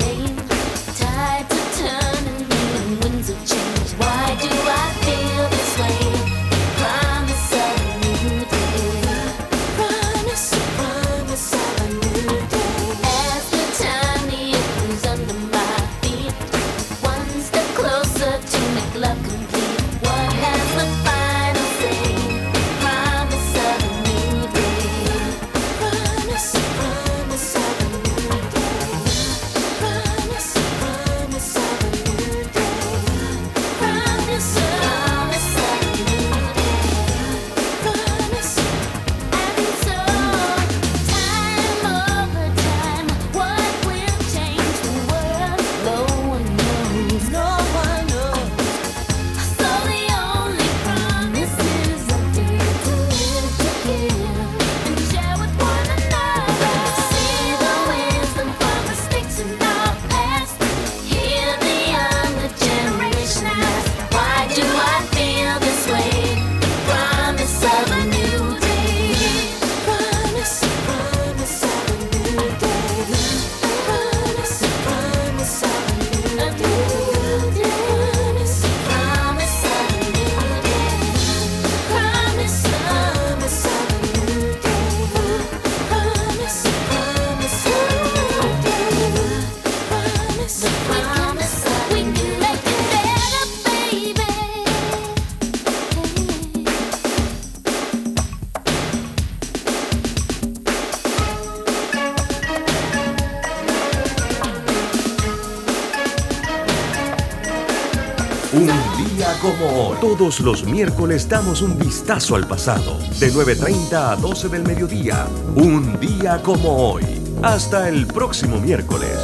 Todos 110.02 110.40
los 110.40 110.64
miércoles 110.64 111.28
damos 111.28 111.62
un 111.62 111.78
vistazo 111.78 112.38
al 112.38 112.48
pasado. 112.48 112.98
De 113.20 113.34
9.30 113.34 113.94
a 113.94 114.16
12 114.16 114.48
del 114.48 114.64
mediodía. 114.64 115.28
Un 115.56 116.00
día 116.00 116.42
como 116.42 116.92
hoy. 116.92 117.04
Hasta 117.44 117.90
el 117.90 118.08
próximo 118.08 118.62
miércoles. 118.62 119.19